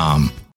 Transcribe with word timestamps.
um, 0.00 0.32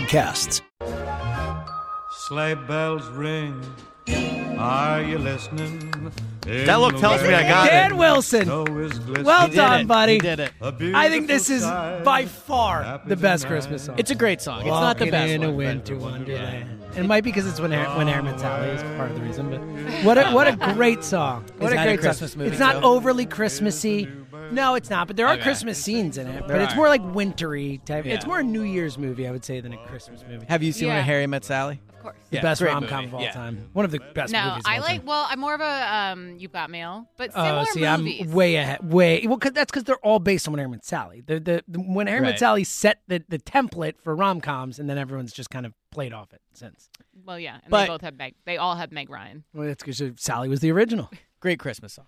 podcasts. 0.00 0.60
Sleigh 2.26 2.54
bells 2.54 3.06
ring. 3.08 3.60
Are 4.58 5.02
you 5.02 5.18
listening? 5.18 6.10
That 6.42 6.76
look 6.80 6.98
tells 6.98 7.22
me 7.22 7.32
I 7.32 7.42
got 7.48 7.68
Dan 7.70 7.92
it. 7.92 7.96
Wilson. 7.96 8.48
Well 9.24 9.48
He 9.48 9.54
done, 9.56 9.82
it. 9.82 9.86
buddy. 9.88 10.14
He 10.14 10.18
did 10.18 10.40
it. 10.40 10.52
I 10.60 11.08
think 11.08 11.26
this 11.28 11.48
is 11.50 11.62
by 11.62 12.24
far 12.26 13.00
the 13.06 13.16
best 13.16 13.46
Christmas 13.46 13.84
song. 13.84 13.96
It's 13.98 14.10
a 14.10 14.14
great 14.14 14.40
song. 14.42 14.60
It's 14.62 14.68
not 14.68 14.98
the 14.98 15.10
best 15.10 15.32
in 15.32 15.42
a 15.42 15.46
one, 15.46 15.52
but- 15.52 15.56
winter 15.56 15.96
wonderland. 15.96 16.80
It 16.96 17.04
might 17.06 17.24
be 17.24 17.30
because 17.32 17.46
it's 17.48 17.58
when 17.58 17.72
Air, 17.72 17.86
when 17.96 18.08
Airman 18.08 18.38
Sally 18.38 18.68
is 18.68 18.82
part 18.96 19.10
of 19.10 19.16
the 19.16 19.22
reason. 19.24 19.50
But 19.50 20.04
what 20.04 20.16
a, 20.16 20.30
what 20.30 20.46
a 20.46 20.54
great 20.74 21.02
song! 21.02 21.44
What 21.58 21.66
Is 21.66 21.72
a 21.72 21.74
that 21.74 21.86
a 21.88 21.90
great 21.90 22.00
Christmas 22.00 22.32
song. 22.32 22.38
movie, 22.38 22.50
It's 22.52 22.60
not 22.60 22.80
too? 22.82 22.86
overly 22.86 23.26
Christmassy. 23.26 24.08
No, 24.54 24.74
it's 24.74 24.90
not. 24.90 25.06
But 25.06 25.16
there 25.16 25.26
are 25.26 25.34
Okay. 25.34 25.42
Christmas 25.42 25.82
scenes 25.82 26.18
in 26.18 26.26
it. 26.26 26.44
But 26.46 26.60
it's 26.60 26.72
are. 26.72 26.76
more 26.76 26.88
like 26.88 27.02
wintry 27.14 27.80
type. 27.84 28.06
It's 28.06 28.24
Yeah. 28.24 28.28
more 28.28 28.40
a 28.40 28.44
New 28.44 28.62
Year's 28.62 28.96
movie, 28.98 29.26
I 29.26 29.30
would 29.30 29.44
say, 29.44 29.60
than 29.60 29.72
a 29.72 29.86
Christmas 29.86 30.24
movie. 30.28 30.46
Have 30.48 30.62
you 30.62 30.72
seen 30.72 30.88
Yeah. 30.88 30.96
When 30.96 31.04
Harry 31.04 31.26
Met 31.26 31.44
Sally? 31.44 31.80
Of 31.88 32.00
course. 32.12 32.16
the 32.28 32.36
Yeah, 32.36 32.42
best 32.42 32.60
great 32.60 32.70
rom 32.70 32.86
com 32.86 32.96
movie. 33.04 33.08
of 33.08 33.14
all 33.14 33.22
Yeah. 33.22 33.32
time. 33.32 33.70
One 33.72 33.86
of 33.86 33.90
the 33.90 33.98
best 34.14 34.30
No, 34.30 34.44
movies. 34.50 34.64
of 34.66 34.70
I 34.70 34.74
all 34.76 34.82
like. 34.82 34.96
time. 34.98 35.06
Well, 35.06 35.26
I'm 35.30 35.40
more 35.40 35.54
of 35.54 35.62
a 35.62 35.94
um. 35.94 36.36
You've 36.38 36.52
got 36.52 36.68
mail, 36.68 37.08
but 37.16 37.32
similar 37.32 37.60
Oh, 37.60 37.64
see, 37.72 37.80
movies. 37.80 38.20
I'm 38.26 38.32
way 38.32 38.56
ahead. 38.56 38.92
Way 38.92 39.26
well, 39.26 39.38
cause 39.38 39.52
that's 39.52 39.70
because 39.70 39.84
they're 39.84 39.96
all 40.04 40.18
based 40.18 40.46
on 40.46 40.52
When 40.52 40.58
Harry 40.58 40.70
Met 40.70 40.84
Sally. 40.84 41.22
The, 41.26 41.40
the, 41.40 41.64
the 41.66 41.78
when 41.80 42.06
Harry 42.06 42.20
Met 42.20 42.30
Right. 42.32 42.38
Sally 42.38 42.64
set 42.64 42.98
the, 43.08 43.24
the 43.28 43.38
template 43.38 43.94
for 44.02 44.14
rom 44.14 44.42
coms, 44.42 44.78
and 44.78 44.88
then 44.90 44.98
everyone's 44.98 45.32
just 45.32 45.48
kind 45.48 45.64
of 45.64 45.72
played 45.90 46.12
off 46.12 46.34
it 46.34 46.42
since. 46.52 46.90
well, 47.24 47.38
yeah, 47.38 47.54
and 47.62 47.70
But- 47.70 47.82
they 47.82 47.86
both 47.88 48.02
have 48.02 48.16
Meg. 48.18 48.34
They 48.44 48.58
all 48.58 48.74
have 48.76 48.92
Meg 48.92 49.08
Ryan. 49.08 49.44
Well, 49.54 49.66
that's 49.66 49.82
because 49.82 50.02
Sally 50.22 50.48
was 50.50 50.60
the 50.60 50.70
original. 50.72 51.10
Great 51.40 51.58
Christmas 51.58 51.94
song. 51.94 52.04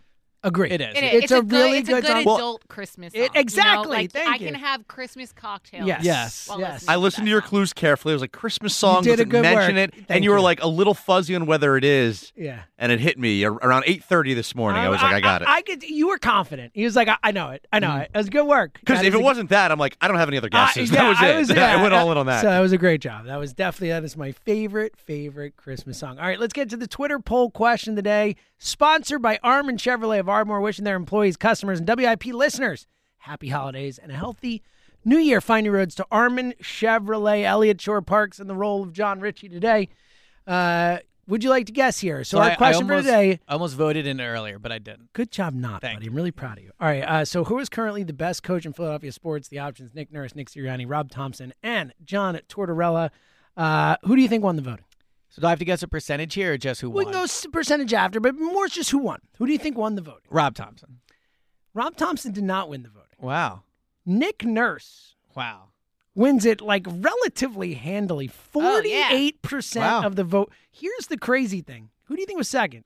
Agree. 0.46 0.70
It 0.70 0.80
is. 0.80 0.94
It 0.96 1.04
is. 1.04 1.22
It's, 1.24 1.32
a, 1.32 1.42
good, 1.42 1.52
really 1.52 1.78
it's 1.78 1.88
good, 1.88 1.98
a 1.98 2.06
good 2.06 2.24
song. 2.24 2.36
adult 2.38 2.68
Christmas 2.68 3.12
song. 3.12 3.20
It- 3.22 3.24
you 3.24 3.34
know? 3.34 3.40
exactly, 3.40 3.88
Like, 3.96 4.12
thank 4.12 4.28
I 4.28 4.36
you. 4.36 4.46
can 4.46 4.54
have 4.54 4.86
Christmas 4.88 5.32
cocktails. 5.32 5.86
Yes. 5.86 6.04
Yes. 6.04 6.50
Yes. 6.58 6.84
I 6.88 6.96
listened 6.96 7.24
that 7.26 7.26
to 7.26 7.30
your 7.32 7.40
song. 7.42 7.48
clues 7.48 7.72
carefully. 7.72 8.12
It 8.12 8.14
was 8.16 8.20
like 8.22 8.32
Christmas 8.32 8.74
song. 8.74 9.02
did 9.02 9.10
doesn't 9.10 9.28
good 9.28 9.42
mention 9.42 9.76
work. 9.76 9.88
it, 9.88 9.94
Thank 9.94 10.06
and 10.08 10.24
you 10.24 10.30
were 10.30 10.40
like 10.40 10.62
a 10.62 10.68
little 10.68 10.94
fuzzy 10.94 11.34
on 11.34 11.46
whether 11.46 11.76
it 11.76 11.84
is. 11.84 12.32
Yeah. 12.36 12.60
And 12.78 12.92
it 12.92 13.00
hit 13.00 13.18
me 13.18 13.44
around 13.44 13.84
eight 13.86 14.04
thirty 14.04 14.34
this 14.34 14.54
morning. 14.54 14.80
I 14.82 14.88
was 14.88 15.02
like, 15.02 15.14
I, 15.14 15.20
got 15.20 15.42
it. 15.42 15.48
I, 15.48 15.62
could. 15.62 15.82
You 15.82 16.08
were 16.08 16.18
confident. 16.18 16.72
He 16.74 16.84
was 16.84 16.94
like, 16.94 17.08
I, 17.08 17.16
I 17.22 17.32
know 17.32 17.50
it. 17.50 17.66
I 17.72 17.78
know 17.80 17.96
it. 17.96 18.10
It 18.14 18.16
was 18.18 18.28
good 18.30 18.46
work. 18.46 18.78
Because 18.80 19.02
if 19.02 19.14
it 19.14 19.20
a- 19.20 19.22
wasn't 19.22 19.50
that, 19.50 19.72
I'm 19.72 19.78
like, 19.78 19.96
I 20.00 20.08
don't 20.08 20.16
have 20.18 20.28
any 20.28 20.36
other 20.38 20.50
Uh, 20.52 20.66
guesses. 20.66 20.90
yeah, 20.92 21.02
that 21.02 21.08
was 21.08 21.18
I 21.20 21.28
it. 21.30 21.36
was- 21.38 21.50
I 21.56 21.82
went 21.82 21.92
uh, 21.94 21.96
all 21.98 22.12
in 22.12 22.18
on 22.18 22.26
that. 22.26 22.42
So 22.42 22.48
that 22.48 22.60
was 22.60 22.72
a 22.72 22.78
great 22.78 23.00
job. 23.00 23.26
That 23.26 23.38
was 23.38 23.52
definitely 23.52 23.88
that 23.88 24.04
is 24.04 24.16
my 24.16 24.30
favorite 24.32 24.96
favorite 24.96 25.56
Christmas 25.56 25.98
song. 25.98 26.18
All 26.18 26.26
right, 26.26 26.38
let's 26.38 26.52
get 26.52 26.68
to 26.70 26.76
the 26.76 26.86
Twitter 26.86 27.18
poll 27.18 27.50
question 27.50 27.92
of 27.92 27.96
the 27.96 28.02
day, 28.02 28.36
sponsored 28.58 29.22
by 29.22 29.38
Armin 29.42 29.76
Chevrolet 29.78 30.20
of 30.20 30.28
Ardmore, 30.36 30.60
wishing 30.60 30.84
their 30.84 30.96
employees, 30.96 31.38
customers, 31.38 31.78
and 31.80 31.88
WIP 31.88 32.26
listeners 32.26 32.86
happy 33.20 33.48
holidays 33.48 33.96
and 33.98 34.12
a 34.12 34.14
healthy 34.14 34.62
New 35.02 35.16
Year. 35.16 35.40
Find 35.40 35.64
your 35.64 35.74
roads 35.76 35.94
to 35.94 36.06
Armin 36.10 36.52
Chevrolet, 36.62 37.42
Eliot 37.44 37.80
Shorr-Parks, 37.80 38.38
and 38.38 38.48
the 38.50 38.54
role 38.54 38.82
of 38.82 38.92
Jon 38.92 39.18
Ritchie 39.20 39.48
today. 39.48 39.88
Uh, 40.46 40.98
would 41.26 41.42
you 41.42 41.50
like 41.50 41.66
to 41.66 41.72
guess 41.72 41.98
here? 41.98 42.22
So, 42.22 42.38
I- 42.38 42.44
our 42.44 42.50
I 42.52 42.54
question 42.56 42.82
almost, 42.90 43.06
for 43.06 43.10
today. 43.12 43.40
I 43.48 43.52
almost 43.54 43.74
voted 43.76 44.06
in 44.06 44.20
earlier, 44.20 44.58
but 44.60 44.70
I 44.72 44.78
didn't. 44.78 45.12
Good 45.12 45.30
job, 45.32 45.54
not, 45.54 45.80
Thank 45.80 45.96
buddy. 46.00 46.06
I'm 46.08 46.14
really 46.14 46.30
proud 46.30 46.58
of 46.58 46.64
you. 46.64 46.70
All 46.80 46.86
right. 46.86 47.02
Uh, 47.02 47.24
so, 47.24 47.42
who 47.44 47.58
is 47.58 47.68
currently 47.68 48.04
the 48.04 48.12
best 48.12 48.42
coach 48.42 48.64
in 48.66 48.72
Philadelphia 48.72 49.10
sports? 49.10 49.48
The 49.48 49.58
options: 49.58 49.94
Nick 49.94 50.12
Nurse, 50.12 50.34
Nick 50.36 50.48
Sirianni, 50.50 50.84
Rob 50.88 51.10
Thompson, 51.10 51.52
and 51.62 51.94
John 52.04 52.38
Tortorella. 52.48 53.10
Uh, 53.56 53.96
who 54.04 54.14
do 54.14 54.22
you 54.22 54.28
think 54.28 54.44
won 54.44 54.54
the 54.56 54.62
voting? 54.62 54.84
So 55.36 55.42
do 55.42 55.48
I 55.48 55.50
have 55.50 55.58
to 55.58 55.66
guess 55.66 55.82
a 55.82 55.88
percentage 55.88 56.32
here 56.32 56.54
or 56.54 56.56
just 56.56 56.80
who 56.80 56.88
We 56.88 57.04
won? 57.04 57.12
We 57.12 57.12
can 57.12 57.26
go 57.26 57.50
percentage 57.52 57.92
after, 57.92 58.20
but 58.20 58.36
more 58.36 58.68
just 58.68 58.90
who 58.90 58.96
won. 58.96 59.20
Who 59.36 59.44
do 59.44 59.52
you 59.52 59.58
think 59.58 59.76
won 59.76 59.94
the 59.94 60.00
voting? 60.00 60.22
Rob 60.30 60.54
Thompson. 60.54 61.00
Rob 61.74 61.94
Thompson 61.94 62.32
did 62.32 62.42
not 62.44 62.70
win 62.70 62.82
the 62.82 62.88
voting. 62.88 63.10
Wow. 63.20 63.64
Nick 64.06 64.46
Nurse 64.46 65.14
Wow. 65.34 65.64
wins 66.14 66.46
it 66.46 66.62
like 66.62 66.86
relatively 66.88 67.74
handily, 67.74 68.28
Oh, 68.54 68.82
yeah. 68.82 69.10
Wow. 69.82 70.04
of 70.04 70.16
the 70.16 70.24
vote. 70.24 70.50
Here's 70.70 71.08
the 71.08 71.18
crazy 71.18 71.60
thing: 71.60 71.90
who 72.04 72.14
do 72.16 72.22
you 72.22 72.26
think 72.26 72.38
was 72.38 72.48
second? 72.48 72.84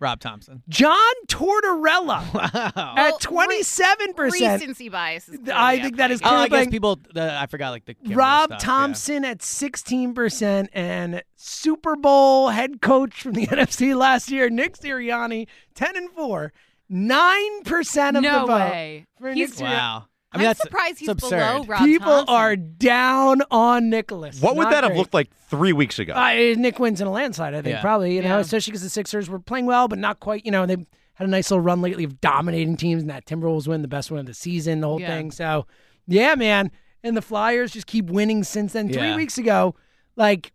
Rob 0.00 0.20
Thompson. 0.20 0.62
John 0.68 0.96
Tortorella 1.26 2.22
Wow. 2.76 2.94
at 2.96 3.20
twenty-seven 3.20 4.14
percent. 4.14 4.60
Recency 4.60 4.88
bias. 4.88 5.28
I 5.52 5.80
think 5.80 5.94
at 5.94 5.96
that 5.96 6.06
play 6.08 6.14
is 6.14 6.20
here. 6.20 6.28
Oh, 6.30 6.34
I 6.36 6.48
guess 6.48 6.68
people. 6.68 7.00
The, 7.14 7.36
I 7.36 7.46
forgot 7.46 7.70
like 7.70 7.84
the 7.84 7.96
Rob 8.14 8.48
stuff, 8.50 8.60
yeah. 8.60 8.64
Thompson 8.66 9.24
at 9.24 9.38
16%, 9.38 10.68
and 10.72 11.22
Super 11.36 11.96
Bowl 11.96 12.50
head 12.50 12.80
coach 12.80 13.22
from 13.22 13.32
the 13.32 13.46
NFC 13.48 13.96
last 13.96 14.30
year, 14.30 14.48
Nick 14.50 14.76
Sirianni, 14.76 15.46
10 15.74 15.96
and 15.96 16.10
4, 16.10 16.52
9% 16.90 18.16
of 18.16 18.22
No 18.22 18.40
the 18.40 18.46
vote. 18.46 18.46
No 18.46 18.56
way. 18.58 19.06
for 19.20 19.32
He's- 19.32 19.50
Nick 19.50 19.58
Sirianni. 19.58 19.72
Wow. 19.72 20.04
I 20.30 20.36
I'm 20.36 20.40
mean, 20.40 20.48
that's 20.50 20.60
surprised 20.60 20.98
he's 20.98 21.08
it's 21.08 21.20
below 21.28 21.56
absurd. 21.58 21.68
Rob 21.70 21.84
People 21.84 22.06
Thompson. 22.26 22.34
are 22.34 22.56
down 22.56 23.42
on 23.50 23.88
Nicholas. 23.88 24.40
what 24.42 24.56
would 24.56 24.64
Not 24.64 24.70
that 24.72 24.84
have 24.84 24.90
great. 24.92 24.98
looked 24.98 25.14
like 25.14 25.30
three 25.48 25.72
weeks 25.72 25.98
ago? 25.98 26.12
Uh, 26.12 26.54
Nick 26.56 26.78
wins 26.78 27.00
in 27.00 27.06
a 27.06 27.10
landslide, 27.10 27.54
I 27.54 27.62
think, 27.62 27.76
Yeah. 27.76 27.80
probably, 27.80 28.16
you 28.16 28.22
know, 28.22 28.34
Yeah. 28.36 28.40
especially 28.40 28.72
because 28.72 28.82
the 28.82 28.90
Sixers 28.90 29.30
were 29.30 29.38
playing 29.38 29.64
well, 29.66 29.88
but 29.88 29.98
not 29.98 30.20
quite, 30.20 30.44
you 30.44 30.50
know, 30.52 30.66
they 30.66 30.76
had 31.14 31.26
a 31.26 31.30
nice 31.30 31.50
little 31.50 31.62
run 31.62 31.80
lately 31.80 32.04
of 32.04 32.20
dominating 32.20 32.76
teams, 32.76 33.00
and 33.02 33.10
that 33.10 33.24
Timberwolves 33.24 33.66
win, 33.66 33.80
the 33.82 33.88
best 33.88 34.10
win 34.10 34.20
of 34.20 34.26
the 34.26 34.34
season, 34.34 34.80
the 34.82 34.86
whole 34.86 35.00
Yeah. 35.00 35.06
thing. 35.16 35.30
So, 35.30 35.66
yeah, 36.06 36.34
man. 36.34 36.70
And 37.02 37.16
the 37.16 37.22
Flyers 37.22 37.72
just 37.72 37.86
keep 37.86 38.06
winning 38.10 38.44
since 38.44 38.74
then. 38.74 38.88
Three 38.92 39.02
Yeah. 39.08 39.16
weeks 39.16 39.38
ago, 39.38 39.74
like, 40.14 40.52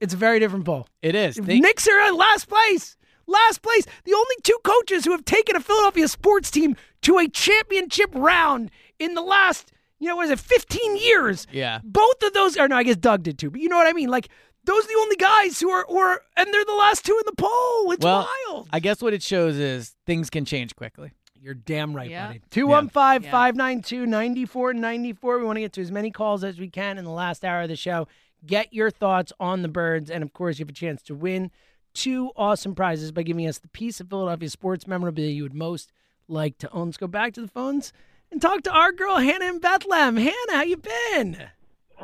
it's 0.00 0.12
a 0.12 0.18
very 0.18 0.38
different 0.38 0.66
poll. 0.66 0.86
It 1.00 1.14
is. 1.14 1.36
Think- 1.36 1.62
Knicks 1.62 1.88
are 1.88 2.08
in 2.08 2.14
last 2.16 2.46
place. 2.48 2.96
Last 3.26 3.62
place. 3.62 3.86
The 4.04 4.12
only 4.12 4.36
two 4.42 4.58
coaches 4.64 5.06
who 5.06 5.12
have 5.12 5.24
taken 5.24 5.56
a 5.56 5.60
Philadelphia 5.60 6.08
sports 6.08 6.50
team 6.50 6.76
to 7.02 7.16
a 7.16 7.26
championship 7.26 8.10
round 8.12 8.70
in 9.04 9.14
the 9.14 9.22
last, 9.22 9.72
you 9.98 10.08
know, 10.08 10.16
what 10.16 10.26
is 10.26 10.30
it, 10.32 10.40
15 10.40 10.96
years. 10.96 11.46
Yeah. 11.52 11.80
Both 11.84 12.22
of 12.22 12.32
those, 12.32 12.56
or 12.56 12.68
no, 12.68 12.76
I 12.76 12.82
guess 12.82 12.96
Doug 12.96 13.22
did 13.22 13.38
too, 13.38 13.50
but 13.50 13.60
you 13.60 13.68
know 13.68 13.76
what 13.76 13.86
I 13.86 13.92
mean? 13.92 14.08
Like, 14.08 14.28
those 14.64 14.82
are 14.84 14.88
the 14.88 14.98
only 15.00 15.16
guys 15.16 15.60
who 15.60 15.68
are, 15.70 15.84
or, 15.84 16.22
and 16.36 16.52
they're 16.52 16.64
the 16.64 16.72
last 16.72 17.04
two 17.04 17.12
in 17.12 17.22
the 17.26 17.36
poll. 17.36 17.92
It's 17.92 18.04
well, 18.04 18.28
wild. 18.48 18.68
I 18.72 18.80
guess 18.80 19.02
what 19.02 19.12
it 19.12 19.22
shows 19.22 19.56
is 19.56 19.94
things 20.06 20.30
can 20.30 20.44
change 20.44 20.74
quickly. 20.74 21.12
You're 21.40 21.52
damn 21.52 21.94
right, 21.94 22.10
Yeah. 22.10 22.28
buddy. 22.28 22.40
215 22.50 23.30
592 23.30 24.06
9494. 24.06 25.38
We 25.38 25.44
want 25.44 25.56
to 25.56 25.60
get 25.60 25.74
to 25.74 25.82
as 25.82 25.92
many 25.92 26.10
calls 26.10 26.42
as 26.42 26.58
we 26.58 26.70
can 26.70 26.96
in 26.96 27.04
the 27.04 27.10
last 27.10 27.44
hour 27.44 27.62
of 27.62 27.68
the 27.68 27.76
show. 27.76 28.08
Get 28.46 28.72
your 28.72 28.90
thoughts 28.90 29.30
on 29.38 29.60
the 29.60 29.68
birds. 29.68 30.10
And 30.10 30.22
of 30.22 30.32
course, 30.32 30.58
you 30.58 30.64
have 30.64 30.70
a 30.70 30.72
chance 30.72 31.02
to 31.02 31.14
win 31.14 31.50
two 31.92 32.30
awesome 32.34 32.74
prizes 32.74 33.12
by 33.12 33.22
giving 33.22 33.46
us 33.46 33.58
the 33.58 33.68
piece 33.68 34.00
of 34.00 34.08
Philadelphia 34.08 34.48
sports 34.48 34.86
memorabilia 34.86 35.30
you 35.30 35.42
would 35.42 35.54
most 35.54 35.92
like 36.26 36.56
to 36.58 36.72
own. 36.72 36.86
Let's 36.88 36.96
go 36.96 37.06
back 37.06 37.34
to 37.34 37.42
the 37.42 37.48
phones 37.48 37.92
and 38.34 38.42
talk 38.42 38.62
to 38.62 38.70
our 38.72 38.90
girl, 38.90 39.16
Hannah 39.18 39.44
in 39.46 39.60
Bethlehem. 39.60 40.16
Hannah, 40.16 40.32
how 40.50 40.62
you 40.64 40.76
been? 40.76 41.36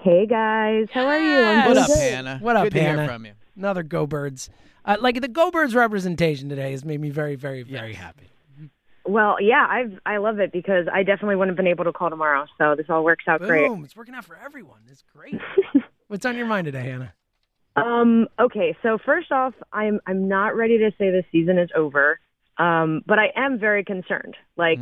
Hey 0.03 0.27
guys, 0.27 0.87
how 0.95 1.05
are 1.07 1.19
you? 1.19 1.39
I'm 1.45 1.67
What 1.67 1.75
doing 1.75 1.91
up. 1.91 1.99
Hannah? 1.99 2.39
What 2.41 2.55
up, 2.57 2.65
Good 2.67 2.75
to 2.75 2.81
Hannah? 2.81 3.03
hear 3.03 3.09
from 3.09 3.27
you. 3.27 3.33
Another 3.57 3.83
Go 3.83 4.07
Birds. 4.07 4.49
Uh, 4.85 4.97
like 5.01 5.21
the 5.21 5.27
Go 5.27 5.51
Birds 5.51 5.75
representation 5.75 6.49
today 6.49 6.71
has 6.71 6.85
made 6.85 7.01
me 7.01 7.11
very, 7.11 7.35
very, 7.35 7.65
very 7.65 7.95
happy. 7.95 8.29
Well, 9.05 9.39
yeah, 9.41 9.67
I've 9.69 9.99
I 10.07 10.19
love 10.19 10.39
it 10.39 10.53
because 10.53 10.87
I 10.93 11.03
definitely 11.03 11.35
wouldn't 11.35 11.51
have 11.51 11.57
been 11.57 11.67
able 11.71 11.85
to 11.85 11.93
call 11.93 12.11
tomorrow, 12.11 12.47
so 12.59 12.77
this 12.77 12.87
all 12.89 13.03
works 13.03 13.25
out 13.27 13.41
great. 13.41 13.67
Boom. 13.67 13.85
It's 13.85 13.97
working 13.97 14.15
out 14.15 14.25
for 14.25 14.37
everyone. 14.37 14.79
It's 14.89 15.03
great. 15.13 15.35
What's 16.07 16.25
on 16.25 16.37
your 16.37 16.47
mind 16.47 16.67
today, 16.67 16.85
Hannah? 16.85 17.13
Um, 17.75 18.29
okay, 18.39 18.77
so 18.85 18.99
first 19.05 19.33
off, 19.33 19.55
I'm 19.73 19.99
I'm 20.07 20.29
not 20.29 20.55
ready 20.55 20.79
to 20.79 20.91
say 20.93 21.11
the 21.11 21.25
season 21.33 21.59
is 21.59 21.71
over, 21.75 22.21
um, 22.57 23.03
but 23.05 23.19
I 23.19 23.33
am 23.35 23.59
very 23.59 23.83
concerned. 23.85 24.37
Like 24.57 24.79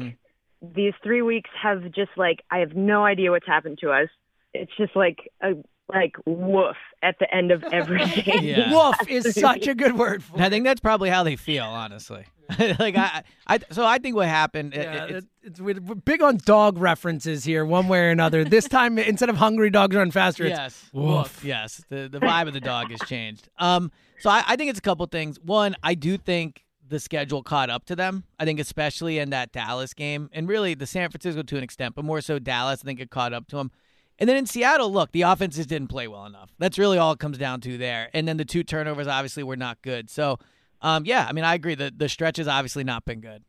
these 0.62 0.94
three 1.02 1.22
weeks 1.22 1.50
have 1.62 1.82
just 1.92 2.10
like 2.16 2.42
I 2.50 2.58
have 2.58 2.74
no 2.74 3.04
idea 3.04 3.30
what's 3.30 3.46
happened 3.46 3.78
to 3.82 3.90
us. 3.90 4.08
It's 4.54 4.72
just 4.76 4.94
like 4.96 5.30
a 5.42 5.52
like 5.92 6.16
woof 6.26 6.76
at 7.02 7.18
the 7.18 7.32
end 7.34 7.50
of 7.50 7.62
everything. 7.72 8.42
Yeah. 8.44 8.72
Woof 8.88 9.08
is 9.08 9.34
such 9.34 9.66
a 9.66 9.74
good 9.74 9.96
word 9.96 10.22
for 10.22 10.38
I 10.40 10.50
think 10.50 10.64
that's 10.64 10.80
probably 10.80 11.08
how 11.08 11.22
they 11.22 11.36
feel, 11.36 11.64
honestly. 11.64 12.26
like 12.58 12.96
I, 12.96 13.22
I, 13.46 13.60
so 13.70 13.84
I 13.86 13.96
think 13.98 14.14
what 14.16 14.28
happened. 14.28 14.74
it- 14.74 14.82
Yeah, 14.82 15.04
it- 15.06 15.24
it's, 15.42 15.60
we're 15.60 15.80
we're 15.80 15.94
big 15.94 16.20
on 16.22 16.38
dog 16.44 16.76
references 16.78 17.42
here, 17.44 17.64
one 17.64 17.88
way 17.88 18.00
or 18.00 18.10
another. 18.10 18.44
This 18.44 18.68
time, 18.68 18.98
instead 18.98 19.30
of 19.30 19.36
hungry 19.36 19.70
dogs 19.70 19.96
run 19.96 20.10
faster, 20.10 20.44
it's 20.44 20.58
yes, 20.58 20.84
woof. 20.92 21.42
Yes, 21.42 21.82
the 21.88 22.06
the 22.10 22.20
vibe 22.20 22.48
of 22.48 22.52
the 22.52 22.60
dog 22.60 22.90
has 22.90 23.00
changed. 23.08 23.48
Um, 23.58 23.90
so 24.18 24.28
I, 24.28 24.42
I 24.46 24.56
think 24.56 24.68
it's 24.68 24.78
a 24.78 24.82
couple 24.82 25.06
things. 25.06 25.38
One, 25.40 25.74
I 25.82 25.94
do 25.94 26.18
think 26.18 26.64
the 26.88 27.00
schedule 27.00 27.42
caught 27.42 27.70
up 27.70 27.84
to 27.86 27.96
them. 27.96 28.24
I 28.38 28.44
think 28.44 28.60
especially 28.60 29.18
in 29.18 29.30
that 29.30 29.52
Dallas 29.52 29.94
game, 29.94 30.30
and 30.32 30.48
really 30.48 30.74
the 30.74 30.86
San 30.86 31.10
Francisco 31.10 31.42
to 31.42 31.56
an 31.56 31.62
extent, 31.62 31.94
but 31.94 32.04
more 32.04 32.20
so 32.20 32.38
Dallas. 32.38 32.80
I 32.82 32.84
think 32.84 33.00
it 33.00 33.10
caught 33.10 33.32
up 33.32 33.46
to 33.48 33.56
them. 33.56 33.70
And 34.18 34.28
then 34.28 34.36
in 34.36 34.46
Seattle, 34.46 34.92
look, 34.92 35.12
the 35.12 35.22
offenses 35.22 35.66
didn't 35.66 35.88
play 35.88 36.08
well 36.08 36.26
enough. 36.26 36.50
That's 36.58 36.78
really 36.78 36.98
all 36.98 37.12
it 37.12 37.20
comes 37.20 37.38
down 37.38 37.60
to 37.62 37.78
there. 37.78 38.10
And 38.12 38.26
then 38.26 38.36
the 38.36 38.44
two 38.44 38.64
turnovers 38.64 39.06
obviously 39.06 39.44
were 39.44 39.56
not 39.56 39.80
good. 39.80 40.10
So, 40.10 40.38
um, 40.82 41.04
yeah, 41.04 41.26
I 41.28 41.32
mean, 41.32 41.44
I 41.44 41.54
agree. 41.54 41.74
The 41.74 41.92
the 41.96 42.08
stretch 42.08 42.36
has 42.38 42.48
obviously 42.48 42.84
not 42.84 43.04
been 43.04 43.20
good. 43.20 43.44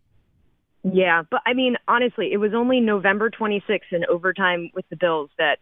Yeah, 0.84 1.24
but 1.30 1.42
I 1.46 1.54
mean, 1.54 1.76
honestly, 1.88 2.32
it 2.32 2.38
was 2.38 2.54
only 2.54 2.80
November 2.80 3.30
26th 3.30 3.92
in 3.92 4.06
overtime 4.06 4.70
with 4.74 4.86
the 4.90 4.96
Bills 4.96 5.30
that 5.38 5.60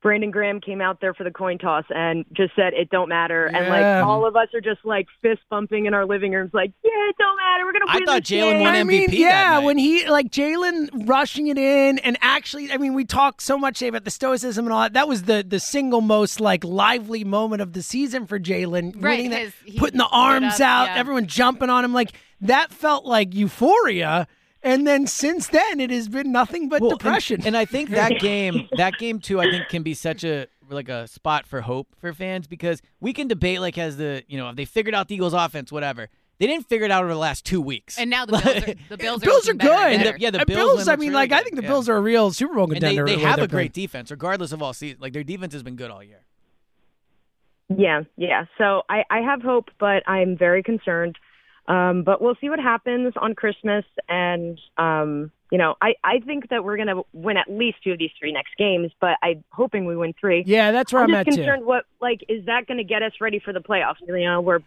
Brandon 0.00 0.30
Graham 0.30 0.60
came 0.60 0.80
out 0.80 1.00
there 1.00 1.12
for 1.12 1.24
the 1.24 1.30
coin 1.32 1.58
toss 1.58 1.84
and 1.90 2.24
just 2.32 2.54
said 2.54 2.72
it 2.72 2.88
don't 2.90 3.08
matter, 3.08 3.46
and 3.46 3.68
like 3.68 4.04
all 4.06 4.24
of 4.26 4.36
us 4.36 4.46
are 4.54 4.60
just 4.60 4.84
like 4.84 5.08
fist 5.22 5.40
bumping 5.50 5.86
in 5.86 5.94
our 5.94 6.06
living 6.06 6.30
rooms, 6.32 6.50
like 6.54 6.70
yeah, 6.84 6.90
it 7.08 7.16
don't 7.18 7.36
matter, 7.36 7.64
we're 7.64 7.72
gonna 7.72 7.84
I 7.88 7.94
win. 7.96 8.06
thought 8.06 8.22
Jalen 8.22 8.52
game. 8.52 8.60
won 8.60 8.74
I 8.76 8.84
mean, 8.84 9.08
MVP 9.08 9.10
that 9.10 9.16
yeah, 9.18 9.50
night. 9.54 9.64
when 9.64 9.76
he 9.76 10.08
like 10.08 10.30
Jalen 10.30 11.08
rushing 11.08 11.48
it 11.48 11.58
in, 11.58 11.98
and 11.98 12.16
actually, 12.22 12.70
I 12.70 12.76
mean, 12.76 12.94
we 12.94 13.04
talk 13.04 13.40
so 13.40 13.58
much 13.58 13.80
today 13.80 13.88
about 13.88 14.04
the 14.04 14.10
stoicism 14.12 14.66
and 14.66 14.72
all 14.72 14.82
that. 14.82 14.92
That 14.92 15.08
was 15.08 15.24
the 15.24 15.44
the 15.46 15.58
single 15.58 16.00
most 16.00 16.40
like 16.40 16.62
lively 16.62 17.24
moment 17.24 17.60
of 17.60 17.72
the 17.72 17.82
season 17.82 18.26
for 18.26 18.38
Jalen, 18.38 18.94
Right, 19.02 19.24
winning 19.24 19.30
that- 19.30 19.52
putting 19.78 19.98
the 19.98 20.06
arms 20.06 20.54
up, 20.54 20.60
out, 20.60 20.84
yeah. 20.90 20.94
everyone 20.96 21.26
jumping 21.26 21.70
on 21.70 21.84
him, 21.84 21.92
like 21.92 22.12
that 22.40 22.72
felt 22.72 23.04
like 23.04 23.34
euphoria. 23.34 24.28
And 24.62 24.86
then 24.86 25.06
since 25.06 25.46
then, 25.48 25.78
it 25.80 25.90
has 25.90 26.08
been 26.08 26.32
nothing 26.32 26.68
but 26.68 26.80
Well, 26.80 26.90
depression. 26.90 27.42
And, 27.46 27.56
I 27.56 27.64
think 27.64 27.90
that 27.90 28.18
game, 28.20 28.68
that 28.76 28.94
game 28.98 29.20
too, 29.20 29.40
I 29.40 29.50
think 29.50 29.68
can 29.68 29.82
be 29.82 29.94
such 29.94 30.24
a 30.24 30.46
like 30.70 30.88
a 30.90 31.06
spot 31.08 31.46
for 31.46 31.62
hope 31.62 31.88
for 31.98 32.12
fans 32.12 32.46
because 32.46 32.82
we 33.00 33.12
can 33.14 33.26
debate 33.26 33.60
like 33.60 33.76
has 33.76 33.96
the 33.96 34.22
you 34.28 34.36
know 34.36 34.50
if 34.50 34.56
they 34.56 34.64
figured 34.66 34.94
out 34.94 35.08
the 35.08 35.14
Eagles' 35.14 35.32
offense, 35.32 35.70
whatever. 35.72 36.08
They 36.40 36.46
didn't 36.46 36.68
figure 36.68 36.84
it 36.84 36.92
out 36.92 37.02
over 37.02 37.12
the 37.12 37.18
last 37.18 37.44
two 37.44 37.60
weeks. 37.60 37.98
And 37.98 38.10
now 38.10 38.24
the 38.24 38.32
Bills 38.38 38.46
are 38.46 38.74
the 38.90 38.96
Bills 38.96 39.22
are, 39.22 39.26
Bills 39.26 39.48
are 39.48 39.52
looking 39.54 39.58
better 39.58 39.70
good. 39.70 39.92
and 39.92 40.02
And 40.06 40.14
the- 40.16 40.20
yeah, 40.20 40.30
the 40.30 40.38
And 40.38 40.46
Bills 40.46 40.58
Bills, 40.58 40.78
win 40.86 40.88
I 40.88 40.96
mean, 40.96 41.08
really 41.10 41.14
like 41.14 41.32
I 41.32 41.42
think 41.42 41.56
the 41.56 41.62
Yeah. 41.62 41.68
Bills 41.68 41.88
are 41.88 41.96
a 41.96 42.00
real 42.00 42.30
Super 42.32 42.54
Bowl 42.54 42.64
and 42.64 42.72
they, 42.74 42.94
contender. 42.94 43.06
they 43.06 43.18
have 43.18 43.38
a 43.40 43.48
great 43.48 43.72
playing. 43.74 43.86
defense, 43.86 44.10
regardless 44.12 44.52
of 44.52 44.62
all 44.62 44.72
season. 44.72 44.98
Like 45.00 45.12
their 45.14 45.24
defense 45.24 45.52
has 45.52 45.64
been 45.64 45.74
good 45.74 45.90
all 45.90 46.02
year. 46.02 46.20
Yeah, 47.76 48.02
yeah. 48.16 48.44
So 48.56 48.82
I, 48.88 49.02
I 49.10 49.18
have 49.20 49.42
hope, 49.42 49.68
but 49.78 50.08
I'm 50.08 50.36
very 50.38 50.62
concerned. 50.62 51.16
Um, 51.68 52.02
but 52.02 52.20
we'll 52.20 52.34
see 52.40 52.48
what 52.48 52.58
happens 52.58 53.12
on 53.16 53.34
Christmas. 53.34 53.84
And, 54.08 54.58
um, 54.78 55.30
you 55.52 55.58
know, 55.58 55.76
I, 55.82 55.94
I 56.02 56.18
think 56.20 56.48
that 56.48 56.64
we're 56.64 56.76
going 56.76 56.88
to 56.88 57.02
win 57.12 57.36
at 57.36 57.48
least 57.48 57.78
two 57.84 57.92
of 57.92 57.98
these 57.98 58.10
three 58.18 58.32
next 58.32 58.56
games, 58.56 58.90
but 59.00 59.18
I'm 59.22 59.44
hoping 59.52 59.84
we 59.84 59.94
win 59.94 60.14
three. 60.18 60.42
Yeah, 60.46 60.72
that's 60.72 60.92
where 60.92 61.02
I'm 61.02 61.14
I'm, 61.14 61.26
just 61.26 61.28
at 61.28 61.40
too. 61.42 61.44
concerned 61.44 61.66
what, 61.66 61.84
like, 62.00 62.24
is 62.28 62.46
that 62.46 62.66
going 62.66 62.78
to 62.78 62.84
get 62.84 63.02
us 63.02 63.12
ready 63.20 63.38
for 63.38 63.52
the 63.52 63.60
playoffs? 63.60 63.96
You 64.06 64.18
know, 64.24 64.40
where 64.40 64.60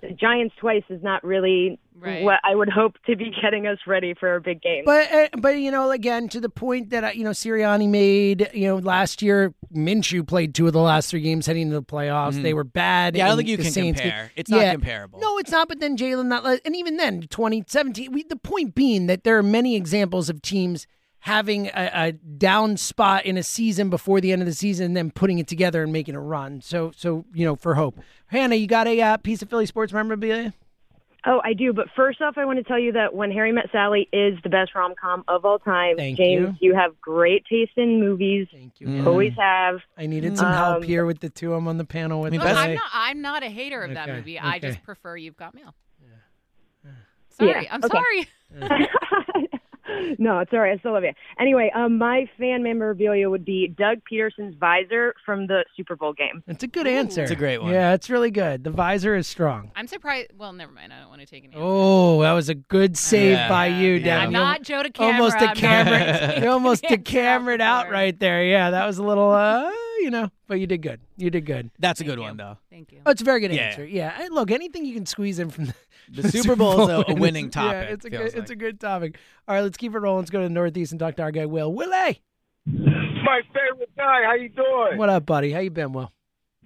the 0.00 0.10
Giants 0.10 0.54
twice 0.58 0.84
is 0.88 1.02
not 1.02 1.22
really 1.22 1.78
Right. 2.00 2.22
what 2.22 2.40
I 2.44 2.54
would 2.54 2.68
hope 2.68 2.96
to 3.06 3.16
be 3.16 3.30
getting 3.42 3.66
us 3.66 3.78
ready 3.86 4.14
for 4.18 4.34
a 4.36 4.40
big 4.40 4.62
game. 4.62 4.84
But 4.84 5.12
uh, 5.12 5.28
but 5.38 5.58
you 5.58 5.70
know 5.70 5.90
again 5.90 6.28
to 6.30 6.40
the 6.40 6.48
point 6.48 6.90
that 6.90 7.04
uh, 7.04 7.10
you 7.14 7.24
know 7.24 7.30
Sirianni 7.30 7.88
made 7.88 8.50
you 8.54 8.68
know 8.68 8.76
last 8.76 9.22
year 9.22 9.54
Minshew 9.74 10.26
played 10.26 10.54
two 10.54 10.66
of 10.66 10.72
the 10.72 10.80
last 10.80 11.10
three 11.10 11.20
games 11.20 11.46
heading 11.46 11.62
into 11.62 11.74
the 11.74 11.82
playoffs. 11.82 12.40
They 12.42 12.54
were 12.54 12.64
bad. 12.64 13.16
Yeah, 13.16 13.26
I 13.26 13.28
don't 13.28 13.38
think 13.38 13.48
you 13.48 13.56
can 13.56 13.70
Saints 13.70 14.00
game. 14.00 14.10
compare. 14.10 14.32
It's 14.36 14.50
not 14.50 14.60
Yeah. 14.60 14.72
comparable. 14.72 15.20
No, 15.20 15.38
it's 15.38 15.50
not. 15.50 15.68
But 15.68 15.80
then 15.80 15.96
Jalen 15.96 16.26
not 16.26 16.44
and 16.64 16.76
even 16.76 16.96
then 16.96 17.22
2017. 17.22 18.12
We, 18.12 18.22
the 18.22 18.36
point 18.36 18.74
being 18.74 19.06
that 19.06 19.24
there 19.24 19.36
are 19.38 19.42
many 19.42 19.76
examples 19.76 20.28
of 20.28 20.42
teams 20.42 20.86
having 21.22 21.66
a, 21.68 21.90
a 21.92 22.12
down 22.12 22.76
spot 22.76 23.26
in 23.26 23.36
a 23.36 23.42
season 23.42 23.90
before 23.90 24.20
the 24.20 24.32
end 24.32 24.40
of 24.40 24.46
the 24.46 24.54
season, 24.54 24.86
and 24.86 24.96
then 24.96 25.10
putting 25.10 25.38
it 25.38 25.48
together 25.48 25.82
and 25.82 25.92
making 25.92 26.14
a 26.14 26.20
run. 26.20 26.60
So 26.60 26.92
so 26.96 27.24
you 27.34 27.44
know 27.44 27.56
for 27.56 27.74
hope. 27.74 27.98
Hannah, 28.26 28.54
you 28.54 28.66
got 28.66 28.86
a 28.86 29.00
uh, 29.00 29.16
piece 29.16 29.42
of 29.42 29.50
Philly 29.50 29.66
sports 29.66 29.92
memorabilia? 29.92 30.54
Oh, 31.30 31.42
I 31.44 31.52
do. 31.52 31.74
But 31.74 31.88
first 31.94 32.22
off, 32.22 32.38
I 32.38 32.46
want 32.46 32.56
to 32.58 32.62
tell 32.64 32.78
you 32.78 32.92
that 32.92 33.12
When 33.14 33.30
Harry 33.30 33.52
Met 33.52 33.66
Sally 33.70 34.08
is 34.14 34.38
the 34.42 34.48
best 34.48 34.74
rom 34.74 34.94
com 34.98 35.24
of 35.28 35.44
all 35.44 35.58
time. 35.58 35.96
Thank 35.98 36.16
James, 36.16 36.56
you. 36.58 36.74
have 36.74 36.98
great 37.02 37.44
taste 37.44 37.72
in 37.76 38.00
movies. 38.00 38.48
Thank 38.50 38.80
you. 38.80 39.04
Always 39.06 39.34
have. 39.38 39.80
I 39.98 40.06
needed 40.06 40.38
some 40.38 40.50
help 40.52 40.76
Um, 40.78 40.82
here 40.84 41.04
with 41.04 41.20
the 41.20 41.28
two 41.28 41.52
I'm 41.52 41.68
on 41.68 41.76
the 41.76 41.84
panel 41.84 42.22
with. 42.22 42.32
mean, 42.32 42.40
Look, 42.40 42.48
best- 42.48 42.58
I'm 42.58 42.74
not. 42.74 42.90
I'm 42.94 43.20
not 43.20 43.42
a 43.42 43.50
hater 43.50 43.82
of 43.82 43.92
that 43.92 44.08
Okay, 44.08 44.16
movie. 44.16 44.38
I 44.38 44.58
just 44.58 44.82
prefer 44.84 45.16
You've 45.18 45.36
Got 45.36 45.54
Mail. 45.54 45.74
Sorry, 47.30 47.50
Yeah, 47.64 47.68
I'm 47.70 47.84
okay. 47.84 47.98
sorry. 47.98 48.28
no, 50.18 50.38
it's 50.40 50.52
all 50.52 50.60
right. 50.60 50.74
I 50.76 50.78
still 50.78 50.92
love 50.92 51.02
you. 51.04 51.12
Anyway, 51.40 51.70
um, 51.74 51.98
my 51.98 52.28
fan 52.38 52.62
memorabilia 52.62 53.28
would 53.30 53.44
be 53.44 53.68
Doug 53.68 53.98
Pederson's 54.10 54.54
visor 54.58 55.14
from 55.24 55.46
the 55.46 55.64
Super 55.76 55.96
Bowl 55.96 56.12
game. 56.12 56.42
It's 56.46 56.62
a 56.62 56.66
good 56.66 56.86
answer. 56.86 57.22
It's 57.22 57.30
a 57.30 57.36
great 57.36 57.58
one. 57.62 57.72
Yeah, 57.72 57.94
it's 57.94 58.10
really 58.10 58.30
good. 58.30 58.64
The 58.64 58.70
visor 58.70 59.16
is 59.16 59.26
strong. 59.26 59.70
I'm 59.76 59.86
surprised. 59.86 60.30
Well, 60.36 60.52
never 60.52 60.72
mind. 60.72 60.92
I 60.92 61.00
don't 61.00 61.08
want 61.08 61.20
to 61.20 61.26
take 61.26 61.44
an 61.44 61.50
answer. 61.52 61.60
Oh, 61.62 62.22
that 62.22 62.32
was 62.32 62.48
a 62.48 62.54
good 62.54 62.96
save 62.96 63.32
Yeah. 63.32 63.48
by 63.48 63.66
you, 63.68 63.94
Yeah. 63.94 64.04
Devin. 64.04 64.26
I'm 64.26 64.32
not 64.32 64.62
Joe 64.62 64.82
to 64.82 64.90
camera. 64.90 65.14
almost 65.14 65.36
a 65.36 65.40
I'm 65.40 65.46
not 65.46 65.56
camera. 65.56 66.18
taking 66.28 66.42
you 66.44 66.50
almost 66.50 66.84
an 66.84 66.88
a 66.90 66.92
answer 66.94 67.02
camera 67.04 67.60
out 67.60 67.90
right 67.90 68.18
there. 68.18 68.44
Yeah, 68.44 68.70
that 68.70 68.86
was 68.86 68.98
a 68.98 69.02
little, 69.02 69.30
uh, 69.32 69.70
you 70.00 70.10
know, 70.10 70.30
but 70.46 70.60
you 70.60 70.66
did 70.66 70.82
good. 70.82 71.00
You 71.16 71.30
did 71.30 71.44
good. 71.46 71.70
That's 71.78 72.00
a 72.00 72.04
good 72.04 72.18
you. 72.18 72.22
one 72.24 72.36
though. 72.36 72.58
Thank 72.70 72.92
you. 72.92 73.00
Oh, 73.06 73.10
it's 73.10 73.22
a 73.22 73.24
very 73.24 73.40
good 73.40 73.52
Yeah. 73.52 73.62
answer. 73.62 73.84
Yeah. 73.84 74.20
And 74.20 74.34
look, 74.34 74.50
anything 74.50 74.84
you 74.84 74.94
can 74.94 75.06
squeeze 75.06 75.38
in 75.38 75.50
from 75.50 75.66
the, 75.66 75.74
The 76.22 76.28
Super 76.30 76.56
Bowl 76.56 76.82
is 76.82 76.88
a- 76.88 77.10
a 77.10 77.14
is- 77.14 77.20
winning 77.20 77.44
Yeah, 77.54 77.62
topic, 77.62 77.88
it's 77.90 78.04
a 78.06 78.10
feels 78.10 78.32
good, 78.32 78.38
it's 78.42 78.50
a 78.50 78.56
good 78.56 78.80
topic. 78.80 79.16
All 79.46 79.54
right, 79.54 79.62
let's 79.62 79.76
keep 79.76 79.94
it 79.94 79.98
rolling. 79.98 80.20
Let's 80.20 80.30
go 80.30 80.38
to 80.40 80.44
the 80.48 80.54
Northeast 80.54 80.92
and 80.92 80.98
talk 81.00 81.16
to 81.16 81.22
our 81.22 81.30
guy 81.32 81.46
Will. 81.46 81.72
Willie, 81.72 82.20
My 82.66 83.40
favorite 83.52 83.90
guy. 83.96 84.22
How 84.24 84.34
you 84.34 84.48
doing? 84.48 84.96
what 84.98 85.08
up, 85.08 85.26
buddy? 85.26 85.52
How 85.52 85.60
you 85.60 85.70
been, 85.70 85.92
Will? 85.92 86.12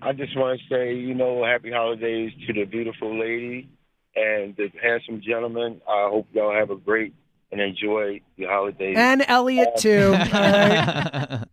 I 0.00 0.12
just 0.12 0.36
want 0.36 0.60
to 0.60 0.74
say, 0.74 0.94
you 0.94 1.14
know, 1.14 1.44
happy 1.44 1.70
holidays 1.70 2.32
to 2.46 2.52
the 2.52 2.64
beautiful 2.64 3.16
lady 3.18 3.68
and 4.16 4.54
the 4.56 4.68
handsome 4.82 5.20
gentleman. 5.20 5.80
I 5.88 6.08
hope 6.10 6.26
y'all 6.32 6.52
have 6.52 6.70
a 6.70 6.76
great 6.76 7.14
and 7.52 7.60
enjoy 7.60 8.20
the 8.36 8.46
holidays. 8.46 8.96
And 8.98 9.24
Eliot 9.28 9.76
too. 9.76 10.06
All 10.14 10.14
right. 10.14 11.44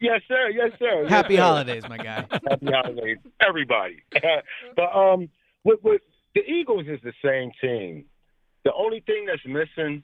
Yes, 0.00 0.20
sir. 0.28 0.48
Yes, 0.50 0.70
sir. 0.78 1.02
Yes, 1.02 1.10
Happy 1.10 1.36
sir. 1.36 1.42
holidays, 1.42 1.84
my 1.88 1.96
guy. 1.98 2.26
Happy 2.48 2.66
holidays, 2.66 3.18
everybody. 3.46 4.02
but 4.76 4.94
um, 4.96 5.28
with, 5.64 5.80
with 5.82 6.02
the 6.34 6.42
Eagles 6.42 6.86
is 6.88 7.00
the 7.02 7.12
same 7.24 7.50
team. 7.60 8.04
The 8.64 8.72
only 8.74 9.00
thing 9.00 9.26
that's 9.26 9.44
missing 9.46 10.02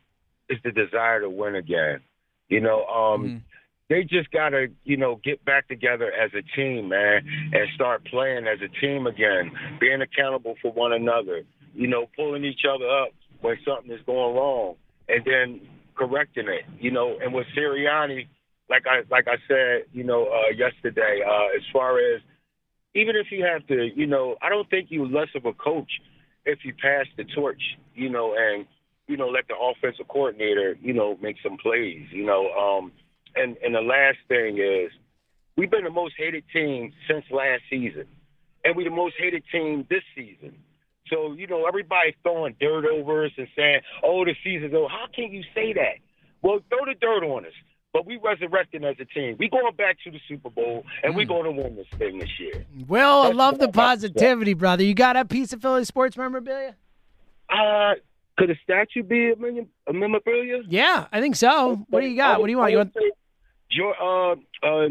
is 0.48 0.58
the 0.64 0.70
desire 0.72 1.20
to 1.20 1.30
win 1.30 1.54
again. 1.56 2.00
You 2.48 2.60
know, 2.60 2.84
um, 2.86 3.24
Mhm. 3.24 3.40
they 3.88 4.04
just 4.04 4.30
gotta, 4.30 4.68
you 4.84 4.96
know, 4.96 5.16
get 5.24 5.44
back 5.44 5.68
together 5.68 6.12
as 6.12 6.30
a 6.34 6.42
team, 6.56 6.88
man, 6.88 7.26
and 7.52 7.68
start 7.74 8.04
playing 8.04 8.46
as 8.46 8.58
a 8.60 8.68
team 8.80 9.06
again, 9.06 9.50
being 9.80 10.00
accountable 10.02 10.54
for 10.62 10.72
one 10.72 10.92
another. 10.92 11.42
You 11.74 11.88
know, 11.88 12.06
pulling 12.16 12.44
each 12.44 12.62
other 12.68 12.88
up 12.88 13.08
when 13.40 13.56
something 13.66 13.90
is 13.90 14.00
going 14.06 14.36
wrong, 14.36 14.74
and 15.08 15.24
then 15.24 15.60
correcting 15.94 16.48
it. 16.48 16.64
You 16.78 16.90
know, 16.90 17.18
and 17.22 17.32
with 17.34 17.46
Sirianni, 17.56 18.26
like 18.72 18.86
I 18.86 19.02
like 19.10 19.26
I 19.28 19.36
said, 19.46 19.84
you 19.92 20.02
know, 20.02 20.24
uh, 20.24 20.50
yesterday, 20.56 21.20
uh, 21.26 21.54
as 21.54 21.62
far 21.74 21.98
as 21.98 22.22
even 22.94 23.16
if 23.16 23.26
you 23.30 23.44
have 23.44 23.66
to, 23.66 23.90
you 23.94 24.06
know, 24.06 24.36
I 24.40 24.48
don't 24.48 24.68
think 24.70 24.86
you're 24.90 25.06
less 25.06 25.28
of 25.34 25.44
a 25.44 25.52
coach 25.52 25.90
if 26.46 26.60
you 26.64 26.72
pass 26.72 27.04
the 27.18 27.24
torch, 27.36 27.60
you 27.94 28.08
know, 28.08 28.34
and 28.34 28.64
you 29.08 29.18
know 29.18 29.28
let 29.28 29.46
the 29.48 29.54
offensive 29.54 30.08
coordinator, 30.08 30.78
you 30.80 30.94
know, 30.94 31.18
make 31.20 31.36
some 31.42 31.58
plays, 31.58 32.06
you 32.10 32.24
know. 32.24 32.48
Um, 32.52 32.92
and 33.36 33.58
and 33.62 33.74
the 33.74 33.82
last 33.82 34.18
thing 34.28 34.56
is, 34.56 34.90
we've 35.58 35.70
been 35.70 35.84
the 35.84 35.90
most 35.90 36.14
hated 36.16 36.44
team 36.50 36.94
since 37.06 37.24
last 37.30 37.62
season, 37.68 38.06
and 38.64 38.74
we're 38.74 38.88
the 38.88 38.96
most 38.96 39.16
hated 39.18 39.42
team 39.52 39.86
this 39.90 40.02
season. 40.16 40.56
So 41.10 41.34
you 41.34 41.46
know, 41.46 41.66
everybody 41.66 42.16
throwing 42.22 42.56
dirt 42.58 42.86
over 42.86 43.26
us 43.26 43.32
and 43.36 43.48
saying, 43.54 43.80
"Oh, 44.02 44.24
the 44.24 44.34
season's 44.42 44.72
over." 44.72 44.88
How 44.88 45.08
can 45.14 45.30
you 45.30 45.42
say 45.54 45.74
that? 45.74 46.00
Well, 46.40 46.60
throw 46.70 46.86
the 46.86 46.98
dirt 46.98 47.22
on 47.22 47.44
us. 47.44 47.52
But 47.92 48.06
we 48.06 48.18
resurrecting 48.22 48.84
as 48.84 48.96
a 49.00 49.04
team. 49.04 49.36
We 49.38 49.48
going 49.50 49.74
back 49.76 49.98
to 50.04 50.10
the 50.10 50.18
Super 50.26 50.48
Bowl, 50.48 50.84
and 51.02 51.14
we 51.14 51.26
going 51.26 51.44
to 51.44 51.50
win 51.50 51.76
this 51.76 51.86
thing 51.98 52.18
this 52.18 52.30
year. 52.40 52.64
Will, 52.88 53.00
I 53.22 53.30
love 53.30 53.58
the 53.58 53.66
what 53.66 53.76
I'm 53.76 53.84
about 53.84 53.94
to 54.00 54.00
say. 54.00 54.08
positivity, 54.08 54.54
brother. 54.54 54.82
You 54.82 54.94
got 54.94 55.16
a 55.16 55.26
piece 55.26 55.52
of 55.52 55.60
Philly 55.60 55.84
sports 55.84 56.16
memorabilia? 56.16 56.74
Uh, 57.50 57.92
could 58.38 58.50
a 58.50 58.54
statue 58.64 59.02
be 59.02 59.32
a, 59.32 59.36
million, 59.36 59.68
a 59.86 59.92
memorabilia? 59.92 60.62
Yeah, 60.66 61.06
I 61.12 61.20
think 61.20 61.36
so. 61.36 61.84
What 61.90 62.00
do 62.00 62.06
you 62.06 62.16
got? 62.16 62.40
What 62.40 62.46
do 62.46 62.52
you 62.52 62.58
want? 62.58 62.72
You 62.72 62.78
want? 62.78 62.96
Your 63.70 63.94
uh 64.00 64.36
uh 64.62 64.88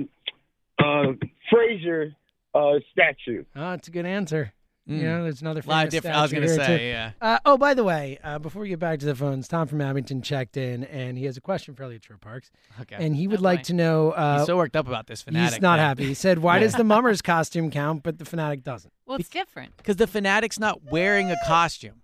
uh 0.79 1.13
Frazier 1.51 2.15
uh 2.53 2.73
statue. 2.91 3.45
Oh, 3.55 3.71
that's 3.71 3.87
a 3.87 3.91
good 3.91 4.05
answer. 4.05 4.53
You 4.97 5.03
know, 5.03 5.23
there's 5.23 5.41
another 5.41 5.61
A 5.65 5.69
lot 5.69 5.85
of 5.85 5.91
different- 5.91 6.17
I 6.17 6.21
was 6.21 6.31
gonna 6.33 6.47
say, 6.47 6.77
too. 6.77 6.83
yeah. 6.83 7.11
Uh, 7.21 7.39
oh, 7.45 7.57
by 7.57 7.73
the 7.73 7.83
way, 7.83 8.17
uh, 8.23 8.39
before 8.39 8.61
we 8.61 8.69
get 8.69 8.79
back 8.79 8.99
to 8.99 9.05
the 9.05 9.15
phones, 9.15 9.47
Tom 9.47 9.67
from 9.67 9.81
Abington 9.81 10.21
checked 10.21 10.57
in, 10.57 10.83
and 10.85 11.17
he 11.17 11.25
has 11.25 11.37
a 11.37 11.41
question 11.41 11.73
for 11.75 11.83
Elliot 11.83 12.03
Shore 12.03 12.17
Parks. 12.17 12.51
Okay. 12.81 12.95
And 12.99 13.15
he 13.15 13.27
would 13.27 13.41
like 13.41 13.63
to 13.63 13.73
know. 13.73 14.11
Uh, 14.11 14.37
He's 14.39 14.47
so 14.47 14.57
worked 14.57 14.75
up 14.75 14.87
about 14.87 15.07
this 15.07 15.21
fanatic. 15.21 15.53
He's 15.55 15.61
not 15.61 15.77
thing. 15.77 15.85
happy. 15.85 16.05
He 16.05 16.13
said, 16.13 16.39
"Why 16.39 16.57
Yeah. 16.57 16.63
does 16.63 16.73
the 16.73 16.83
mummer's 16.83 17.21
costume 17.21 17.71
count, 17.71 18.03
but 18.03 18.19
the 18.19 18.25
fanatic 18.25 18.63
doesn't?" 18.63 18.91
Well, 19.05 19.17
it's 19.19 19.29
different. 19.29 19.77
Because 19.77 19.97
the 19.97 20.07
fanatic's 20.07 20.59
not 20.59 20.83
wearing 20.83 21.31
a 21.31 21.35
costume. 21.45 22.01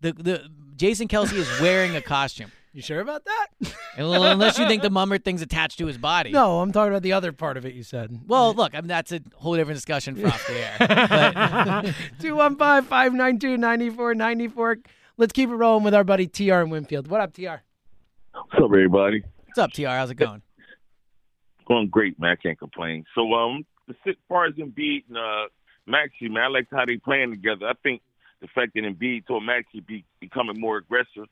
The 0.00 0.12
the 0.12 0.50
Jason 0.76 1.08
Kelce 1.08 1.32
is 1.34 1.48
wearing 1.60 1.94
a 1.96 2.00
costume. 2.02 2.50
You 2.74 2.82
sure 2.82 3.00
about 3.00 3.24
that? 3.24 3.46
Well, 3.96 4.24
unless 4.24 4.58
you 4.58 4.66
think 4.66 4.82
the 4.82 4.90
mummer 4.90 5.18
thing's 5.18 5.40
attached 5.40 5.78
to 5.78 5.86
his 5.86 5.96
body. 5.96 6.32
No, 6.32 6.58
I'm 6.58 6.72
talking 6.72 6.90
about 6.90 7.02
the 7.04 7.12
other 7.12 7.30
part 7.30 7.56
of 7.56 7.64
it. 7.64 7.74
You 7.74 7.84
said. 7.84 8.22
Well, 8.26 8.52
look, 8.52 8.74
I 8.74 8.80
mean, 8.80 8.88
that's 8.88 9.12
a 9.12 9.20
whole 9.36 9.54
different 9.54 9.76
discussion 9.76 10.16
for 10.16 10.26
off 10.26 10.44
the 10.48 10.54
air. 10.54 10.74
But 10.80 11.94
215 12.20 12.88
592 12.88 13.56
9494. 13.56 14.78
Let's 15.16 15.32
keep 15.32 15.48
it 15.48 15.54
rolling 15.54 15.84
with 15.84 15.94
our 15.94 16.02
buddy 16.02 16.26
TR 16.26 16.54
in 16.54 16.70
Winfield. 16.70 17.06
What 17.06 17.20
up, 17.20 17.32
TR? 17.32 17.62
What's 18.32 18.54
up, 18.56 18.64
everybody? 18.64 19.22
what's 19.46 19.58
up, 19.60 19.70
TR? 19.72 19.86
How's 19.86 20.10
it 20.10 20.16
going? 20.16 20.42
Going 21.68 21.88
great, 21.88 22.18
man. 22.18 22.32
I 22.32 22.34
can't 22.34 22.58
complain. 22.58 23.04
So, 23.14 23.32
um, 23.32 23.64
as 23.88 24.16
far 24.28 24.46
as 24.46 24.54
Embiid 24.54 25.04
and 25.08 25.16
uh, 25.16 25.46
Maxey, 25.86 26.28
man, 26.28 26.42
I 26.42 26.48
like 26.48 26.66
how 26.72 26.84
they 26.84 26.96
playing 26.96 27.30
together. 27.30 27.68
I 27.68 27.74
think 27.84 28.02
the 28.40 28.48
fact 28.48 28.74
that 28.74 28.82
Embiid 28.82 29.28
told 29.28 29.44
Maxey 29.44 29.78
be 29.78 30.04
becoming 30.18 30.60
more 30.60 30.78
aggressive. 30.78 31.28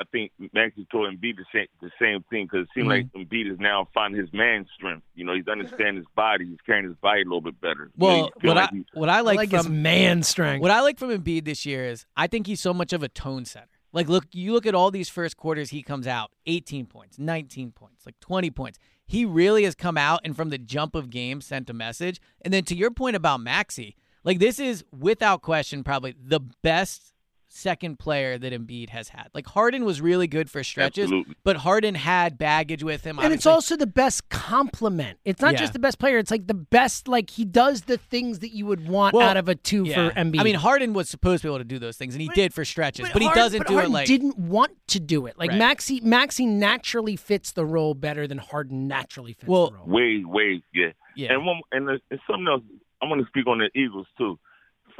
I 0.00 0.04
think 0.10 0.32
Maxey 0.52 0.86
told 0.90 1.12
Embiid 1.12 1.36
the 1.36 1.44
same 1.54 1.66
the 1.80 1.90
same 2.00 2.24
thing 2.30 2.48
because 2.50 2.66
it 2.66 2.70
seems 2.74 2.88
like 2.88 3.06
mm-hmm. 3.06 3.20
Embiid 3.20 3.52
is 3.52 3.58
now 3.60 3.88
finding 3.94 4.20
his 4.20 4.32
man 4.32 4.66
strength. 4.74 5.04
You 5.14 5.24
know, 5.24 5.34
he's 5.34 5.46
understanding 5.46 5.96
his 5.96 6.06
body. 6.16 6.46
He's 6.46 6.60
carrying 6.66 6.86
his 6.86 6.96
body 6.96 7.22
a 7.22 7.24
little 7.24 7.40
bit 7.40 7.60
better. 7.60 7.90
Well, 7.96 8.16
you 8.16 8.40
feel 8.40 8.48
what 8.50 8.56
like 8.56 8.70
I 8.72 8.98
what 8.98 9.08
I 9.08 9.20
like, 9.20 9.36
like 9.36 9.50
from 9.50 9.58
his 9.58 9.68
man 9.68 10.22
strength. 10.22 10.62
What 10.62 10.70
I 10.70 10.80
like 10.80 10.98
from 10.98 11.10
Embiid 11.10 11.44
this 11.44 11.64
year 11.64 11.84
is 11.84 12.06
I 12.16 12.26
think 12.26 12.46
he's 12.46 12.60
so 12.60 12.74
much 12.74 12.92
of 12.92 13.02
a 13.02 13.08
tone 13.08 13.44
setter. 13.44 13.68
Like, 13.92 14.08
look, 14.08 14.24
you 14.32 14.52
look 14.52 14.66
at 14.66 14.74
all 14.74 14.90
these 14.90 15.08
first 15.10 15.36
quarters, 15.36 15.70
he 15.70 15.82
comes 15.82 16.06
out 16.06 16.30
18 16.46 16.86
points, 16.86 17.18
19 17.18 17.72
points, 17.72 18.06
like 18.06 18.18
20 18.20 18.50
points. 18.50 18.78
He 19.06 19.26
really 19.26 19.64
has 19.64 19.74
come 19.74 19.98
out 19.98 20.20
and 20.24 20.34
from 20.34 20.48
the 20.48 20.58
jump 20.58 20.94
of 20.94 21.10
game 21.10 21.42
sent 21.42 21.68
a 21.68 21.74
message. 21.74 22.20
And 22.40 22.54
then 22.54 22.64
to 22.64 22.74
your 22.74 22.90
point 22.90 23.16
about 23.16 23.40
Maxey, 23.40 23.96
like 24.24 24.38
this 24.38 24.58
is 24.58 24.84
without 24.96 25.42
question 25.42 25.84
probably 25.84 26.14
the 26.18 26.40
best 26.40 27.11
second 27.54 27.98
player 27.98 28.38
that 28.38 28.52
Embiid 28.52 28.88
has 28.90 29.10
had. 29.10 29.28
Like 29.34 29.46
Harden 29.46 29.84
was 29.84 30.00
really 30.00 30.26
good 30.26 30.50
for 30.50 30.64
stretches, 30.64 31.04
Absolutely. 31.04 31.34
but 31.44 31.56
Harden 31.56 31.94
had 31.94 32.38
baggage 32.38 32.82
with 32.82 33.04
him. 33.04 33.18
And 33.18 33.32
it's 33.32 33.44
also 33.46 33.76
the 33.76 33.86
best 33.86 34.28
compliment. 34.30 35.18
It's 35.24 35.40
not 35.42 35.52
Yeah. 35.54 35.58
just 35.60 35.72
the 35.72 35.78
best 35.78 35.98
player. 35.98 36.18
It's 36.18 36.30
like 36.30 36.46
the 36.46 36.54
best. 36.54 37.08
Like 37.08 37.30
he 37.30 37.44
does 37.44 37.82
the 37.82 37.98
things 37.98 38.38
that 38.40 38.52
you 38.52 38.66
would 38.66 38.88
want 38.88 39.14
Well, 39.14 39.28
out 39.28 39.36
of 39.36 39.48
a 39.48 39.54
two 39.54 39.84
Yeah. 39.84 40.08
for 40.10 40.14
Embiid. 40.14 40.40
I 40.40 40.44
mean, 40.44 40.54
Harden 40.54 40.92
was 40.92 41.08
supposed 41.08 41.42
to 41.42 41.48
be 41.48 41.50
able 41.50 41.58
to 41.58 41.64
do 41.64 41.78
those 41.78 41.96
things, 41.96 42.14
and 42.14 42.22
he 42.22 42.28
did 42.28 42.54
for 42.54 42.64
stretches, 42.64 43.08
but, 43.12 43.20
he 43.20 43.26
Harden- 43.28 43.42
doesn't 43.42 43.58
but 43.58 43.66
do 43.68 43.74
Harden 43.74 43.90
it 43.90 43.94
like 43.94 44.06
didn't 44.06 44.38
want 44.38 44.72
to 44.88 45.00
do 45.00 45.26
it. 45.26 45.38
Like 45.38 45.50
Right. 45.50 45.58
Maxey, 45.58 46.00
Maxey 46.02 46.46
naturally 46.46 47.16
fits 47.16 47.52
the 47.52 47.64
role 47.66 47.94
better 47.94 48.26
than 48.26 48.38
Harden 48.38 48.88
naturally 48.88 49.34
fits 49.34 49.46
Well, 49.48 49.70
the 49.70 49.76
role. 49.76 49.86
way, 49.88 50.24
way, 50.24 50.62
yeah. 50.74 50.92
Yeah. 51.16 51.34
And 51.34 51.44
one, 51.44 51.60
and, 51.70 51.88
and 51.88 52.20
something 52.26 52.46
else. 52.48 52.62
I 53.02 53.06
want 53.06 53.20
to 53.20 53.26
speak 53.26 53.46
on 53.46 53.58
the 53.58 53.68
Eagles 53.78 54.06
too, 54.16 54.32
as 54.32 54.36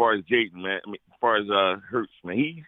far 0.02 0.14
as 0.14 0.23
Jaden, 0.25 0.54
man. 0.54 0.80
I 0.85 0.90
mean, 0.90 0.99
as 1.12 1.18
far 1.21 1.37
as 1.37 1.49
uh 1.49 1.80
Hurts, 1.88 2.12
man. 2.25 2.37
He 2.37 2.64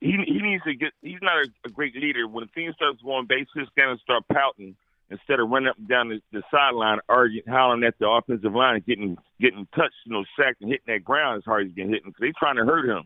he 0.00 0.12
he 0.26 0.40
needs 0.40 0.62
to 0.64 0.74
get. 0.74 0.92
He's 1.02 1.18
not 1.22 1.36
a, 1.36 1.48
a 1.66 1.70
great 1.70 1.94
leader. 1.96 2.26
When 2.26 2.46
things 2.48 2.74
starts 2.76 3.00
going 3.02 3.26
base, 3.26 3.46
he's 3.54 3.66
gonna 3.76 3.98
start 4.02 4.24
pouting 4.32 4.74
instead 5.10 5.40
of 5.40 5.48
running 5.50 5.68
up 5.68 5.76
and 5.78 5.88
down 5.88 6.08
the, 6.08 6.20
the 6.32 6.42
sideline, 6.50 6.98
arguing, 7.08 7.42
howling 7.48 7.82
at 7.84 7.98
the 7.98 8.08
offensive 8.08 8.52
line, 8.54 8.76
and 8.76 8.86
getting 8.86 9.16
getting 9.40 9.66
touched, 9.74 9.94
you 10.06 10.12
know, 10.12 10.24
sacked 10.38 10.60
and 10.60 10.70
hitting 10.70 10.94
that 10.94 11.04
ground 11.04 11.38
as 11.38 11.44
hard 11.44 11.66
as 11.66 11.72
he 11.74 11.80
can 11.82 11.90
hit 11.92 12.02
him 12.04 12.10
because 12.10 12.20
they 12.20 12.32
trying 12.38 12.56
to 12.56 12.64
hurt 12.64 12.88
him. 12.88 13.02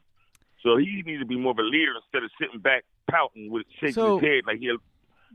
So 0.63 0.77
he 0.79 1.03
needs 1.05 1.21
to 1.21 1.27
be 1.27 1.37
more 1.39 1.53
of 1.53 1.59
a 1.59 1.63
leader 1.63 1.93
instead 2.03 2.25
of 2.25 2.31
sitting 2.41 2.61
back 2.61 2.85
pouting 3.11 3.51
with 3.51 3.67
shaking 3.81 3.93
So- 3.95 4.19
his 4.19 4.29
head 4.29 4.43
like 4.47 4.59
he. 4.59 4.75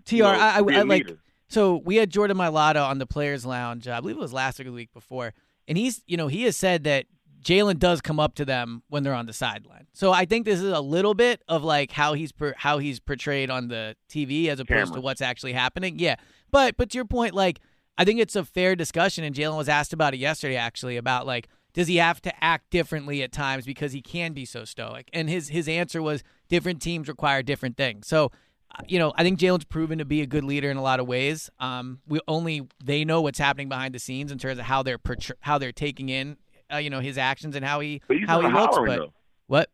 TR, 0.06 0.16
you 0.16 0.24
know, 0.24 0.30
I, 0.30 0.60
I, 0.60 0.80
I 0.80 0.82
like. 0.84 1.10
So 1.50 1.78
we 1.84 1.98
had 1.98 2.10
Jordan 2.10 2.38
Mailata 2.38 2.88
on 2.88 3.00
the 3.00 3.06
Players 3.06 3.46
Lounge. 3.46 3.88
I 3.88 4.00
believe 4.00 4.16
it 4.16 4.22
was 4.22 4.32
last 4.32 4.60
week 4.60 4.68
or 4.68 4.72
the 4.72 4.76
week 4.76 4.94
before, 4.94 5.34
and 5.68 5.78
he's, 5.78 6.02
you 6.08 6.16
know, 6.16 6.28
he 6.28 6.44
has 6.44 6.56
said 6.56 6.86
that 6.86 7.06
Jalen 7.42 7.80
does 7.80 8.02
come 8.02 8.20
up 8.20 8.36
to 8.36 8.46
them 8.46 8.84
when 8.90 9.04
they're 9.04 9.14
on 9.14 9.26
the 9.26 9.34
sideline. 9.34 9.88
So 9.94 10.12
I 10.12 10.26
think 10.26 10.46
this 10.46 10.60
is 10.60 10.72
a 10.72 10.82
little 10.82 11.14
bit 11.14 11.42
of 11.48 11.64
like 11.64 11.92
how 11.92 12.14
he's 12.14 12.32
per, 12.32 12.54
how 12.58 12.80
he's 12.80 13.00
portrayed 13.00 13.50
on 13.50 13.68
the 13.68 13.96
TV 14.10 14.48
as 14.48 14.60
opposed 14.60 14.94
to 14.94 15.02
what's 15.02 15.22
actually 15.22 15.54
happening. 15.54 16.00
Yeah, 16.00 16.16
but 16.52 16.78
but 16.78 16.90
to 16.92 16.98
your 16.98 17.06
point, 17.06 17.34
like 17.34 17.60
I 17.98 18.06
think 18.06 18.20
it's 18.20 18.36
a 18.36 18.46
fair 18.46 18.76
discussion, 18.76 19.24
and 19.24 19.36
Jalen 19.36 19.58
was 19.58 19.70
asked 19.70 19.94
about 19.94 20.14
it 20.14 20.18
yesterday 20.18 20.56
actually 20.56 20.98
about 20.98 21.26
like 21.26 21.48
does 21.74 21.88
he 21.88 21.98
have 21.98 22.22
to 22.24 22.44
act 22.44 22.72
differently 22.72 23.22
at 23.24 23.32
times 23.32 23.66
because 23.66 23.92
he 23.94 24.02
can 24.02 24.34
be 24.34 24.46
so 24.46 24.66
stoic, 24.66 25.10
and 25.14 25.30
his 25.30 25.50
his 25.50 25.68
answer 25.68 26.02
was 26.02 26.24
different 26.50 26.82
teams 26.82 27.08
require 27.08 27.42
different 27.44 27.78
things. 27.78 28.08
So 28.08 28.32
uh, 28.78 28.84
you 28.88 29.00
know, 29.00 29.14
I 29.16 29.24
think 29.24 29.40
Jalen's 29.40 29.66
proven 29.66 29.98
to 29.98 30.06
be 30.06 30.22
a 30.22 30.28
good 30.28 30.44
leader 30.44 30.70
in 30.70 30.78
a 30.78 30.82
lot 30.82 31.00
of 31.00 31.08
ways. 31.08 31.50
Um, 31.60 32.00
we 32.08 32.20
only 32.28 32.68
they 32.84 33.04
know 33.04 33.22
what's 33.22 33.40
happening 33.40 33.70
behind 33.70 33.96
the 33.96 34.00
scenes 34.00 34.32
in 34.32 34.38
terms 34.38 34.60
of 34.60 34.66
how 34.66 34.84
they're 34.84 34.98
portray- 34.98 35.38
how 35.42 35.58
they're 35.58 35.72
taking 35.72 36.10
in, 36.10 36.38
uh, 36.74 36.78
you 36.78 36.90
know, 36.90 37.00
his 37.00 37.18
actions 37.18 37.56
and 37.56 37.66
how 37.66 37.80
he 37.80 38.02
But 38.08 38.18
he's 38.18 38.28
how 38.28 38.42
he 38.42 38.48
looks. 38.48 38.78
But 38.78 38.98
though. 38.98 39.14
what? 39.48 39.70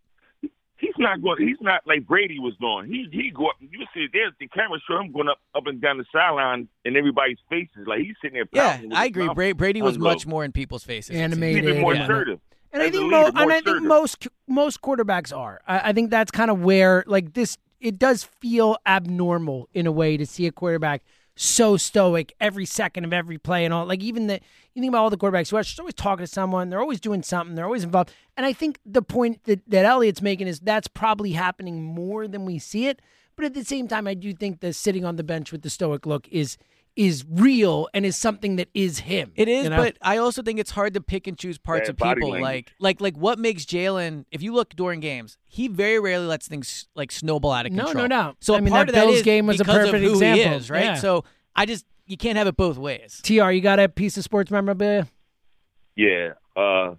He's 0.78 0.94
not 0.98 1.22
going. 1.22 1.48
He's 1.48 1.58
not 1.62 1.82
like 1.88 2.06
Brady 2.06 2.38
was 2.38 2.54
doing. 2.60 2.88
He 2.88 3.08
he 3.12 3.32
go 3.32 3.48
up. 3.48 3.56
You 3.60 3.86
see, 3.94 4.08
there's 4.12 4.34
the 4.40 4.48
camera 4.50 4.78
show 4.88 5.00
him 5.00 5.12
going 5.12 5.30
up 5.30 5.40
up 5.56 5.68
and 5.68 5.82
down 5.82 5.98
the 5.98 6.06
sideline 6.12 6.68
in 6.84 6.98
everybody's 6.98 7.38
faces, 7.50 7.88
like 7.88 8.02
he's 8.02 8.16
sitting 8.22 8.36
there. 8.36 8.46
Yeah, 8.52 8.82
I 8.94 9.06
agree. 9.06 9.30
Bra- 9.34 9.54
Brady 9.54 9.82
was 9.82 9.96
ungloved. 9.96 10.04
much 10.04 10.28
more 10.28 10.44
in 10.44 10.52
people's 10.52 10.84
faces. 10.84 11.12
it 11.12 11.14
seems. 11.14 11.22
Animated. 11.22 11.64
Even 11.64 11.82
more 11.82 11.96
yeah. 11.96 12.04
assertive. 12.04 12.40
And 12.74 12.84
I 12.84 12.92
think 12.92 13.04
leader, 13.06 13.32
mo- 13.32 13.42
and 13.42 13.54
I 13.54 13.62
think 13.62 13.84
most 13.84 14.28
most 14.48 14.82
quarterbacks 14.82 15.36
are. 15.36 15.62
I, 15.66 15.90
I 15.90 15.94
think 15.94 16.12
that's 16.12 16.32
kind 16.32 16.52
of 16.52 16.62
where 16.62 17.04
like 17.08 17.34
this. 17.34 17.58
It 17.80 18.00
does 18.00 18.24
feel 18.24 18.78
abnormal 18.86 19.70
in 19.74 19.86
a 19.86 19.92
way 19.92 20.18
to 20.18 20.26
see 20.26 20.46
a 20.48 20.52
quarterback 20.52 21.04
so 21.36 21.76
stoic 21.76 22.34
every 22.40 22.66
second 22.66 23.04
of 23.04 23.14
every 23.14 23.38
play 23.38 23.66
and 23.66 23.74
all. 23.74 23.86
Like 23.86 24.02
even 24.02 24.28
the 24.28 24.40
you 24.74 24.82
think 24.82 24.92
about 24.92 25.04
all 25.04 25.10
the 25.10 25.18
quarterbacks 25.18 25.50
who 25.50 25.58
are 25.58 25.64
just 25.64 25.80
always 25.80 25.94
talking 25.94 26.26
to 26.26 26.32
someone. 26.32 26.70
They're 26.70 26.82
always 26.82 27.00
doing 27.00 27.24
something. 27.24 27.56
They're 27.56 27.66
always 27.66 27.84
involved. 27.84 28.14
And 28.38 28.46
I 28.46 28.54
think 28.54 28.80
the 28.86 29.02
point 29.02 29.44
that 29.44 29.62
that 29.70 29.86
Eliot's 29.86 30.22
making 30.22 30.48
is 30.48 30.60
that's 30.60 30.88
probably 30.88 31.34
happening 31.34 31.84
more 31.84 32.28
than 32.28 32.46
we 32.46 32.60
see 32.60 32.88
it. 32.88 33.02
But 33.36 33.46
at 33.46 33.54
the 33.54 33.66
same 33.66 33.88
time, 33.88 34.08
I 34.08 34.14
do 34.14 34.34
think 34.34 34.62
the 34.62 34.72
sitting 34.72 35.04
on 35.04 35.18
the 35.18 35.24
bench 35.24 35.52
with 35.52 35.62
the 35.62 35.70
stoic 35.70 36.06
look 36.06 36.28
is 36.30 36.58
is 36.96 37.26
real 37.30 37.90
and 37.94 38.06
is 38.06 38.16
something 38.16 38.56
that 38.56 38.70
is 38.74 39.00
him. 39.00 39.32
It 39.36 39.48
is, 39.48 39.66
you 39.66 39.70
know? 39.70 39.78
but 39.78 39.98
I 40.02 40.18
also 40.18 40.42
think 40.42 40.60
it's 40.60 40.72
hard 40.72 40.94
to 40.94 41.02
pick 41.02 41.28
and 41.28 41.38
choose 41.38 41.58
parts 41.58 41.90
Bad 41.90 41.90
of 41.90 41.98
people. 42.16 42.30
language. 42.32 42.42
Like, 42.42 42.72
like, 42.80 43.02
like, 43.02 43.18
what 43.18 43.38
makes 43.38 43.66
Jalen? 43.66 44.26
If 44.32 44.42
you 44.42 44.54
look 44.54 44.76
during 44.76 45.02
games, 45.02 45.38
he 45.46 45.68
very 45.68 46.00
rarely 46.00 46.26
lets 46.26 46.48
things 46.48 46.88
like 46.96 47.12
snowball 47.12 47.52
out 47.52 47.66
of 47.66 47.72
control. 47.72 47.94
No, 47.94 48.02
control. 48.02 48.24
no. 48.30 48.36
So 48.40 48.54
I 48.56 48.60
a 48.60 48.62
mean, 48.62 48.72
part 48.72 48.88
that 48.88 48.90
of 48.90 48.96
that 48.96 49.06
Bills 49.06 49.18
is 49.18 49.24
game 49.24 49.46
was 49.48 49.60
a 49.60 49.64
because 49.64 49.76
of 49.76 49.82
perfect 49.92 50.04
who 50.06 50.12
example. 50.14 50.44
He 50.50 50.56
is, 50.56 50.70
right? 50.70 50.84
Yeah. 50.86 50.94
So 50.96 51.26
I 51.56 51.66
just 51.66 51.86
you 52.06 52.18
can't 52.18 52.38
have 52.38 52.48
it 52.48 52.56
both 52.56 52.78
ways. 52.78 53.20
Tr, 53.24 53.34
you 53.52 53.62
got 53.62 53.80
a 53.80 53.90
piece 53.90 54.16
of 54.18 54.24
sports 54.24 54.50
memorabilia? 54.52 55.08
Yeah. 55.96 56.34
Uh, 56.56 56.96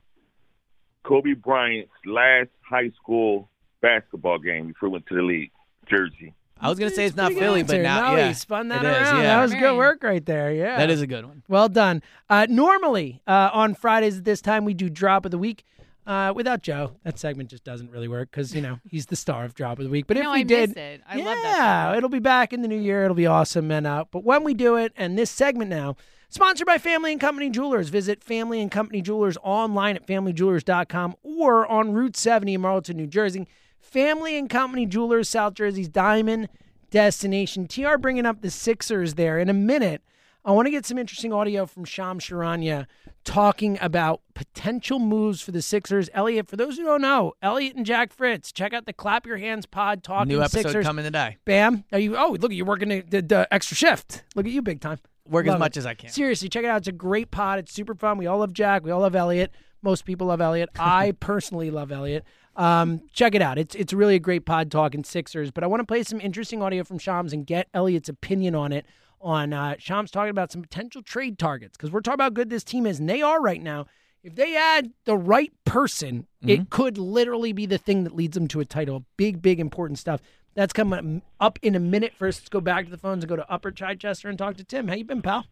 Kobe 1.05 1.35
Bryant's 1.35 1.93
last 2.05 2.50
high 2.69 2.91
school 3.00 3.49
basketball 3.81 4.38
game 4.38 4.69
before 4.69 4.88
he 4.88 4.93
went 4.95 5.07
to 5.07 5.15
the 5.15 5.23
league, 5.23 5.53
Jersey. 5.88 6.35
I 6.61 6.69
was 6.71 6.79
gonna 6.79 6.91
say 6.91 7.05
it's 7.05 7.17
not 7.17 7.33
Philly, 7.33 7.61
answer. 7.61 7.77
but 7.77 7.83
now 7.83 8.11
no, 8.13 8.17
yeah, 8.17 8.29
he 8.29 8.35
spun 8.35 8.69
that 8.69 8.83
it 8.85 8.89
is, 8.89 8.97
around. 8.97 9.17
yeah. 9.23 9.37
That 9.37 9.43
was 9.43 9.55
good 9.55 9.77
work 9.77 10.03
right 10.03 10.25
there. 10.25 10.53
Yeah, 10.53 10.79
That 10.79 10.89
is 10.91 11.03
a 11.03 11.07
good 11.07 11.27
one. 11.27 11.43
well 11.49 11.69
done. 11.69 12.03
Uh, 12.31 12.47
normally 12.49 13.21
uh, 13.27 13.51
on 13.53 13.75
Fridays 13.75 14.19
at 14.19 14.25
this 14.25 14.41
time 14.41 14.65
we 14.65 14.73
do 14.75 14.89
drop 14.89 15.25
of 15.25 15.31
the 15.31 15.39
week. 15.39 15.65
Uh, 16.07 16.33
without 16.37 16.63
Joe, 16.63 16.93
that 17.03 17.19
segment 17.19 17.51
just 17.51 17.65
doesn't 17.65 17.91
really 17.91 18.07
work 18.07 18.31
because 18.31 18.55
you 18.55 18.63
know 18.63 18.79
he's 18.89 19.07
the 19.07 19.17
star 19.17 19.45
of 19.45 19.55
drop 19.55 19.79
of 19.81 19.85
the 19.85 19.91
week. 19.91 20.07
But 20.07 20.17
if 20.17 20.23
no, 20.23 20.33
we 20.33 20.41
I 20.41 20.43
did, 20.45 20.69
miss 20.71 20.77
it. 20.79 21.03
I 21.09 21.17
yeah, 21.17 21.25
love 21.25 21.39
that. 21.43 21.57
Yeah, 21.93 21.97
it'll 21.97 22.09
be 22.09 22.21
back 22.21 22.53
in 22.53 22.63
the 22.63 22.69
new 22.69 22.79
year. 22.79 23.03
It'll 23.03 23.17
be 23.17 23.27
awesome. 23.27 23.71
And 23.73 23.87
uh, 23.89 24.05
but 24.13 24.23
when 24.23 24.45
we 24.45 24.55
do 24.55 24.77
it, 24.77 24.93
and 24.97 25.19
this 25.19 25.33
segment 25.33 25.69
now, 25.69 25.97
sponsored 26.29 26.67
by 26.69 26.79
Family 26.79 27.11
and 27.11 27.21
Company 27.21 27.51
Jewelers. 27.51 27.89
Visit 27.89 28.23
Family 28.23 28.61
and 28.61 28.71
Company 28.71 29.03
Jewelers 29.03 29.37
online 29.43 29.97
at 29.97 30.07
familyjewelers.com 30.07 31.17
or 31.25 31.67
on 31.67 31.93
Route 31.93 32.17
70 32.17 32.55
in 32.55 32.61
Marlton, 32.61 32.97
New 32.97 33.09
Jersey. 33.09 33.49
Family 33.87 34.37
and 34.37 34.50
Company 34.50 34.85
Jewelers, 34.85 35.28
South 35.28 35.55
Jersey's 35.55 35.88
diamond 35.88 36.49
destination. 36.90 37.66
TR 37.69 37.97
bringing 37.99 38.26
up 38.26 38.43
the 38.43 38.50
Sixers 38.50 39.14
there 39.14 39.38
in 39.38 39.49
a 39.49 39.55
minute. 39.55 40.02
I 40.45 40.52
want 40.52 40.66
to 40.66 40.71
get 40.71 40.85
some 40.85 40.99
interesting 40.99 41.33
audio 41.33 41.66
from 41.66 41.85
Sham 41.85 42.19
Charania 42.19 42.87
talking 43.25 43.78
about 43.81 44.21
potential 44.35 44.99
moves 44.99 45.40
for 45.40 45.50
the 45.50 45.62
Sixers. 45.62 46.09
Eliot, 46.14 46.47
for 46.49 46.57
those 46.57 46.76
who 46.76 46.85
don't 46.85 47.00
know, 47.00 47.33
Eliot 47.43 47.76
and 47.76 47.87
Jack 47.87 48.12
Fritz, 48.12 48.52
check 48.52 48.73
out 48.73 48.87
the 48.87 48.93
Clap 48.93 49.26
Your 49.26 49.38
Hands 49.38 49.64
pod 49.66 50.02
talking 50.05 50.28
New 50.28 50.40
episode 50.40 50.62
Sixers. 50.62 50.87
coming 50.87 51.05
today. 51.05 51.37
Bam. 51.45 51.85
Are 51.93 51.99
you? 51.99 52.16
Oh, 52.16 52.37
look, 52.40 52.52
you're 52.52 52.66
working 52.66 52.88
the, 52.88 53.00
the, 53.02 53.23
the 53.23 53.49
extra 53.52 53.76
shift. 53.76 54.23
Look 54.35 54.47
at 54.47 54.52
you, 54.52 54.62
big 54.62 54.81
time. 54.81 54.99
Work 55.28 55.49
as 55.49 55.59
much 55.59 55.76
it. 55.76 55.81
as 55.81 55.87
I 55.87 55.95
can. 55.95 56.11
Seriously, 56.11 56.49
check 56.49 56.64
it 56.64 56.69
out. 56.69 56.78
It's 56.78 56.88
a 56.88 56.93
great 56.93 57.31
pod. 57.33 57.59
It's 57.59 57.73
super 57.73 57.95
fun. 57.95 58.19
We 58.19 58.26
all 58.26 58.38
love 58.38 58.52
Jack. 58.52 58.85
We 58.85 58.90
all 58.93 59.00
love 59.00 59.16
Eliot. 59.16 59.50
Most 59.83 60.05
people 60.05 60.28
love 60.28 60.40
Eliot. 60.40 60.71
I 60.78 61.12
personally 61.21 61.71
love 61.71 61.90
Eliot. 61.90 62.25
Um, 62.57 63.03
check 63.13 63.35
it 63.35 63.43
out. 63.43 63.59
It's 63.59 63.75
it's 63.75 63.93
really 63.93 64.15
a 64.17 64.19
great 64.21 64.47
pod 64.47 64.71
talking 64.71 65.05
Sixers. 65.05 65.51
But 65.51 65.63
I 65.65 65.67
want 65.67 65.81
to 65.81 65.87
play 65.87 66.03
some 66.03 66.21
interesting 66.21 66.63
audio 66.63 66.85
from 66.85 66.99
Shams 66.99 67.33
and 67.33 67.47
get 67.47 67.69
Eliot's 67.75 68.09
opinion 68.09 68.55
on 68.55 68.73
it. 68.73 68.87
On 69.21 69.53
uh, 69.53 69.77
Shams 69.79 70.11
talking 70.11 70.31
about 70.31 70.53
some 70.53 70.63
potential 70.63 71.03
trade 71.03 71.39
targets 71.39 71.77
because 71.77 71.91
we're 71.91 72.01
talking 72.01 72.17
about 72.17 72.25
how 72.25 72.31
good 72.31 72.51
this 72.51 72.63
team 72.65 72.87
is, 72.87 72.99
and 73.01 73.09
they 73.09 73.23
are 73.23 73.41
right 73.41 73.63
now. 73.63 73.87
If 74.23 74.35
they 74.35 74.57
add 74.57 74.91
the 75.05 75.17
right 75.17 75.53
person, 75.65 76.27
Mm-hmm. 76.43 76.63
it 76.63 76.71
could 76.71 76.97
literally 76.99 77.53
be 77.53 77.67
the 77.67 77.79
thing 77.79 78.05
that 78.05 78.15
leads 78.15 78.35
them 78.35 78.47
to 78.49 78.61
a 78.61 78.65
title. 78.65 79.05
Big, 79.17 79.43
big, 79.43 79.59
important 79.59 79.99
stuff. 79.99 80.21
That's 80.55 80.73
coming 80.73 81.23
up 81.41 81.59
in 81.63 81.75
a 81.75 81.81
minute. 81.81 82.13
First, 82.17 82.41
let's 82.43 82.49
go 82.51 82.61
back 82.61 82.85
to 82.85 82.91
the 82.91 82.99
phones 82.99 83.25
and 83.25 83.29
go 83.29 83.35
to 83.37 83.51
Upper 83.51 83.73
Chichester 83.73 84.29
and 84.29 84.39
talk 84.39 84.57
to 84.59 84.65
Tim. 84.65 84.87
How 84.87 84.95
you 84.95 85.05
been, 85.05 85.23
pal? 85.23 85.47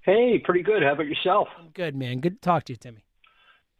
Hey, 0.00 0.38
pretty 0.42 0.62
good. 0.62 0.82
How 0.82 0.92
about 0.92 1.06
yourself? 1.06 1.48
I'm 1.58 1.68
good, 1.74 1.94
man. 1.94 2.20
Good 2.20 2.36
to 2.36 2.40
talk 2.40 2.64
to 2.64 2.72
you, 2.72 2.76
Timmy. 2.76 3.04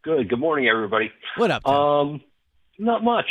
Good. 0.03 0.29
Good 0.29 0.39
morning, 0.39 0.67
everybody. 0.67 1.11
What 1.37 1.49
up? 1.51 1.63
Tim? 1.63 1.73
Um, 1.73 2.21
not 2.79 3.03
much. 3.03 3.25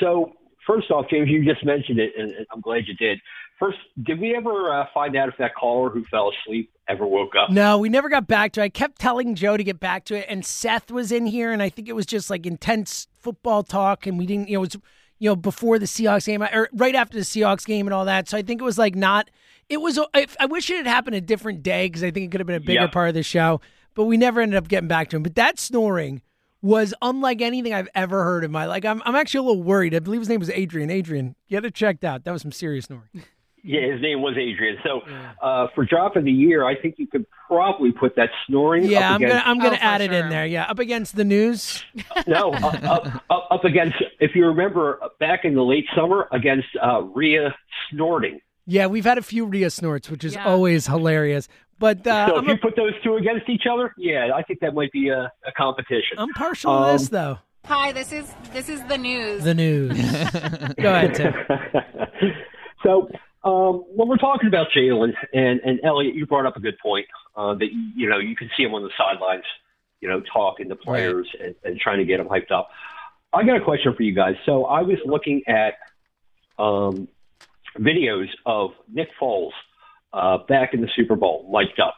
So, 0.00 0.32
first 0.66 0.90
off, 0.90 1.06
James, 1.10 1.28
you 1.28 1.44
just 1.44 1.64
mentioned 1.64 1.98
it, 1.98 2.12
and 2.18 2.32
I'm 2.52 2.60
glad 2.60 2.82
you 2.86 2.94
did. 2.94 3.18
First, 3.58 3.78
did 4.02 4.20
we 4.20 4.34
ever 4.36 4.70
uh, 4.70 4.84
find 4.92 5.16
out 5.16 5.28
if 5.30 5.34
that 5.38 5.54
caller 5.54 5.88
who 5.88 6.04
fell 6.10 6.30
asleep 6.30 6.70
ever 6.88 7.06
woke 7.06 7.32
up? 7.40 7.48
No, 7.50 7.78
we 7.78 7.88
never 7.88 8.10
got 8.10 8.26
back 8.26 8.52
to 8.52 8.60
it. 8.60 8.64
I 8.64 8.68
kept 8.68 8.98
telling 9.00 9.34
Joe 9.34 9.56
to 9.56 9.64
get 9.64 9.80
back 9.80 10.04
to 10.06 10.14
it, 10.14 10.26
and 10.28 10.44
Seth 10.44 10.90
was 10.90 11.10
in 11.10 11.24
here, 11.26 11.52
and 11.52 11.62
I 11.62 11.70
think 11.70 11.88
it 11.88 11.94
was 11.94 12.04
just 12.04 12.28
like 12.28 12.44
intense 12.44 13.06
football 13.18 13.62
talk, 13.62 14.06
and 14.06 14.18
we 14.18 14.26
didn't, 14.26 14.48
you 14.50 14.58
know, 14.58 14.64
it 14.64 14.74
was, 14.74 14.82
you 15.18 15.30
know, 15.30 15.36
before 15.36 15.78
the 15.78 15.86
Seahawks 15.86 16.26
game, 16.26 16.42
or 16.42 16.68
right 16.74 16.94
after 16.94 17.16
the 17.16 17.24
Seahawks 17.24 17.64
game 17.64 17.86
and 17.86 17.94
all 17.94 18.04
that. 18.04 18.28
So 18.28 18.36
I 18.36 18.42
think 18.42 18.60
it 18.60 18.64
was 18.64 18.76
like 18.76 18.94
not, 18.94 19.30
it 19.70 19.78
was, 19.80 19.98
I 20.12 20.44
wish 20.44 20.68
it 20.68 20.76
had 20.76 20.86
happened 20.86 21.16
a 21.16 21.22
different 21.22 21.62
day 21.62 21.86
because 21.86 22.04
I 22.04 22.10
think 22.10 22.26
it 22.26 22.30
could 22.32 22.40
have 22.40 22.46
been 22.46 22.56
a 22.56 22.60
bigger 22.60 22.82
Yep. 22.82 22.92
part 22.92 23.08
of 23.08 23.14
the 23.14 23.22
show, 23.22 23.62
but 23.94 24.04
we 24.04 24.18
never 24.18 24.42
ended 24.42 24.58
up 24.58 24.68
getting 24.68 24.88
back 24.88 25.08
to 25.08 25.16
him. 25.16 25.22
But 25.22 25.34
that 25.36 25.58
snoring 25.58 26.20
was 26.62 26.94
unlike 27.02 27.40
anything 27.42 27.72
I've 27.74 27.88
ever 27.94 28.24
heard 28.24 28.44
in 28.44 28.50
my, 28.50 28.66
life. 28.66 28.84
I'm, 28.84 29.02
I'm 29.04 29.14
actually 29.14 29.38
a 29.38 29.42
little 29.42 29.62
worried. 29.62 29.94
I 29.94 29.98
believe 30.00 30.20
his 30.20 30.28
name 30.28 30.40
was 30.40 30.50
Adrian. 30.50 30.90
Adrian, 30.90 31.36
get 31.48 31.64
it 31.64 31.74
checked 31.74 32.04
out. 32.04 32.24
That 32.24 32.32
was 32.32 32.42
some 32.42 32.52
serious 32.52 32.86
snoring. 32.86 33.08
Yeah, 33.68 33.80
his 33.94 34.00
name 34.00 34.22
was 34.22 34.36
Adrian. 34.38 34.76
So, 34.84 35.00
uh, 35.42 35.66
for 35.74 35.84
drop 35.84 36.14
of 36.14 36.22
the 36.24 36.30
year, 36.30 36.64
I 36.64 36.76
think 36.80 36.94
you 36.98 37.08
could 37.08 37.26
probably 37.48 37.90
put 37.90 38.14
that 38.14 38.28
snoring. 38.46 38.84
Yeah, 38.84 39.08
up 39.08 39.14
I'm 39.16 39.20
gonna, 39.22 39.42
I'm 39.44 39.58
gonna 39.58 39.72
Oh, 39.74 39.78
add 39.84 40.00
it 40.02 40.12
in 40.12 40.28
there. 40.28 40.46
Yeah, 40.46 40.66
up 40.70 40.78
against 40.78 41.16
the 41.16 41.24
news. 41.24 41.84
no, 42.28 42.52
up, 42.52 42.84
up, 42.84 43.06
up, 43.28 43.48
up 43.50 43.64
against. 43.64 43.96
If 44.20 44.36
you 44.36 44.46
remember, 44.46 45.00
back 45.18 45.44
in 45.44 45.54
the 45.56 45.64
late 45.64 45.86
summer, 45.96 46.28
against 46.30 46.68
uh, 46.80 47.02
Rhea 47.02 47.56
snorting. 47.90 48.38
Yeah, 48.68 48.86
we've 48.86 49.04
had 49.04 49.18
a 49.18 49.22
few 49.22 49.44
Rhea 49.46 49.70
snorts, 49.70 50.08
which 50.10 50.22
is 50.22 50.34
Yeah. 50.34 50.44
always 50.46 50.86
hilarious. 50.86 51.48
But 51.78 52.06
uh, 52.06 52.28
so, 52.28 52.36
I'm, 52.36 52.44
if 52.44 52.48
you 52.48 52.54
a, 52.54 52.58
put 52.58 52.76
those 52.76 52.92
two 53.02 53.16
against 53.16 53.48
each 53.48 53.64
other, 53.70 53.94
yeah, 53.98 54.30
I 54.34 54.42
think 54.42 54.60
that 54.60 54.74
might 54.74 54.92
be 54.92 55.08
a, 55.08 55.30
a 55.46 55.52
competition. 55.56 56.18
I'm 56.18 56.32
partial 56.32 56.72
to 56.72 56.78
Um, 56.78 56.92
this 56.96 57.08
though. 57.08 57.38
Hi, 57.66 57.92
this 57.92 58.12
is 58.12 58.32
this 58.52 58.68
is 58.68 58.82
the 58.84 58.96
news. 58.96 59.44
The 59.44 59.54
news. 59.54 59.92
Go 60.80 60.94
ahead, 60.94 61.14
Tim. 61.14 61.34
so 62.82 63.10
um, 63.44 63.84
when 63.94 64.08
we're 64.08 64.16
talking 64.16 64.48
about 64.48 64.68
Jalen 64.74 65.12
and, 65.32 65.60
and 65.60 65.80
Eliot, 65.84 66.14
you 66.14 66.26
brought 66.26 66.46
up 66.46 66.56
a 66.56 66.60
good 66.60 66.78
point 66.78 67.06
uh, 67.36 67.54
that 67.54 67.68
you 67.94 68.08
know 68.08 68.18
you 68.18 68.36
can 68.36 68.50
see 68.56 68.62
him 68.62 68.74
on 68.74 68.82
the 68.82 68.90
sidelines, 68.96 69.44
you 70.00 70.08
know, 70.08 70.22
talking 70.32 70.68
to 70.68 70.76
players 70.76 71.28
and, 71.42 71.54
and 71.64 71.78
trying 71.78 71.98
to 71.98 72.04
get 72.04 72.18
them 72.18 72.28
hyped 72.28 72.52
up. 72.52 72.68
I 73.32 73.44
got 73.44 73.56
a 73.56 73.64
question 73.64 73.94
for 73.94 74.02
you 74.02 74.14
guys. 74.14 74.34
So 74.46 74.64
I 74.64 74.82
was 74.82 74.98
looking 75.04 75.42
at 75.46 75.74
um, 76.58 77.08
videos 77.78 78.28
of 78.46 78.70
Nick 78.90 79.08
Foles 79.20 79.50
uh, 80.12 80.38
back 80.48 80.74
in 80.74 80.80
the 80.80 80.88
Super 80.96 81.16
Bowl, 81.16 81.48
mic'd 81.52 81.80
up. 81.80 81.96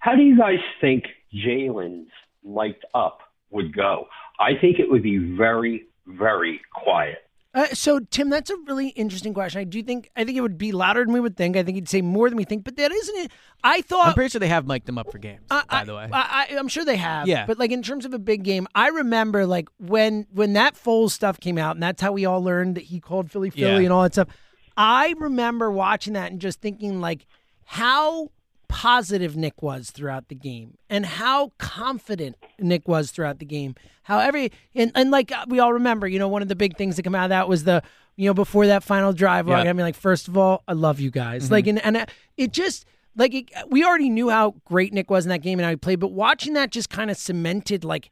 How 0.00 0.14
do 0.16 0.22
you 0.22 0.36
guys 0.38 0.58
think 0.80 1.04
Jalen's 1.34 2.10
mic'd 2.44 2.84
up 2.94 3.20
would 3.50 3.74
go? 3.74 4.06
I 4.38 4.50
think 4.60 4.78
it 4.78 4.90
would 4.90 5.02
be 5.02 5.18
very, 5.18 5.86
very 6.06 6.60
quiet. 6.72 7.18
Uh, 7.54 7.68
so, 7.68 8.00
Tim, 8.00 8.30
that's 8.30 8.50
a 8.50 8.56
really 8.66 8.88
interesting 8.88 9.32
question. 9.32 9.60
I 9.60 9.64
do 9.64 9.80
think 9.80 10.10
I 10.16 10.24
think 10.24 10.36
it 10.36 10.40
would 10.40 10.58
be 10.58 10.72
louder 10.72 11.04
than 11.04 11.14
we 11.14 11.20
would 11.20 11.36
think. 11.36 11.56
I 11.56 11.62
think 11.62 11.76
he'd 11.76 11.88
say 11.88 12.02
more 12.02 12.28
than 12.28 12.36
we 12.36 12.42
think. 12.42 12.64
But 12.64 12.76
that 12.78 12.90
isn't 12.90 13.16
it. 13.16 13.30
I 13.62 13.80
thought. 13.82 14.08
I'm 14.08 14.14
pretty 14.14 14.30
sure 14.30 14.40
they 14.40 14.48
have 14.48 14.66
mic'd 14.66 14.86
them 14.86 14.98
up 14.98 15.12
for 15.12 15.18
games. 15.18 15.42
I- 15.52 15.62
by 15.70 15.80
I- 15.82 15.84
the 15.84 15.94
way, 15.94 16.08
I, 16.12 16.46
I, 16.50 16.56
I'm 16.58 16.66
sure 16.66 16.84
they 16.84 16.96
have. 16.96 17.28
Yeah. 17.28 17.46
But 17.46 17.60
like 17.60 17.70
in 17.70 17.80
terms 17.82 18.04
of 18.06 18.12
a 18.12 18.18
big 18.18 18.42
game, 18.42 18.66
I 18.74 18.88
remember 18.88 19.46
like 19.46 19.68
when 19.78 20.26
when 20.32 20.54
that 20.54 20.74
Foles 20.74 21.12
stuff 21.12 21.38
came 21.38 21.56
out, 21.56 21.76
and 21.76 21.82
that's 21.82 22.02
how 22.02 22.10
we 22.10 22.24
all 22.26 22.42
learned 22.42 22.74
that 22.74 22.84
he 22.86 22.98
called 22.98 23.30
Philly 23.30 23.50
Philly 23.50 23.70
Yeah. 23.70 23.78
and 23.78 23.92
all 23.92 24.02
that 24.02 24.14
stuff. 24.14 24.28
I 24.76 25.14
remember 25.18 25.70
watching 25.70 26.14
that 26.14 26.32
and 26.32 26.40
just 26.40 26.60
thinking 26.60 27.00
like 27.00 27.26
how 27.64 28.30
positive 28.68 29.36
Nick 29.36 29.62
was 29.62 29.90
throughout 29.90 30.28
the 30.28 30.34
game 30.34 30.76
and 30.90 31.06
how 31.06 31.52
confident 31.58 32.36
Nick 32.58 32.88
was 32.88 33.10
throughout 33.10 33.38
the 33.38 33.44
game. 33.44 33.74
How 34.02 34.18
every 34.18 34.50
and, 34.74 34.90
and 34.94 35.10
like 35.10 35.30
uh, 35.32 35.46
we 35.48 35.60
all 35.60 35.72
remember, 35.72 36.08
you 36.08 36.18
know, 36.18 36.28
one 36.28 36.42
of 36.42 36.48
the 36.48 36.56
big 36.56 36.76
things 36.76 36.96
that 36.96 37.04
come 37.04 37.14
out 37.14 37.24
of 37.24 37.30
that 37.30 37.48
was 37.48 37.64
the 37.64 37.82
you 38.16 38.28
know 38.28 38.34
before 38.34 38.66
that 38.66 38.82
final 38.82 39.12
drive. 39.12 39.48
Yeah. 39.48 39.58
I 39.58 39.72
mean, 39.72 39.84
like 39.86 39.94
first 39.94 40.28
of 40.28 40.36
all, 40.36 40.62
I 40.66 40.72
love 40.72 41.00
you 41.00 41.10
guys. 41.10 41.50
Like 41.50 41.66
and 41.66 41.78
and 41.84 41.96
uh, 41.96 42.06
it 42.36 42.52
just 42.52 42.84
like 43.16 43.32
it, 43.32 43.50
we 43.68 43.84
already 43.84 44.10
knew 44.10 44.28
how 44.28 44.56
great 44.64 44.92
Nick 44.92 45.08
was 45.08 45.24
in 45.24 45.30
that 45.30 45.42
game 45.42 45.58
and 45.58 45.64
how 45.64 45.70
he 45.70 45.76
played, 45.76 46.00
but 46.00 46.12
watching 46.12 46.54
that 46.54 46.70
just 46.70 46.90
kind 46.90 47.10
of 47.10 47.16
cemented 47.16 47.84
like 47.84 48.10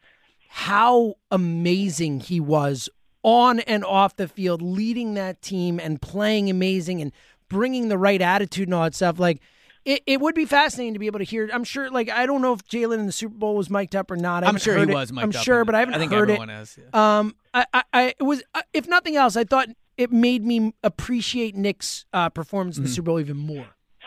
how 0.49 1.15
amazing 1.31 2.21
he 2.21 2.39
was 2.39 2.89
on 3.23 3.61
and 3.61 3.85
off 3.85 4.17
the 4.17 4.29
field, 4.29 4.61
leading 4.63 5.15
that 5.15 5.41
team 5.43 5.79
and 5.81 6.01
playing 6.03 6.51
amazing 6.51 7.01
and 7.01 7.13
bringing 7.49 7.89
the 7.89 7.99
right 7.99 8.21
attitude 8.21 8.69
and 8.69 8.75
all 8.75 8.83
that 8.85 8.95
stuff. 8.95 9.19
Like, 9.19 9.41
it, 9.85 10.03
it 10.07 10.21
would 10.21 10.35
be 10.35 10.45
fascinating 10.45 10.93
to 10.95 10.99
be 11.01 11.07
able 11.07 11.19
to 11.19 11.25
hear. 11.25 11.49
I'm 11.53 11.65
sure, 11.65 11.91
like, 11.91 12.09
I 12.09 12.25
don't 12.27 12.41
know 12.43 12.53
if 12.53 12.65
Jalen 12.69 12.99
in 13.01 13.07
the 13.07 13.13
Super 13.13 13.35
Bowl 13.37 13.57
was 13.57 13.69
mic'd 13.69 13.97
up 13.97 14.11
or 14.11 14.17
not. 14.17 14.45
I 14.45 14.49
I'm 14.49 14.57
sure 14.57 14.77
he 14.77 14.83
it. 14.83 14.89
was 14.91 15.13
mic'd 15.13 15.23
I'm 15.25 15.29
up 15.31 15.45
sure, 15.45 15.65
but. 15.65 15.75
I 15.75 15.81
haven't 15.81 15.95
I 15.95 15.99
think 15.99 16.13
heard 16.13 16.31
everyone 16.31 16.51
it. 16.51 16.61
is, 16.63 16.79
yeah. 16.93 17.19
Um, 17.19 17.35
I, 17.53 17.67
I, 17.75 17.83
I 17.93 18.03
it 18.19 18.23
was, 18.23 18.43
uh, 18.55 18.63
if 18.73 18.87
nothing 18.89 19.17
else, 19.17 19.37
I 19.37 19.45
thought 19.45 19.69
it 19.97 20.11
made 20.13 20.45
me 20.45 20.73
appreciate 20.85 21.55
Nick's 21.57 22.05
uh, 22.13 22.29
performance 22.29 22.77
Mm-hmm. 22.77 22.85
in 22.85 22.89
the 22.89 22.95
Super 22.95 23.07
Bowl 23.07 23.21
even 23.21 23.37
more. 23.37 23.67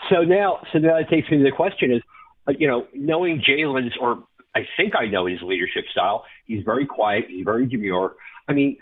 So 0.09 0.21
now, 0.23 0.59
so 0.71 0.79
now 0.79 0.97
that 0.97 1.09
takes 1.09 1.29
me 1.29 1.37
to 1.39 1.43
the 1.43 1.51
question: 1.51 1.91
Is 1.91 2.01
uh, 2.47 2.53
you 2.57 2.67
know, 2.67 2.87
knowing 2.93 3.41
Jalen's, 3.47 3.93
or 3.99 4.23
I 4.55 4.61
think 4.77 4.93
I 4.95 5.07
know 5.07 5.25
his 5.25 5.41
leadership 5.41 5.85
style. 5.91 6.25
He's 6.45 6.63
very 6.63 6.85
quiet. 6.85 7.25
He's 7.27 7.43
very 7.43 7.65
demure. 7.65 8.15
I 8.47 8.53
mean, 8.53 8.77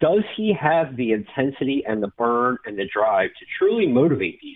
does 0.00 0.22
he 0.36 0.54
have 0.60 0.96
the 0.96 1.12
intensity 1.12 1.82
and 1.86 2.02
the 2.02 2.10
burn 2.18 2.58
and 2.66 2.78
the 2.78 2.88
drive 2.92 3.30
to 3.38 3.46
truly 3.58 3.86
motivate 3.86 4.38
these? 4.42 4.53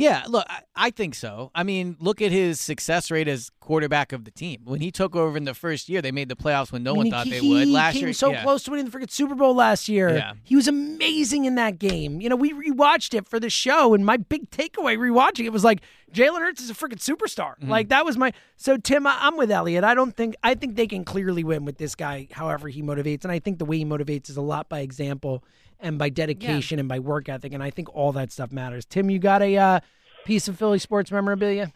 Yeah, 0.00 0.24
look, 0.28 0.46
I, 0.48 0.62
I 0.74 0.90
think 0.90 1.14
so. 1.14 1.50
I 1.54 1.62
mean, 1.62 1.96
look 2.00 2.22
at 2.22 2.32
his 2.32 2.58
success 2.58 3.10
rate 3.10 3.28
as 3.28 3.50
quarterback 3.60 4.12
of 4.12 4.24
the 4.24 4.30
team. 4.30 4.62
When 4.64 4.80
he 4.80 4.90
took 4.90 5.14
over 5.14 5.36
in 5.36 5.44
the 5.44 5.52
first 5.52 5.90
year, 5.90 6.00
they 6.00 6.10
made 6.10 6.30
the 6.30 6.36
playoffs 6.36 6.72
when 6.72 6.82
no 6.82 6.94
I 6.94 6.96
one 6.96 7.10
thought 7.10 7.26
he, 7.26 7.32
they 7.32 7.40
would. 7.40 7.68
Last 7.68 7.94
came 7.94 8.04
year, 8.04 8.12
so 8.14 8.32
yeah. 8.32 8.42
close 8.42 8.62
to 8.64 8.70
winning 8.70 8.88
the 8.88 8.98
freaking 8.98 9.10
Super 9.10 9.34
Bowl 9.34 9.54
last 9.54 9.90
year. 9.90 10.16
Yeah. 10.16 10.32
He 10.42 10.56
was 10.56 10.66
amazing 10.68 11.44
in 11.44 11.56
that 11.56 11.78
game. 11.78 12.22
You 12.22 12.30
know, 12.30 12.36
we 12.36 12.52
rewatched 12.52 13.12
it 13.12 13.28
for 13.28 13.38
the 13.38 13.50
show, 13.50 13.92
and 13.92 14.06
my 14.06 14.16
big 14.16 14.50
takeaway 14.50 14.96
rewatching 14.96 15.44
it 15.44 15.52
was 15.52 15.64
like 15.64 15.82
Jalen 16.12 16.40
Hurts 16.40 16.62
is 16.62 16.70
a 16.70 16.74
freaking 16.74 16.98
superstar. 16.98 17.58
Mm-hmm. 17.58 17.70
Like 17.70 17.90
that 17.90 18.06
was 18.06 18.16
my. 18.16 18.32
So 18.56 18.78
Tim, 18.78 19.06
I, 19.06 19.18
I'm 19.20 19.36
with 19.36 19.50
Eliot. 19.50 19.84
I 19.84 19.94
don't 19.94 20.16
think 20.16 20.34
I 20.42 20.54
think 20.54 20.76
they 20.76 20.86
can 20.86 21.04
clearly 21.04 21.44
win 21.44 21.66
with 21.66 21.76
this 21.76 21.94
guy. 21.94 22.26
However 22.32 22.68
he 22.68 22.82
motivates, 22.82 23.24
and 23.24 23.32
I 23.32 23.38
think 23.38 23.58
the 23.58 23.66
way 23.66 23.76
he 23.76 23.84
motivates 23.84 24.30
is 24.30 24.38
a 24.38 24.42
lot 24.42 24.70
by 24.70 24.80
example 24.80 25.44
and 25.82 25.98
by 25.98 26.08
dedication 26.08 26.78
and 26.78 26.88
by 26.88 26.98
work 26.98 27.28
ethic, 27.28 27.52
and 27.52 27.62
I 27.62 27.70
think 27.70 27.94
all 27.94 28.12
that 28.12 28.32
stuff 28.32 28.52
matters. 28.52 28.84
Tim, 28.84 29.10
you 29.10 29.18
got 29.18 29.42
a 29.42 29.56
uh, 29.56 29.80
piece 30.24 30.48
of 30.48 30.58
Philly 30.58 30.78
sports 30.78 31.10
memorabilia? 31.10 31.72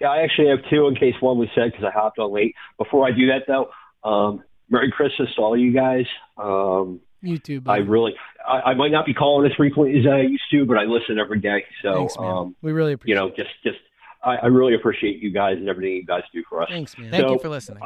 Yeah, 0.00 0.08
I 0.08 0.22
actually 0.22 0.48
have 0.48 0.58
two 0.70 0.88
in 0.88 0.94
case 0.96 1.14
one 1.20 1.38
was 1.38 1.48
said 1.54 1.70
because 1.72 1.84
I 1.84 1.90
hopped 1.90 2.18
on 2.18 2.32
late. 2.32 2.54
Before 2.78 3.06
I 3.06 3.12
do 3.12 3.26
that, 3.28 3.42
though, 3.46 3.70
um, 4.08 4.42
Merry 4.68 4.90
Christmas 4.90 5.28
to 5.36 5.42
all 5.42 5.56
you 5.56 5.72
guys. 5.72 6.06
Um, 6.36 7.00
YouTube. 7.22 7.68
I 7.68 7.76
really, 7.76 8.14
I, 8.46 8.70
I 8.70 8.74
might 8.74 8.90
not 8.90 9.06
be 9.06 9.14
calling 9.14 9.48
as 9.48 9.54
frequently 9.56 10.00
as 10.00 10.06
I 10.06 10.22
used 10.22 10.42
to, 10.50 10.64
but 10.64 10.76
I 10.76 10.84
listen 10.84 11.18
every 11.20 11.38
day. 11.38 11.64
So, 11.82 11.94
Thanks, 11.94 12.18
man. 12.18 12.28
um, 12.28 12.56
we 12.62 12.72
really 12.72 12.94
appreciate. 12.94 13.14
you 13.14 13.20
know, 13.20 13.28
just, 13.36 13.50
just, 13.62 13.78
I, 14.24 14.36
I 14.36 14.46
really 14.46 14.74
appreciate 14.74 15.22
you 15.22 15.30
guys 15.32 15.56
and 15.58 15.68
everything 15.68 15.94
you 15.94 16.04
guys 16.04 16.22
do 16.34 16.42
for 16.48 16.62
us. 16.62 16.68
Thanks, 16.68 16.98
man. 16.98 17.10
Thank 17.12 17.22
So- 17.24 17.32
you 17.34 17.38
for 17.38 17.48
listening. 17.48 17.82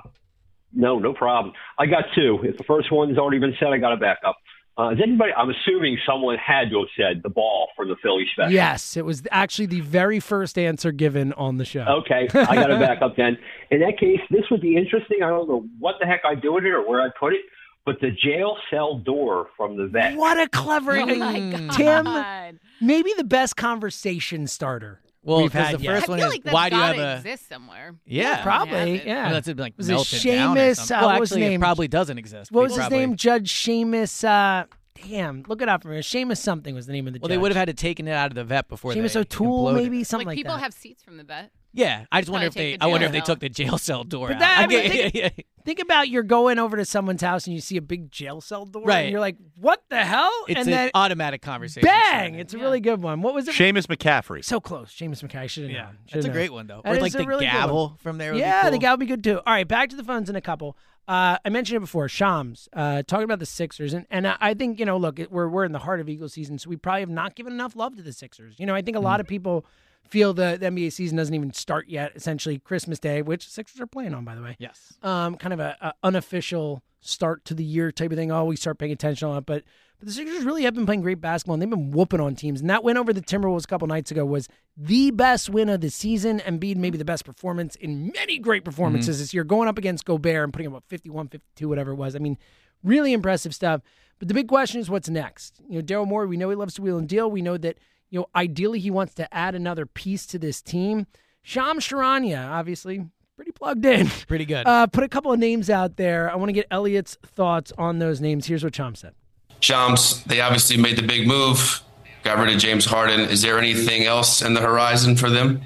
No, 0.73 0.99
no 0.99 1.13
problem. 1.15 1.55
I 1.79 1.87
got 1.87 2.05
two. 2.15 2.39
If 2.43 2.59
the 2.59 2.65
first 2.65 2.91
one's 2.93 3.17
already 3.19 3.39
been 3.39 3.55
said, 3.59 3.69
I 3.69 3.79
got 3.79 3.91
to 3.91 3.97
back 3.97 4.19
up. 4.27 4.37
Uh, 4.79 4.91
is 4.91 4.99
anybody? 5.03 5.33
I'm 5.33 5.49
assuming 5.49 5.99
someone 6.07 6.37
had 6.37 6.69
to 6.71 6.81
have 6.81 6.89
said 6.97 7.23
the 7.23 7.31
ball 7.31 7.69
for 7.75 7.87
the 7.87 7.97
Philly 8.03 8.27
special. 8.31 8.53
Yes, 8.53 8.97
it 8.97 9.07
was 9.07 9.23
actually 9.31 9.67
the 9.67 9.81
very 9.81 10.21
first 10.21 10.59
answer 10.59 10.93
given 10.93 11.33
on 11.33 11.57
the 11.57 11.65
show. 11.65 11.81
Okay, 12.05 12.29
I 12.35 12.55
got 12.55 12.67
to 12.67 12.79
back 12.79 13.01
up 13.01 13.17
then. 13.17 13.39
In 13.71 13.81
that 13.81 13.99
case, 13.99 14.21
this 14.31 14.43
would 14.51 14.61
be 14.61 14.77
interesting. 14.77 15.23
I 15.23 15.31
don't 15.31 15.49
know 15.49 15.65
what 15.79 15.95
the 15.99 16.07
heck 16.07 16.21
I 16.27 16.35
do 16.35 16.53
with 16.53 16.65
it 16.65 16.71
or 16.73 16.87
where 16.87 17.01
I 17.01 17.09
put 17.19 17.33
it, 17.33 17.41
but 17.87 18.01
the 18.03 18.11
jail 18.11 18.59
cell 18.71 18.99
door 18.99 19.49
from 19.57 19.79
the 19.79 19.87
vet. 19.87 20.17
What 20.17 20.39
a 20.39 20.47
clever 20.49 20.93
Oh 20.99 21.07
my 21.07 21.41
god. 21.41 21.73
Tim, 21.73 22.59
maybe 22.87 23.15
the 23.17 23.25
best 23.25 23.57
conversation 23.57 24.47
starter 24.47 25.01
Well, 25.27 25.43
we've 25.43 25.53
'cause 25.53 25.67
had 25.67 25.79
the 25.79 25.83
yet. 25.83 25.95
first 25.95 26.09
I 26.09 26.11
one 26.13 26.19
is 26.21 26.27
like 26.29 26.43
that's 26.45 26.55
why 26.55 26.71
do 26.71 26.77
you 26.77 26.83
have 26.83 26.97
gotta 26.97 27.09
a 27.09 27.17
exist 27.17 27.49
somewhere. 27.49 27.95
Yeah. 28.07 28.43
Probably, 28.43 28.99
Has 28.99 29.07
yeah. 29.07 29.27
Unless 29.27 29.49
it 29.49 29.59
like 29.59 29.75
Was 29.77 29.89
it 29.89 29.93
melted 29.93 30.23
down 30.23 30.57
or 30.57 30.61
Seamus, 30.61 30.91
uh, 30.91 30.95
well, 31.01 31.07
what 31.11 31.21
was 31.21 31.29
his 31.31 31.37
actually, 31.37 31.49
name? 31.49 31.61
it 31.61 31.65
probably 31.65 31.89
doesn't 31.89 32.19
exist. 32.19 32.53
What 32.53 32.63
was 32.63 32.73
his 32.73 32.79
probably- 32.79 32.99
name? 32.99 33.17
Judge 33.17 33.53
Seamus. 33.53 34.25
Uh, 34.25 34.67
damn, 35.09 35.43
look 35.49 35.61
it 35.63 35.69
up 35.69 35.83
for 35.83 35.89
me. 35.89 35.99
Seamus 35.99 36.39
something 36.39 36.75
was 36.75 36.87
the 36.87 36.93
name 36.93 37.07
of 37.07 37.13
the 37.13 37.19
Well, 37.21 37.29
judge. 37.29 37.35
they 37.35 37.39
would 37.39 37.51
have 37.51 37.57
had 37.59 37.67
to 37.69 37.75
taken 37.75 38.09
it 38.09 38.13
out 38.13 38.31
of 38.31 38.35
the 38.35 38.45
vet 38.45 38.69
before 38.69 38.93
Seamus 38.93 39.17
O'Toole, 39.17 39.73
maybe 39.73 40.05
something 40.05 40.27
like, 40.27 40.37
like, 40.37 40.37
people 40.39 40.55
that. 40.55 40.63
have 40.63 40.73
seats 40.73 41.03
from 41.03 41.17
the 41.17 41.25
vet. 41.25 41.51
Yeah, 41.73 42.07
I 42.11 42.21
just 42.23 42.31
wonder 42.33 42.47
if 42.47 42.55
they. 42.55 42.77
the 42.79 42.83
I 42.85 42.87
wonder 42.87 43.07
jail 43.07 43.15
if 43.17 43.21
they 43.25 43.27
took 43.33 43.41
the 43.41 43.49
jail 43.51 43.77
cell 43.79 44.03
door 44.05 44.29
But 44.29 44.41
out. 44.41 44.59
I 44.59 44.67
mean, 44.67 44.91
think- 44.91 45.15
yeah, 45.15 45.29
Think 45.67 45.81
about 45.81 46.09
you're 46.09 46.23
going 46.23 46.59
over 46.59 46.79
to 46.79 46.85
someone's 46.87 47.21
house 47.21 47.47
and 47.47 47.53
you 47.55 47.61
see 47.61 47.77
a 47.77 47.83
big 47.83 48.11
jail 48.11 48.41
cell 48.41 48.65
door, 48.65 48.85
Right. 48.85 49.01
And 49.01 49.11
you're 49.11 49.21
like, 49.21 49.37
"What 49.57 49.83
the 49.91 50.03
hell?" 50.03 50.33
It's 50.49 50.61
and 50.61 50.69
an 50.69 50.73
then 50.73 50.91
automatic 50.95 51.43
conversation. 51.43 51.87
bang! 51.87 52.37
It's 52.37 52.55
a 52.55 52.59
really 52.59 52.81
good 52.81 53.03
one. 53.03 53.21
What 53.21 53.35
was 53.35 53.49
it? 53.49 53.55
Seamus 53.55 53.87
McCaffrey. 53.87 54.43
So 54.45 54.61
close, 54.61 54.95
Seamus 54.95 55.23
McCaffrey. 55.23 55.51
Should 55.51 55.63
have 55.65 55.73
Yeah, 55.73 55.83
known. 55.83 55.97
that's 56.03 56.13
Should've 56.13 56.25
a 56.25 56.29
known. 56.29 56.35
great 56.35 56.53
one, 56.53 56.67
though. 56.69 56.81
That 56.85 56.97
Or 56.97 57.01
like 57.01 57.13
the 57.13 57.27
really 57.27 57.45
gavel 57.45 57.99
from 58.01 58.17
there 58.19 58.33
would 58.33 58.39
be 58.39 58.43
yeah, 58.43 58.65
the 58.65 58.71
cool. 58.71 58.79
gavel 58.79 58.95
would 58.95 59.01
be 59.01 59.07
good 59.07 59.23
too. 59.25 59.39
All 59.39 59.53
right, 59.53 59.67
back 59.69 59.91
to 59.91 59.97
the 59.97 60.05
phones 60.05 60.31
in 60.31 60.37
a 60.37 60.41
couple. 60.41 60.77
Uh, 61.09 61.39
I 61.45 61.51
mentioned 61.51 61.77
it 61.77 61.81
before. 61.81 62.09
Shams 62.09 62.69
uh, 62.73 63.03
talking 63.07 63.25
about 63.25 63.39
the 63.41 63.47
Sixers, 63.47 63.93
and 63.93 64.07
and 64.11 64.27
I 64.27 64.37
I 64.41 64.55
think 64.55 64.79
you 64.79 64.87
know, 64.87 64.97
look, 64.97 65.21
we're 65.31 65.49
we're 65.49 65.65
in 65.65 65.73
the 65.73 65.79
heart 65.81 66.01
of 66.01 66.09
Eagles 66.09 66.33
season, 66.33 66.59
so 66.59 66.71
we 66.71 66.77
probably 66.77 67.01
have 67.01 67.09
not 67.11 67.35
given 67.35 67.53
enough 67.53 67.75
love 67.77 67.97
to 67.97 68.03
the 68.03 68.13
Sixers. 68.13 68.55
You 68.59 68.67
know, 68.67 68.75
I 68.75 68.83
think 68.83 68.97
a 68.97 69.01
lot 69.01 69.19
of 69.21 69.27
people 69.27 69.65
feel 70.09 70.35
the, 70.35 70.57
the 70.59 70.67
NBA 70.67 70.93
season 70.93 71.17
doesn't 71.17 71.35
even 71.35 71.53
start 71.53 71.89
yet. 71.89 72.13
Essentially, 72.15 72.59
Christmas 72.59 72.99
Day, 72.99 73.23
which 73.23 73.49
Sixers 73.49 73.81
are 73.81 73.87
playing 73.87 74.15
on, 74.15 74.25
by 74.25 74.35
the 74.35 74.43
way. 74.43 74.57
Yes. 74.59 74.95
Um, 75.03 75.37
kind 75.37 75.53
of 75.53 75.61
a, 75.61 75.77
a 75.81 75.95
unofficial 76.03 76.83
start 77.01 77.45
to 77.47 77.55
the 77.55 77.65
year 77.65 77.93
type 77.93 78.11
of 78.11 78.17
thing. 78.17 78.33
Oh, 78.33 78.45
we 78.45 78.57
start 78.57 78.79
paying 78.79 78.93
attention 78.93 79.29
on 79.29 79.39
it, 79.39 79.47
but 79.47 79.65
but 79.99 80.09
the 80.09 80.13
Sixers 80.13 80.45
really 80.45 80.65
have 80.65 80.75
been 80.75 80.85
playing 80.85 81.01
great 81.01 81.21
basketball, 81.21 81.55
and 81.55 81.63
they've 81.63 81.71
been 81.71 81.91
whooping 81.91 82.21
on 82.21 82.35
teams. 82.35 82.61
And 82.61 82.69
that 82.69 82.85
win 82.85 82.99
over 82.99 83.13
the 83.13 83.23
Timberwolves 83.23 83.65
a 83.65 83.67
couple 83.67 83.89
nights 83.89 84.11
ago 84.11 84.27
was 84.27 84.47
the 84.77 85.11
best 85.11 85.49
win 85.49 85.71
of 85.71 85.81
the 85.81 85.89
season. 85.89 86.41
And 86.41 86.61
Embiid 86.61 86.77
maybe 86.77 86.99
the 86.99 87.05
best 87.05 87.25
performance 87.25 87.77
in 87.77 88.13
many 88.15 88.39
great 88.39 88.65
performances 88.65 89.21
this 89.21 89.33
year, 89.33 89.43
going 89.43 89.69
up 89.69 89.79
against 89.79 90.05
Gobert 90.05 90.45
and 90.45 90.53
putting 90.53 90.67
up 90.67 90.75
what, 90.75 90.85
51, 90.89 91.29
52, 91.29 91.69
whatever 91.69 91.93
it 91.93 91.97
was. 91.97 92.15
I 92.15 92.19
mean, 92.19 92.37
really 92.85 93.13
impressive 93.15 93.55
stuff. 93.55 93.81
But 94.19 94.29
the 94.29 94.35
big 94.35 94.49
question 94.49 94.81
is 94.81 94.91
what's 94.91 95.09
next? 95.09 95.61
You 95.69 95.77
know, 95.77 95.83
Daryl 95.83 96.07
Morey, 96.07 96.27
we 96.27 96.37
know 96.37 96.51
he 96.51 96.57
loves 96.57 96.75
to 96.75 96.83
wheel 96.83 96.99
and 96.99 97.09
deal. 97.09 97.31
We 97.31 97.43
know 97.43 97.57
that, 97.57 97.79
you 98.11 98.21
know, 98.21 98.27
ideally 98.35 98.79
he 98.79 98.91
wants 98.91 99.15
to 99.15 99.35
add 99.35 99.55
another 99.55 99.87
piece 99.87 100.27
to 100.27 100.39
this 100.39 100.63
team. 100.63 101.07
Sham 101.43 101.79
Charania, 101.79 102.51
obviously, 102.51 103.07
pretty 103.37 103.53
plugged 103.53 103.85
in. 103.85 104.09
Pretty 104.27 104.45
good. 104.45 104.67
Uh, 104.67 104.87
put 104.87 105.05
a 105.05 105.09
couple 105.09 105.33
of 105.33 105.39
names 105.39 105.71
out 105.71 105.97
there. 105.97 106.31
I 106.31 106.37
want 106.37 106.49
to 106.49 106.53
get 106.53 106.67
Eliot's 106.71 107.17
thoughts 107.23 107.73
on 107.79 107.99
those 107.99 108.21
names. 108.21 108.47
Here's 108.47 108.65
what 108.65 108.75
Sham 108.75 108.95
said. 108.95 109.15
Shams, 109.61 110.23
they 110.25 110.41
obviously 110.41 110.77
made 110.77 110.97
the 110.97 111.03
big 111.03 111.27
move, 111.27 111.83
got 112.25 112.39
rid 112.39 112.55
of 112.55 112.61
James 112.61 112.85
Harden. 112.85 113.21
Is 113.21 113.43
there 113.43 113.59
anything 113.59 114.05
else 114.05 114.43
in 114.43 114.55
the 114.55 114.61
horizon 114.61 115.17
for 115.17 115.31
them? 115.31 115.63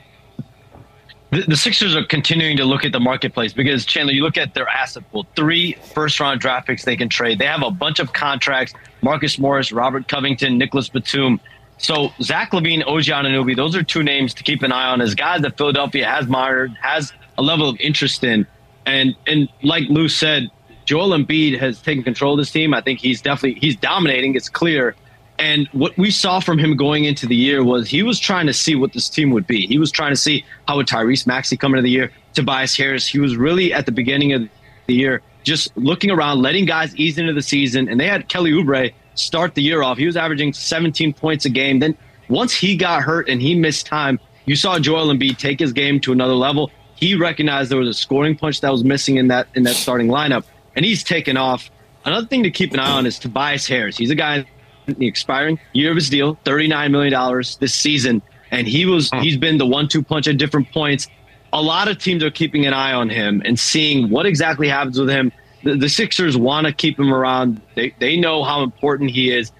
The, 1.30 1.42
the 1.42 1.56
Sixers 1.56 1.94
are 1.94 2.04
continuing 2.04 2.56
to 2.56 2.64
look 2.64 2.84
at 2.84 2.92
the 2.92 3.00
marketplace 3.00 3.52
because 3.52 3.86
Chandler, 3.86 4.12
you 4.12 4.22
look 4.22 4.36
at 4.36 4.54
their 4.54 4.68
asset 4.68 5.08
pool, 5.12 5.26
three 5.36 5.76
first 5.94 6.18
round 6.18 6.40
draft 6.40 6.66
picks 6.66 6.84
they 6.84 6.96
can 6.96 7.08
trade. 7.08 7.38
They 7.38 7.46
have 7.46 7.62
a 7.62 7.70
bunch 7.70 8.00
of 8.00 8.12
contracts: 8.12 8.74
Marcus 9.02 9.38
Morris, 9.38 9.70
Robert 9.70 10.08
Covington, 10.08 10.58
Nicolas 10.58 10.88
Batum. 10.88 11.40
So 11.80 12.12
Zach 12.20 12.50
LaVine, 12.50 12.86
OG 12.86 13.04
Anunoby, 13.04 13.56
those 13.56 13.74
are 13.74 13.82
two 13.82 14.02
names 14.02 14.34
to 14.34 14.42
keep 14.42 14.62
an 14.62 14.70
eye 14.70 14.88
on 14.88 15.00
as 15.00 15.14
guys 15.14 15.40
that 15.42 15.56
Philadelphia 15.56 16.06
has 16.06 16.26
monitored, 16.26 16.72
has 16.82 17.12
a 17.38 17.42
level 17.42 17.68
of 17.68 17.80
interest 17.80 18.22
in. 18.22 18.46
And 18.84 19.16
and 19.26 19.48
like 19.62 19.84
Lou 19.88 20.08
said, 20.08 20.50
Joel 20.84 21.10
Embiid 21.10 21.58
has 21.58 21.80
taken 21.80 22.04
control 22.04 22.34
of 22.34 22.38
this 22.38 22.50
team. 22.50 22.74
I 22.74 22.82
think 22.82 23.00
he's 23.00 23.22
definitely 23.22 23.58
he's 23.60 23.76
dominating. 23.76 24.34
It's 24.34 24.50
clear. 24.50 24.94
And 25.38 25.68
what 25.72 25.96
we 25.96 26.10
saw 26.10 26.40
from 26.40 26.58
him 26.58 26.76
going 26.76 27.04
into 27.04 27.26
the 27.26 27.34
year 27.34 27.64
was 27.64 27.88
he 27.88 28.02
was 28.02 28.20
trying 28.20 28.46
to 28.46 28.52
see 28.52 28.74
what 28.74 28.92
this 28.92 29.08
team 29.08 29.30
would 29.30 29.46
be. 29.46 29.66
He 29.66 29.78
was 29.78 29.90
trying 29.90 30.12
to 30.12 30.16
see 30.16 30.44
how 30.68 30.76
would 30.76 30.86
Tyrese 30.86 31.26
Maxey 31.26 31.56
come 31.56 31.72
into 31.72 31.82
the 31.82 31.90
year, 31.90 32.12
Tobias 32.34 32.76
Harris. 32.76 33.06
He 33.06 33.18
was 33.18 33.36
really 33.36 33.72
at 33.72 33.86
the 33.86 33.92
beginning 33.92 34.34
of 34.34 34.46
the 34.86 34.94
year 34.94 35.22
just 35.44 35.74
looking 35.78 36.10
around, 36.10 36.42
letting 36.42 36.66
guys 36.66 36.94
ease 36.96 37.16
into 37.16 37.32
the 37.32 37.40
season. 37.40 37.88
And 37.88 37.98
they 37.98 38.06
had 38.06 38.28
Kelly 38.28 38.52
Oubre 38.52 38.92
start 39.14 39.54
the 39.54 39.62
year 39.62 39.82
off. 39.82 39.98
He 39.98 40.06
was 40.06 40.16
averaging 40.16 40.52
17 40.52 41.12
points 41.14 41.44
a 41.44 41.50
game. 41.50 41.78
Then 41.78 41.96
once 42.28 42.54
he 42.54 42.76
got 42.76 43.02
hurt 43.02 43.28
and 43.28 43.40
he 43.40 43.54
missed 43.54 43.86
time, 43.86 44.18
you 44.46 44.56
saw 44.56 44.78
Joel 44.78 45.08
Embiid 45.08 45.38
take 45.38 45.60
his 45.60 45.72
game 45.72 46.00
to 46.00 46.12
another 46.12 46.34
level. 46.34 46.70
He 46.94 47.14
recognized 47.14 47.70
there 47.70 47.78
was 47.78 47.88
a 47.88 47.94
scoring 47.94 48.36
punch 48.36 48.60
that 48.60 48.70
was 48.70 48.84
missing 48.84 49.16
in 49.16 49.28
that 49.28 49.48
in 49.54 49.62
that 49.62 49.76
starting 49.76 50.08
lineup, 50.08 50.44
and 50.76 50.84
he's 50.84 51.02
taken 51.02 51.36
off. 51.36 51.70
Another 52.04 52.26
thing 52.26 52.42
to 52.42 52.50
keep 52.50 52.72
an 52.72 52.80
eye 52.80 52.90
on 52.90 53.06
is 53.06 53.18
Tobias 53.18 53.66
Harris. 53.66 53.96
He's 53.96 54.10
a 54.10 54.14
guy 54.14 54.44
in 54.86 54.94
the 54.94 55.06
expiring 55.06 55.58
year 55.72 55.90
of 55.90 55.96
his 55.96 56.08
deal, 56.08 56.36
$39 56.44 56.90
million 56.90 57.44
this 57.60 57.74
season. 57.74 58.22
And 58.50 58.66
he 58.66 58.84
was 58.86 59.10
he's 59.20 59.36
been 59.36 59.58
the 59.58 59.66
one 59.66 59.88
two 59.88 60.02
punch 60.02 60.26
at 60.26 60.36
different 60.36 60.70
points. 60.72 61.08
A 61.52 61.62
lot 61.62 61.88
of 61.88 61.98
teams 61.98 62.22
are 62.22 62.30
keeping 62.30 62.66
an 62.66 62.74
eye 62.74 62.92
on 62.92 63.08
him 63.08 63.42
and 63.44 63.58
seeing 63.58 64.10
what 64.10 64.26
exactly 64.26 64.68
happens 64.68 64.98
with 64.98 65.08
him. 65.08 65.32
The, 65.62 65.76
the 65.76 65.88
Sixers 65.88 66.36
want 66.36 66.66
to 66.66 66.72
keep 66.72 66.98
him 66.98 67.12
around. 67.12 67.60
They 67.74 67.94
they 67.98 68.16
know 68.16 68.44
how 68.44 68.62
important 68.62 69.10
he 69.10 69.30
is. 69.30 69.52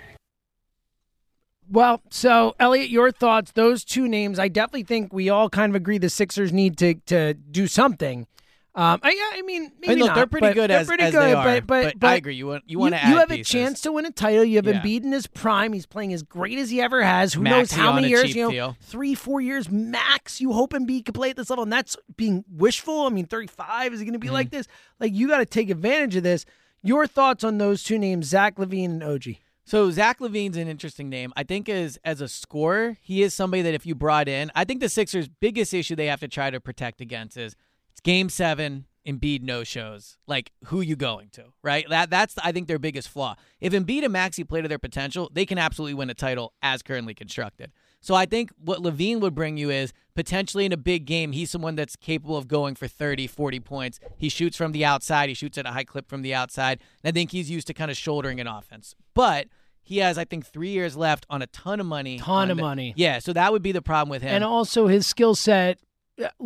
Well, 1.70 2.02
so 2.10 2.56
Eliot, 2.58 2.90
your 2.90 3.12
thoughts? 3.12 3.52
Those 3.52 3.84
two 3.84 4.08
names, 4.08 4.38
I 4.38 4.48
definitely 4.48 4.82
think 4.82 5.12
we 5.12 5.28
all 5.28 5.48
kind 5.48 5.70
of 5.70 5.76
agree 5.76 5.98
the 5.98 6.10
Sixers 6.10 6.52
need 6.52 6.76
to 6.78 6.94
to 7.06 7.34
do 7.34 7.66
something. 7.66 8.26
Um, 8.72 9.00
I, 9.02 9.11
yeah, 9.11 9.38
I 9.38 9.42
mean, 9.42 9.72
maybe 9.80 9.87
I 9.87 9.88
mean, 9.90 9.98
look, 9.98 10.06
not, 10.09 10.14
they're 10.14 10.26
pretty 10.28 10.54
good 10.54 10.70
they're 10.70 10.78
as- 10.78 10.87
pretty 10.87 11.02
as 11.02 11.12
good, 11.12 11.20
they 11.22 11.33
are, 11.35 11.44
But, 11.44 11.66
but, 11.66 11.85
but 11.85 11.98
but 12.00 12.06
I 12.11 12.14
agree. 12.14 12.37
You 12.37 12.46
want- 12.46 12.62
you 12.68 12.78
wanna 12.78 12.96
you 13.04 13.14
add 13.14 13.18
have 13.18 13.28
pieces. 13.30 13.48
a 13.48 13.52
chance 13.52 13.80
to 13.80 13.90
win 13.92 14.06
a 14.06 14.12
title. 14.12 14.44
You 14.44 14.56
have 14.59 14.66
Yeah. 14.66 14.80
Embiid 14.80 15.02
in 15.02 15.11
his 15.11 15.26
prime. 15.26 15.72
He's 15.72 15.87
playing 15.87 16.12
as 16.12 16.22
great 16.22 16.56
as 16.56 16.70
he 16.70 16.80
ever 16.80 17.02
has. 17.02 17.35
Who 17.35 17.42
knows 17.42 17.72
how 17.72 17.92
many 17.92 18.09
years? 18.09 18.33
You 18.35 18.44
know, 18.44 18.50
deal. 18.52 18.76
three, 18.80 19.16
four 19.16 19.40
years 19.40 19.68
max. 19.68 20.40
You 20.40 20.52
hope 20.52 20.72
Embiid 20.72 21.04
can 21.06 21.14
play 21.14 21.30
at 21.30 21.37
this 21.37 21.50
level, 21.50 21.64
and 21.64 21.72
that's 21.72 21.96
being 22.16 22.44
wishful. 22.48 23.06
I 23.06 23.09
mean, 23.09 23.26
thirty-five 23.26 23.92
is 23.92 23.98
he 23.98 24.06
going 24.06 24.12
to 24.12 24.18
be 24.20 24.28
Mm-hmm. 24.28 24.35
like 24.35 24.50
this? 24.50 24.68
Like 25.00 25.12
you 25.14 25.26
got 25.26 25.38
to 25.38 25.46
take 25.46 25.68
advantage 25.68 26.14
of 26.14 26.22
this. 26.22 26.44
Your 26.83 27.09
thoughts 27.09 27.42
on 27.42 27.59
those 27.59 27.83
two 27.83 27.98
names, 27.98 28.26
Zach 28.26 28.56
LaVine 28.56 28.85
and 28.87 29.02
OG? 29.02 29.35
So 29.64 29.90
Zach 29.90 30.18
LaVine's 30.20 30.56
an 30.56 30.66
interesting 30.68 31.09
name. 31.11 31.33
I 31.37 31.42
think 31.42 31.68
as 31.68 31.98
as 32.04 32.20
a 32.20 32.28
scorer, 32.28 32.96
he 33.02 33.22
is 33.22 33.35
somebody 33.35 33.62
that 33.62 33.74
if 33.74 33.85
you 33.85 33.94
brought 33.96 34.28
in, 34.28 34.50
I 34.54 34.64
think 34.64 34.80
the 34.80 34.88
Sixers' 34.88 35.28
biggest 35.28 35.74
issue 35.74 35.96
they 35.96 36.06
have 36.06 36.20
to 36.20 36.28
try 36.28 36.50
to 36.50 36.61
protect 36.61 37.00
against 37.00 37.37
is 37.37 37.56
it's 38.00 38.04
Game 38.04 38.28
Seven. 38.28 38.86
Embiid 39.06 39.42
no 39.42 39.64
shows. 39.64 40.18
Like 40.26 40.52
who 40.66 40.82
you 40.82 40.94
going 40.94 41.30
to, 41.30 41.44
right? 41.62 41.86
That 41.88 42.10
that's 42.10 42.36
I 42.44 42.52
think 42.52 42.68
their 42.68 42.78
biggest 42.78 43.08
flaw. 43.08 43.34
If 43.60 43.72
Embiid 43.72 44.04
and 44.04 44.12
Maxey 44.12 44.44
play 44.44 44.60
to 44.60 44.68
their 44.68 44.78
potential, 44.78 45.30
they 45.32 45.46
can 45.46 45.56
absolutely 45.56 45.94
win 45.94 46.10
a 46.10 46.14
title 46.14 46.52
as 46.62 46.82
currently 46.82 47.14
constructed. 47.14 47.72
So 48.02 48.14
I 48.14 48.26
think 48.26 48.50
what 48.58 48.80
LaVine 48.80 49.20
would 49.20 49.34
bring 49.34 49.56
you 49.56 49.70
is 49.70 49.92
potentially 50.14 50.66
in 50.66 50.72
a 50.72 50.76
big 50.76 51.06
game, 51.06 51.32
he's 51.32 51.50
someone 51.50 51.76
that's 51.76 51.96
capable 51.96 52.36
of 52.36 52.46
going 52.46 52.74
for 52.74 52.88
30, 52.88 53.26
40 53.26 53.60
points. 53.60 54.00
He 54.16 54.28
shoots 54.28 54.56
from 54.56 54.72
the 54.72 54.84
outside, 54.84 55.28
he 55.30 55.34
shoots 55.34 55.56
at 55.56 55.66
a 55.66 55.72
high 55.72 55.84
clip 55.84 56.08
from 56.08 56.20
the 56.22 56.34
outside. 56.34 56.78
And 57.02 57.10
I 57.10 57.12
think 57.12 57.30
he's 57.30 57.50
used 57.50 57.66
to 57.68 57.74
kind 57.74 57.90
of 57.90 57.96
shouldering 57.96 58.38
an 58.38 58.46
offense. 58.46 58.94
But 59.14 59.48
he 59.82 59.98
has, 59.98 60.18
I 60.18 60.24
think, 60.24 60.46
three 60.46 60.70
years 60.70 60.96
left 60.96 61.26
on 61.30 61.42
a 61.42 61.46
ton 61.48 61.80
of 61.80 61.86
money. 61.86 62.18
Ton 62.18 62.50
of 62.50 62.58
the- 62.58 62.62
money. 62.62 62.92
Yeah, 62.96 63.18
so 63.18 63.32
that 63.32 63.50
would 63.50 63.62
be 63.62 63.72
the 63.72 63.82
problem 63.82 64.10
with 64.10 64.22
him. 64.22 64.34
And 64.34 64.44
also 64.44 64.86
his 64.86 65.06
skill 65.06 65.34
set. 65.34 65.78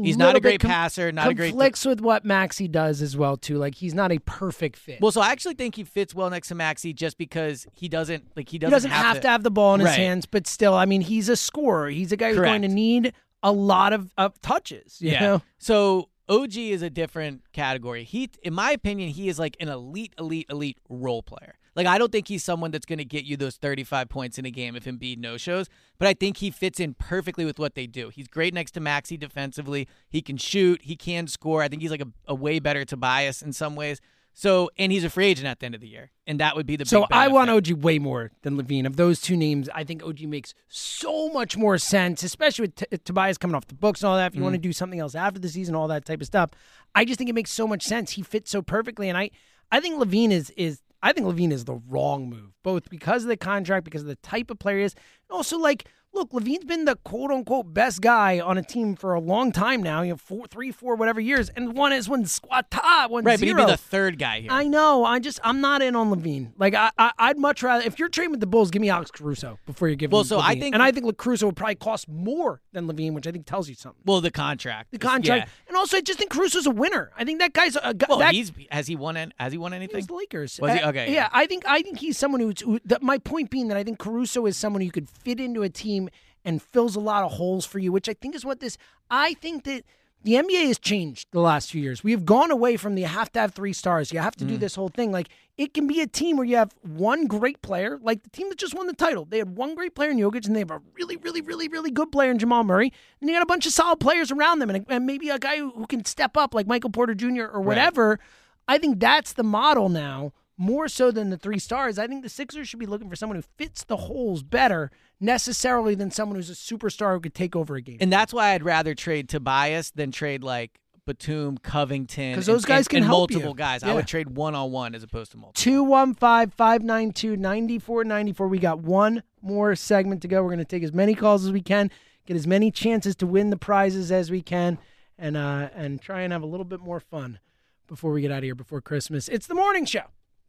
He's 0.01 0.17
not 0.17 0.37
a 0.37 0.41
great 0.41 0.61
com- 0.61 0.71
passer, 0.71 1.13
not 1.13 1.29
a 1.29 1.35
great- 1.35 1.51
conflicts 1.51 1.85
with 1.85 2.01
what 2.01 2.25
Maxey 2.25 2.69
does 2.69 3.03
as 3.03 3.17
well 3.17 3.37
too. 3.37 3.59
Like 3.59 3.75
he's 3.77 3.95
not 3.95 4.13
a 4.13 4.19
perfect 4.19 4.77
fit. 4.77 5.01
Well, 5.01 5.13
so 5.13 5.21
I 5.21 5.31
actually 5.31 5.55
think 5.55 5.77
he 5.77 5.85
fits 5.85 6.15
well 6.15 6.31
next 6.31 6.49
to 6.49 6.55
Maxey 6.55 6.93
just 6.93 7.19
because 7.19 7.67
he 7.73 7.89
doesn't 7.89 8.37
like 8.37 8.49
he 8.49 8.59
doesn't, 8.59 8.71
he 8.71 8.75
doesn't 8.75 8.91
have, 8.91 9.21
to, 9.21 9.29
have 9.29 9.43
the 9.43 9.51
ball 9.51 9.75
in 9.75 9.81
his 9.81 9.95
hands, 9.95 10.27
but 10.27 10.47
still, 10.47 10.75
I 10.75 10.87
mean, 10.87 11.01
he's 11.01 11.29
a 11.29 11.37
scorer. 11.37 11.89
He's 11.89 12.13
a 12.13 12.17
guy 12.17 12.31
who's 12.31 12.41
going 12.41 12.63
to 12.63 12.69
need 12.69 13.13
a 13.43 13.53
lot 13.53 13.93
of, 13.93 14.13
of 14.17 14.41
touches. 14.41 15.01
You 15.01 15.13
yeah. 15.13 15.21
know? 15.21 15.43
So 15.59 16.09
OG 16.29 16.57
is 16.57 16.83
a 16.83 16.91
different 16.91 17.43
category. 17.53 18.05
He, 18.05 18.31
in 18.43 18.55
my 18.55 18.71
opinion, 18.71 19.11
he 19.11 19.29
is 19.29 19.39
like 19.39 19.57
an 19.61 19.69
elite, 19.69 20.15
elite, 20.19 20.47
elite 20.49 20.79
role 20.89 21.23
player. 21.23 21.55
Like 21.77 21.87
I 21.87 21.99
don't 21.99 22.13
think 22.13 22.29
he's 22.29 22.45
someone 22.45 22.71
that's 22.71 22.87
going 22.87 22.99
to 22.99 23.05
get 23.05 23.25
you 23.25 23.37
those 23.37 23.57
35 23.57 24.09
points 24.09 24.39
in 24.39 24.45
a 24.45 24.51
game 24.51 24.77
if 24.77 24.85
Embiid 24.85 25.19
no 25.19 25.37
shows, 25.37 25.69
but 25.99 26.07
I 26.09 26.15
think 26.15 26.37
he 26.39 26.51
fits 26.51 26.79
in 26.81 26.95
perfectly 26.95 27.45
with 27.45 27.59
what 27.59 27.75
they 27.75 27.87
do. 27.87 28.11
He's 28.11 28.29
great 28.29 28.55
next 28.55 28.73
to 28.73 28.81
Maxey 28.81 29.17
defensively. 29.17 29.89
He 30.09 30.23
can 30.23 30.37
shoot. 30.37 30.83
He 30.83 30.97
can 30.97 31.27
score. 31.27 31.63
I 31.63 31.69
think 31.69 31.83
he's 31.83 31.91
like 31.91 32.03
a, 32.03 32.09
a 32.27 32.35
way 32.35 32.59
better 32.61 32.85
Tobias 32.85 33.43
in 33.43 33.53
some 33.53 33.75
ways. 33.77 34.01
So, 34.37 34.69
and 34.77 34.91
he's 34.91 35.05
a 35.05 35.11
free 35.11 35.27
agent 35.27 35.47
at 35.47 35.61
the 35.61 35.67
end 35.67 35.77
of 35.77 35.81
the 35.81 35.87
year, 35.87 36.11
and 36.27 36.41
that 36.41 36.57
would 36.57 36.67
be 36.67 36.75
the 36.75 36.83
best. 36.83 36.91
So 36.91 37.07
I 37.13 37.29
want 37.29 37.51
OG 37.51 37.71
way 37.85 38.01
more 38.01 38.33
than 38.43 38.57
LaVine. 38.61 38.85
Of 38.85 38.97
those 38.97 39.21
two 39.21 39.37
names, 39.37 39.69
I 39.73 39.85
think 39.85 40.03
OG 40.03 40.23
makes 40.23 40.55
so 40.67 41.29
much 41.29 41.57
more 41.57 41.79
sense, 41.79 42.25
especially 42.25 42.65
with 42.65 42.75
T- 42.75 42.99
Tobias 43.05 43.39
coming 43.39 43.55
off 43.55 43.69
the 43.69 43.77
books 43.77 44.03
and 44.03 44.09
all 44.09 44.17
that. 44.17 44.27
If 44.33 44.35
you 44.35 44.41
Mm. 44.41 44.45
want 44.45 44.55
to 44.55 44.61
do 44.61 44.73
something 44.73 44.99
else 44.99 45.15
after 45.15 45.39
the 45.39 45.49
season, 45.49 45.77
all 45.77 45.87
that 45.87 46.05
type 46.05 46.21
of 46.21 46.27
stuff, 46.27 46.51
I 46.97 47.05
just 47.05 47.17
think 47.17 47.31
it 47.31 47.35
makes 47.35 47.53
so 47.53 47.69
much 47.69 47.85
sense. 47.85 48.11
He 48.13 48.23
fits 48.23 48.51
so 48.51 48.61
perfectly, 48.61 49.09
and 49.09 49.17
I, 49.17 49.31
I 49.71 49.79
think 49.79 50.01
LaVine 50.03 50.33
is 50.33 50.51
is 50.57 50.81
I 51.05 51.13
think 51.13 51.27
LaVine 51.27 51.53
is 51.53 51.67
the 51.67 51.81
wrong 51.89 52.31
move, 52.31 52.55
both 52.63 52.89
because 52.89 53.23
of 53.25 53.29
the 53.29 53.37
contract, 53.37 53.85
because 53.85 54.01
of 54.01 54.09
the 54.09 54.17
type 54.17 54.51
of 54.51 54.59
player 54.59 54.79
he 54.79 54.85
is, 54.85 54.95
and 55.29 55.37
also 55.37 55.59
like. 55.59 55.87
Look, 56.15 56.31
LaVine's 56.31 56.65
been 56.65 56.85
the 56.85 56.97
quote 56.97 57.31
unquote 57.31 57.75
best 57.75 58.01
guy 58.01 58.39
on 58.41 58.57
a 58.57 58.63
team 58.63 58.95
for 58.95 59.15
a 59.15 59.21
long 59.21 59.51
time 59.53 59.83
now, 59.83 60.03
you 60.03 60.11
know, 60.13 60.17
four, 60.17 60.47
three, 60.47 60.71
four, 60.71 60.95
whatever 60.95 61.21
years. 61.21 61.49
And 61.51 61.77
one 61.77 61.93
is 61.93 62.09
one 62.09 62.25
squata, 62.25 63.11
one 63.11 63.25
Right, 63.25 63.39
but 63.39 63.47
he'd 63.47 63.57
be 63.57 63.65
the 63.65 63.77
third 63.77 64.19
guy 64.19 64.41
here. 64.41 64.51
I 64.53 64.65
know. 64.69 65.05
I 65.05 65.19
just 65.19 65.41
I'm 65.43 65.61
not 65.61 65.83
in 65.83 65.97
on 65.97 66.11
LaVine. 66.11 66.53
Like 66.57 66.75
I, 66.75 66.91
I 66.99 67.11
I'd 67.19 67.39
much 67.39 67.63
rather 67.63 67.85
if 67.85 67.99
you're 67.99 68.09
trading 68.09 68.31
with 68.31 68.41
the 68.41 68.47
Bulls, 68.47 68.71
give 68.71 68.81
me 68.81 68.89
Alex 68.91 69.11
Caruso 69.11 69.59
before 69.67 69.89
you 69.89 69.97
give 69.97 70.13
Well, 70.13 70.25
so 70.25 70.39
I 70.39 70.59
think- 70.59 70.75
and 70.75 70.83
I 70.83 70.93
think 70.93 71.17
Caruso 71.19 71.47
would 71.47 71.57
probably 71.57 71.75
cost 71.75 72.09
more 72.09 72.61
than 72.73 72.87
LaVine, 72.87 73.13
which 73.15 73.27
I 73.27 73.33
think 73.33 73.47
tells 73.47 73.69
you 73.69 73.75
something. 73.75 74.01
Well, 74.05 74.21
the 74.21 74.31
contract. 74.31 74.93
The 74.93 74.99
contract, 74.99 75.51
and 75.69 75.77
also 75.77 75.97
I 75.97 76.01
just 76.01 76.19
think 76.19 76.31
Caruso's 76.31 76.67
a 76.67 76.71
winner. 76.71 77.11
I 77.17 77.25
think 77.25 77.41
that 77.41 77.53
guy's 77.53 77.77
a 77.83 77.93
guy. 77.93 78.07
Well, 78.09 78.19
that, 78.19 78.35
he's 78.35 78.53
has 78.71 78.87
he 78.87 78.97
won? 78.97 79.33
Has 79.39 79.53
he 79.53 79.59
won 79.59 79.73
anything? 79.73 80.05
the 80.07 80.15
Lakers. 80.15 80.59
Was 80.61 80.73
he? 80.73 80.81
Uh, 80.81 80.91
Okay. 80.95 81.13
Yeah, 81.13 81.29
I 81.33 81.47
think 81.47 81.65
I 81.67 81.83
think 81.83 81.99
he's 81.99 82.17
someone 82.19 82.41
who's. 82.41 82.61
Who, 82.61 82.79
that, 82.85 83.03
my 83.03 83.19
point 83.19 83.51
being 83.51 83.69
that 83.69 83.77
I 83.77 83.83
think 83.83 83.99
Caruso 83.99 84.47
is 84.47 84.57
someone 84.57 84.83
who 84.83 84.91
could 84.91 85.09
fit 85.09 85.41
into 85.41 85.63
a 85.63 85.69
team 85.69 86.04
and 86.45 86.63
fills 86.63 86.97
a 86.97 87.01
lot 87.01 87.25
of 87.25 87.33
holes 87.33 87.65
for 87.65 87.79
you, 87.79 87.93
which 87.93 88.09
I 88.09 88.15
think 88.15 88.35
is 88.35 88.45
what 88.45 88.61
this. 88.61 88.77
I 89.11 89.35
think 89.35 89.65
that 89.65 89.85
the 90.25 90.35
NBA 90.35 90.69
has 90.69 90.79
changed 90.79 91.29
the 91.33 91.41
last 91.41 91.71
few 91.71 91.83
years. 91.83 92.03
We 92.03 92.13
have 92.13 92.25
gone 92.25 92.51
away 92.51 92.77
from 92.79 92.95
the 92.95 93.03
you 93.03 93.09
have 93.09 93.31
to 93.33 93.41
have 93.41 93.55
three 93.55 93.75
stars. 93.75 94.11
You 94.11 94.21
have 94.21 94.35
to 94.37 94.45
do 94.45 94.57
mm. 94.57 94.61
this 94.61 94.75
whole 94.75 94.89
thing. 94.89 95.13
Like 95.13 95.29
it 95.59 95.75
can 95.75 95.87
be 95.87 96.01
a 96.01 96.07
team 96.07 96.37
where 96.37 96.47
you 96.47 96.57
have 96.57 96.75
one 96.81 97.27
great 97.27 97.61
player, 97.61 97.99
like 98.03 98.23
the 98.23 98.31
team 98.31 98.49
that 98.49 98.59
just 98.59 98.75
won 98.75 98.87
the 98.87 98.95
title. 98.95 99.27
They 99.27 99.39
had 99.39 99.57
one 99.57 99.75
great 99.75 99.95
player 99.95 100.11
in 100.11 100.19
Jokic, 100.19 100.47
and 100.47 100.57
they 100.57 100.61
have 100.61 100.71
a 100.71 100.81
really, 100.95 101.17
really, 101.17 101.43
really, 101.43 101.69
really 101.69 101.91
good 101.91 102.11
player 102.11 102.31
in 102.31 102.39
Jamal 102.39 102.65
Murray. 102.65 102.93
And 103.21 103.29
you 103.29 103.37
got 103.37 103.43
a 103.43 103.47
bunch 103.47 103.67
of 103.67 103.73
solid 103.73 104.01
players 104.01 104.33
around 104.33 104.59
them, 104.59 104.71
and, 104.71 104.85
and 104.89 105.07
maybe 105.07 105.29
a 105.29 105.39
guy 105.39 105.59
who, 105.59 105.71
who 105.71 105.87
can 105.87 106.05
step 106.05 106.37
up, 106.37 106.55
like 106.55 106.67
Michael 106.67 106.91
Porter 106.91 107.15
Jr. 107.15 107.45
or 107.45 107.61
whatever. 107.61 108.19
I 108.67 108.79
think 108.79 108.99
that's 108.99 109.35
the 109.35 109.45
model 109.45 109.91
now, 109.91 110.33
more 110.57 110.87
so 110.89 111.11
than 111.11 111.31
the 111.31 111.37
three 111.37 111.59
stars. 111.59 111.99
I 111.99 112.07
think 112.07 112.23
the 112.23 112.29
Sixers 112.29 112.69
should 112.69 112.79
be 112.79 112.87
looking 112.87 113.09
for 113.11 113.17
someone 113.17 113.37
who 113.37 113.43
fits 113.57 113.83
the 113.85 113.97
holes 113.97 114.43
better 114.43 114.91
necessarily 115.21 115.95
than 115.95 116.11
someone 116.11 116.37
who's 116.37 116.51
a 116.51 116.53
superstar 116.53 117.15
who 117.15 117.21
could 117.21 117.35
take 117.35 117.57
over 117.57 117.75
a 117.77 117.81
game. 117.81 117.97
And 118.01 118.13
that's 118.13 118.33
why 118.33 118.51
I'd 118.51 118.63
rather 118.63 118.95
trade 118.95 119.29
Tobias 119.29 119.91
than 119.91 120.13
trade 120.13 120.45
like 120.45 120.79
Batum, 121.07 121.59
Covington, 121.59 122.35
'Cause 122.37 122.49
and- 122.49 122.55
those 122.55 122.65
guys 122.65 122.89
can 122.89 122.99
and 122.99 123.07
help 123.07 123.31
you. 123.31 123.37
multiple 123.37 123.55
guys. 123.55 123.83
I 123.83 123.93
would 123.95 124.07
trade 124.07 124.37
one 124.37 124.55
on 124.55 124.71
one 124.71 124.95
as 124.95 125.03
opposed 125.03 125.33
to 125.33 125.37
multiple. 125.39 125.61
215 125.61 126.51
592 126.51 127.37
9494. 127.37 128.49
We 128.49 128.59
got 128.59 128.79
one 128.79 129.23
more 129.43 129.75
segment 129.77 130.23
to 130.23 130.29
go. 130.29 130.43
We're 130.43 130.49
going 130.51 130.59
to 130.61 130.65
take 130.65 130.83
as 130.83 130.93
many 130.93 131.15
calls 131.15 131.45
as 131.45 131.53
we 131.53 131.61
can, 131.61 131.91
get 132.27 132.37
as 132.37 132.47
many 132.47 132.71
chances 132.71 133.15
to 133.17 133.27
win 133.27 133.51
the 133.51 133.57
prizes 133.59 134.11
as 134.13 134.31
we 134.31 134.41
can, 134.41 134.79
and, 135.19 135.37
uh, 135.37 135.69
and 135.75 136.01
try 136.01 136.23
and 136.23 136.33
have 136.33 136.43
a 136.43 136.47
little 136.47 136.65
bit 136.65 136.81
more 136.81 137.01
fun 137.01 137.39
before 137.87 138.13
we 138.13 138.23
get 138.23 138.31
out 138.31 138.39
of 138.39 138.45
here 138.45 138.55
before 138.55 138.81
Christmas. 138.81 139.29
It's 139.29 139.47
the 139.47 139.55
morning 139.55 139.85
show. 139.85 140.05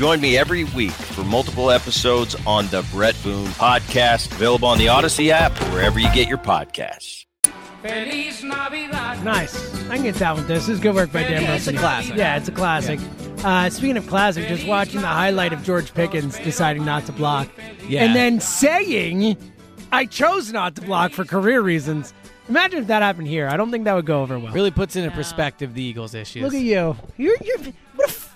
Join 0.00 0.18
me 0.18 0.38
every 0.38 0.64
week 0.64 0.92
for 0.92 1.24
multiple 1.24 1.70
episodes 1.70 2.34
on 2.46 2.68
the 2.68 2.80
Bret 2.90 3.14
Boone 3.22 3.48
Podcast, 3.48 4.32
available 4.32 4.66
on 4.66 4.78
the 4.78 4.86
Audacy 4.86 5.28
app 5.28 5.52
or 5.60 5.64
wherever 5.66 5.98
you 5.98 6.10
get 6.14 6.26
your 6.26 6.38
podcasts. 6.38 7.26
Nice. 9.22 9.54
I 9.90 9.96
can 9.96 10.04
get 10.04 10.14
down 10.18 10.36
with 10.36 10.48
this. 10.48 10.68
This 10.68 10.76
is 10.76 10.80
good 10.80 10.94
work 10.94 11.12
by 11.12 11.24
Dan 11.24 11.42
Yeah, 11.42 11.54
it's 11.54 11.66
a 11.66 11.74
classic. 11.74 12.16
Yeah, 12.16 12.38
it's 12.38 12.48
a 12.48 12.52
classic. 12.52 12.98
Uh, 13.44 13.68
speaking 13.68 13.98
of 13.98 14.06
classic, 14.06 14.48
just 14.48 14.66
watching 14.66 15.02
the 15.02 15.06
highlight 15.06 15.52
of 15.52 15.62
George 15.64 15.92
Pickens 15.92 16.38
deciding 16.38 16.86
not 16.86 17.04
to 17.04 17.12
block. 17.12 17.50
Yeah. 17.86 18.02
And 18.02 18.16
then 18.16 18.40
saying, 18.40 19.36
I 19.92 20.06
chose 20.06 20.50
not 20.50 20.76
to 20.76 20.80
block 20.80 21.12
for 21.12 21.26
career 21.26 21.60
reasons. 21.60 22.14
Imagine 22.48 22.78
if 22.78 22.86
that 22.86 23.02
happened 23.02 23.28
here. 23.28 23.48
I 23.48 23.58
don't 23.58 23.70
think 23.70 23.84
that 23.84 23.92
would 23.92 24.06
go 24.06 24.22
over 24.22 24.38
well. 24.38 24.50
Really 24.54 24.70
puts 24.70 24.96
into 24.96 25.10
perspective 25.10 25.74
the 25.74 25.82
Eagles' 25.82 26.14
issues. 26.14 26.42
Look 26.42 26.54
at 26.54 26.62
you. 26.62 26.96
You're, 27.18 27.36
you're 27.44 27.58
what 27.58 27.68
a 27.68 27.89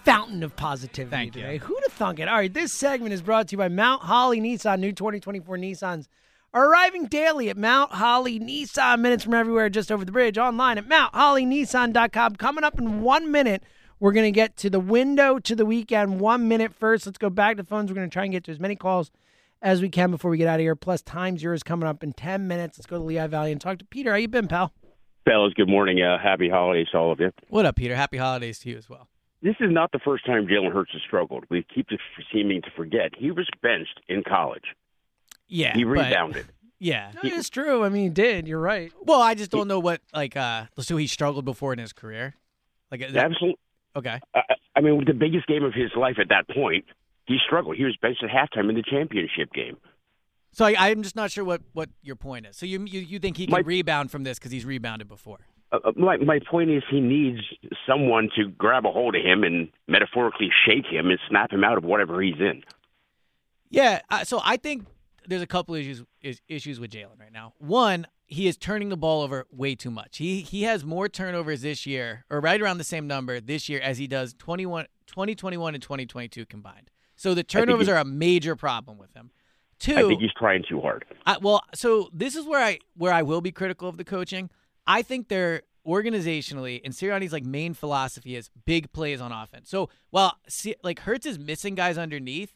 fountain 0.04 0.42
of 0.42 0.54
positivity 0.56 1.10
Thank 1.10 1.36
you. 1.36 1.42
today. 1.42 1.58
Who'd 1.58 1.82
have 1.82 1.92
thunk 1.92 2.18
it? 2.18 2.28
All 2.28 2.36
right, 2.36 2.52
this 2.52 2.72
segment 2.72 3.12
is 3.14 3.22
brought 3.22 3.48
to 3.48 3.52
you 3.52 3.58
by 3.58 3.68
Mount 3.68 4.02
Holly 4.02 4.40
Nissan. 4.40 4.80
New 4.80 4.92
2024 4.92 5.56
Nissans 5.56 6.08
are 6.52 6.70
arriving 6.70 7.06
daily 7.06 7.48
at 7.48 7.56
Mount 7.56 7.92
Holly 7.92 8.38
Nissan. 8.38 9.00
Minutes 9.00 9.24
from 9.24 9.34
everywhere, 9.34 9.68
just 9.70 9.90
over 9.90 10.04
the 10.04 10.12
bridge. 10.12 10.36
Online 10.38 10.78
at 10.78 10.88
MountHollyNissan.com. 10.88 12.36
Coming 12.36 12.64
up 12.64 12.78
in 12.78 13.00
one 13.02 13.30
minute, 13.32 13.62
we're 13.98 14.12
going 14.12 14.26
to 14.26 14.30
get 14.30 14.56
to 14.58 14.70
the 14.70 14.80
window 14.80 15.38
to 15.38 15.56
the 15.56 15.66
weekend. 15.66 16.20
One 16.20 16.48
minute 16.48 16.74
first. 16.74 17.06
Let's 17.06 17.18
go 17.18 17.30
back 17.30 17.56
to 17.56 17.62
the 17.62 17.68
phones. 17.68 17.90
We're 17.90 17.96
going 17.96 18.08
to 18.08 18.12
try 18.12 18.24
and 18.24 18.32
get 18.32 18.44
to 18.44 18.52
as 18.52 18.60
many 18.60 18.76
calls 18.76 19.10
as 19.62 19.80
we 19.80 19.88
can 19.88 20.10
before 20.10 20.30
we 20.30 20.36
get 20.36 20.48
out 20.48 20.56
of 20.56 20.60
here. 20.60 20.76
Plus, 20.76 21.00
times 21.00 21.42
yours 21.42 21.62
coming 21.62 21.88
up 21.88 22.02
in 22.04 22.12
10 22.12 22.46
minutes. 22.46 22.78
Let's 22.78 22.86
go 22.86 22.98
to 22.98 23.02
Lehigh 23.02 23.26
Valley 23.26 23.52
and 23.52 23.60
talk 23.60 23.78
to 23.78 23.84
Peter. 23.86 24.10
How 24.10 24.16
you 24.16 24.28
been, 24.28 24.48
pal? 24.48 24.72
Fellas, 25.24 25.54
good 25.54 25.70
morning. 25.70 26.02
Uh, 26.02 26.18
happy 26.22 26.50
holidays 26.50 26.88
to 26.92 26.98
all 26.98 27.10
of 27.10 27.18
you. 27.20 27.32
What 27.48 27.64
up, 27.64 27.76
Peter? 27.76 27.96
Happy 27.96 28.18
holidays 28.18 28.58
to 28.60 28.68
you 28.68 28.76
as 28.76 28.90
well. 28.90 29.08
This 29.44 29.54
is 29.60 29.70
not 29.70 29.92
the 29.92 29.98
first 29.98 30.24
time 30.26 30.46
Jalen 30.46 30.72
Hurts 30.72 30.90
has 30.92 31.02
struggled. 31.06 31.44
We 31.50 31.64
keep 31.72 31.86
seeming 32.32 32.62
to 32.62 32.70
forget. 32.74 33.12
He 33.16 33.30
was 33.30 33.46
benched 33.62 34.00
in 34.08 34.22
college. 34.26 34.64
Yeah, 35.48 35.74
He 35.74 35.84
but- 35.84 35.90
rebounded. 35.90 36.46
Yeah, 36.80 37.12
No, 37.14 37.20
it's 37.22 37.48
true. 37.48 37.82
I 37.84 37.88
mean, 37.88 38.02
he 38.02 38.08
did. 38.10 38.46
You're 38.46 38.60
right. 38.60 38.92
Well, 39.04 39.22
I 39.22 39.34
just 39.34 39.50
don't 39.50 39.68
know 39.68 39.78
what 39.78 40.02
like 40.12 40.36
uh 40.36 40.64
Let's 40.76 40.88
so 40.88 40.96
he 40.98 41.06
struggled 41.06 41.44
before 41.46 41.72
in 41.72 41.78
his 41.78 41.94
career. 41.94 42.34
Like 42.90 43.00
Absolutely. 43.00 43.56
Okay. 43.96 44.18
I, 44.34 44.40
I 44.76 44.80
mean, 44.82 44.98
with 44.98 45.06
the 45.06 45.14
biggest 45.14 45.46
game 45.46 45.62
of 45.64 45.72
his 45.72 45.92
life 45.96 46.16
at 46.20 46.28
that 46.28 46.46
point, 46.54 46.84
he 47.26 47.38
struggled. 47.46 47.76
He 47.76 47.84
was 47.84 47.96
benched 48.02 48.22
at 48.24 48.28
halftime 48.28 48.68
in 48.68 48.74
the 48.74 48.82
championship 48.82 49.50
game. 49.54 49.76
So 50.52 50.66
I, 50.66 50.74
I'm 50.78 51.02
just 51.02 51.16
not 51.16 51.30
sure 51.30 51.44
what 51.44 51.62
what 51.72 51.88
your 52.02 52.16
point 52.16 52.44
is. 52.46 52.56
So 52.56 52.66
you 52.66 52.84
you, 52.84 53.00
you 53.00 53.18
think 53.18 53.38
he 53.38 53.46
can 53.46 53.52
My- 53.52 53.60
rebound 53.60 54.10
from 54.10 54.24
this 54.24 54.38
because 54.38 54.52
he's 54.52 54.66
rebounded 54.66 55.08
before? 55.08 55.38
Uh, 55.74 55.88
uh, 55.88 55.92
my 55.96 56.16
my 56.18 56.38
point 56.50 56.70
is, 56.70 56.82
he 56.90 57.00
needs 57.00 57.40
someone 57.86 58.28
to 58.36 58.48
grab 58.48 58.86
a 58.86 58.90
hold 58.90 59.14
of 59.14 59.22
him 59.22 59.42
and 59.42 59.68
metaphorically 59.88 60.50
shake 60.66 60.86
him 60.86 61.10
and 61.10 61.18
snap 61.28 61.52
him 61.52 61.64
out 61.64 61.78
of 61.78 61.84
whatever 61.84 62.20
he's 62.22 62.38
in. 62.38 62.62
Yeah. 63.70 64.00
Uh, 64.10 64.24
so 64.24 64.40
I 64.44 64.56
think 64.56 64.86
there's 65.26 65.42
a 65.42 65.46
couple 65.46 65.74
issues 65.74 66.04
is, 66.22 66.40
issues 66.48 66.78
with 66.78 66.90
Jalen 66.90 67.18
right 67.18 67.32
now. 67.32 67.54
One, 67.58 68.06
he 68.26 68.46
is 68.46 68.56
turning 68.56 68.88
the 68.88 68.96
ball 68.96 69.22
over 69.22 69.46
way 69.50 69.74
too 69.74 69.90
much. 69.90 70.18
He 70.18 70.42
he 70.42 70.62
has 70.62 70.84
more 70.84 71.08
turnovers 71.08 71.62
this 71.62 71.86
year, 71.86 72.24
or 72.30 72.40
right 72.40 72.60
around 72.60 72.78
the 72.78 72.84
same 72.84 73.06
number 73.06 73.40
this 73.40 73.68
year 73.68 73.80
as 73.80 73.98
he 73.98 74.06
does 74.06 74.34
21, 74.34 74.86
2021 75.06 75.74
and 75.74 75.82
2022 75.82 76.46
combined. 76.46 76.90
So 77.16 77.34
the 77.34 77.44
turnovers 77.44 77.88
are 77.88 77.98
a 77.98 78.04
major 78.04 78.56
problem 78.56 78.98
with 78.98 79.14
him. 79.14 79.30
Two, 79.78 79.96
I 79.96 80.02
think 80.02 80.20
he's 80.20 80.32
trying 80.38 80.64
too 80.68 80.80
hard. 80.80 81.04
I, 81.26 81.38
well, 81.38 81.62
so 81.74 82.08
this 82.12 82.36
is 82.36 82.46
where 82.46 82.62
I 82.62 82.78
where 82.96 83.12
I 83.12 83.22
will 83.22 83.40
be 83.40 83.50
critical 83.50 83.88
of 83.88 83.96
the 83.96 84.04
coaching. 84.04 84.50
I 84.86 85.02
think 85.02 85.28
they're 85.28 85.62
organizationally 85.86 86.80
and 86.84 86.94
Sirianni's 86.94 87.32
like 87.32 87.44
main 87.44 87.74
philosophy 87.74 88.36
is 88.36 88.50
big 88.64 88.92
plays 88.92 89.20
on 89.20 89.32
offense. 89.32 89.68
So 89.68 89.90
while 90.10 90.38
like 90.82 91.00
Hurts 91.00 91.26
is 91.26 91.38
missing 91.38 91.74
guys 91.74 91.98
underneath, 91.98 92.54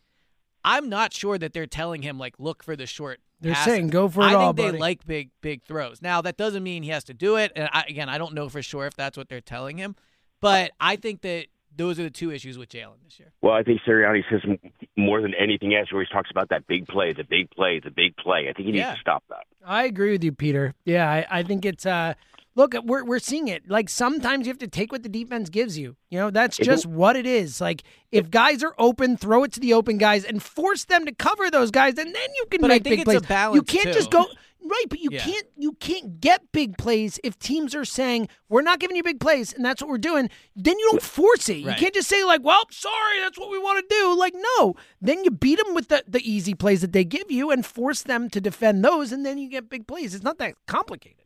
I'm 0.65 0.89
not 0.89 1.13
sure 1.13 1.39
that 1.39 1.53
they're 1.53 1.67
telling 1.67 2.03
him 2.03 2.19
like 2.19 2.35
look 2.39 2.63
for 2.63 2.77
the 2.77 2.87
short. 2.87 3.21
They're 3.41 3.55
passes. 3.55 3.73
saying, 3.73 3.89
"Go 3.89 4.09
for 4.09 4.23
it 4.23 4.27
I 4.27 4.35
all, 4.35 4.47
think 4.49 4.57
they 4.57 4.65
buddy." 4.65 4.79
like 4.79 5.07
big 5.07 5.31
big 5.41 5.63
throws. 5.63 6.03
Now 6.03 6.21
that 6.23 6.37
doesn't 6.37 6.63
mean 6.63 6.83
he 6.83 6.89
has 6.89 7.05
to 7.05 7.15
do 7.15 7.37
it. 7.37 7.53
And 7.55 7.69
I, 7.73 7.85
again, 7.89 8.09
I 8.09 8.19
don't 8.19 8.35
know 8.35 8.49
for 8.49 8.63
sure 8.63 8.87
if 8.87 8.95
that's 8.97 9.17
what 9.17 9.29
they're 9.29 9.41
telling 9.41 9.79
him, 9.79 9.95
but 10.41 10.73
I 10.81 10.97
think 10.97 11.21
that 11.23 11.47
those 11.79 11.99
are 11.99 12.03
the 12.03 12.11
two 12.11 12.31
issues 12.31 12.59
with 12.59 12.69
Jalen 12.69 13.03
this 13.05 13.19
year. 13.19 13.33
Well, 13.41 13.55
I 13.55 13.63
think 13.63 13.81
Sirianni 13.87 14.23
says 14.31 14.43
more 14.97 15.23
than 15.23 15.33
anything 15.35 15.75
else. 15.75 15.89
He 15.89 15.95
always 15.95 16.09
talks 16.11 16.31
about 16.31 16.51
that 16.51 16.67
big 16.67 16.87
play, 16.87 17.13
the 17.15 17.25
big 17.25 17.51
play, 17.51 17.81
the 17.83 17.91
big 17.91 18.15
play. 18.17 18.49
I 18.51 18.53
think 18.53 18.67
he 18.67 18.73
needs 18.73 18.79
Yeah. 18.81 18.95
to 18.95 19.01
stop 19.01 19.25
that. 19.31 19.45
I 19.65 19.85
agree 19.85 20.13
with 20.13 20.23
you, 20.23 20.33
Peter. 20.33 20.75
Yeah, 20.85 21.11
I, 21.11 21.27
I 21.31 21.43
think 21.43 21.65
it's 21.65 21.87
uh 21.87 22.13
look, 22.55 22.75
we're 22.85 23.05
we're 23.05 23.19
seeing 23.21 23.49
it. 23.49 23.69
Like 23.71 23.89
sometimes 23.89 24.47
you 24.47 24.51
have 24.51 24.59
to 24.59 24.69
take 24.69 24.91
what 24.93 25.03
the 25.05 25.09
defense 25.09 25.49
gives 25.49 25.79
you. 25.79 25.97
You 26.11 26.19
know, 26.19 26.31
that's 26.31 26.57
just 26.57 26.85
it- 26.85 26.91
what 26.91 27.17
it 27.17 27.25
is. 27.27 27.61
Like 27.61 27.83
if 28.13 28.31
guys 28.31 28.63
are 28.65 28.75
open, 28.79 29.17
throw 29.17 29.45
it 29.45 29.53
to 29.53 29.61
the 29.61 29.73
open 29.75 29.97
guys 29.99 30.25
and 30.25 30.43
force 30.43 30.85
them 30.85 31.07
to 31.07 31.15
cover 31.15 31.51
those 31.51 31.71
guys, 31.71 31.97
and 31.99 32.15
then 32.15 32.29
you 32.37 32.47
can 32.51 32.61
But 32.61 32.71
I 32.73 32.75
make 32.75 32.83
think 32.85 32.93
big 32.93 33.01
it's 33.01 33.17
a 33.17 33.21
plays. 33.21 33.29
balance, 33.29 33.55
you 33.57 33.63
can't 33.63 33.95
just 33.95 34.11
go 34.11 34.27
right, 34.63 34.85
but 34.89 35.01
you 35.01 35.11
Yeah. 35.13 35.25
can't 35.25 35.47
you 35.57 35.73
can't 35.73 36.21
get 36.21 36.53
big 36.53 36.77
plays 36.79 37.19
if 37.25 37.39
teams 37.39 37.75
are 37.75 37.85
saying 37.85 38.29
we're 38.49 38.63
not 38.63 38.79
giving 38.81 38.97
you 38.97 39.03
big 39.03 39.21
plays 39.21 39.53
and 39.53 39.65
that's 39.65 39.81
what 39.83 39.89
we're 39.89 39.99
doing. 39.99 40.31
Then 40.57 40.79
you 40.79 40.89
don't 40.91 41.03
force 41.03 41.49
it. 41.49 41.59
You 41.59 41.73
can't 41.75 41.95
just 41.95 42.09
say 42.09 42.25
like, 42.25 42.43
"Well, 42.43 42.65
sorry, 42.71 43.21
that's 43.21 43.39
what 43.39 43.51
we 43.51 43.59
want 43.59 43.89
to 43.89 43.95
do." 43.95 44.15
Like, 44.17 44.35
no. 44.59 44.75
Then 45.01 45.25
you 45.25 45.31
beat 45.31 45.59
them 45.63 45.75
with 45.75 45.89
the 45.89 46.05
the 46.07 46.21
easy 46.29 46.55
plays 46.55 46.81
that 46.81 46.93
they 46.93 47.05
give 47.05 47.31
you 47.31 47.51
and 47.51 47.65
force 47.65 48.03
them 48.03 48.29
to 48.31 48.41
defend 48.41 48.85
those, 48.85 49.13
and 49.13 49.25
then 49.25 49.39
you 49.39 49.49
get 49.49 49.69
big 49.69 49.87
plays. 49.87 50.15
It's 50.15 50.25
not 50.25 50.39
that 50.39 50.55
complicated. 50.67 51.18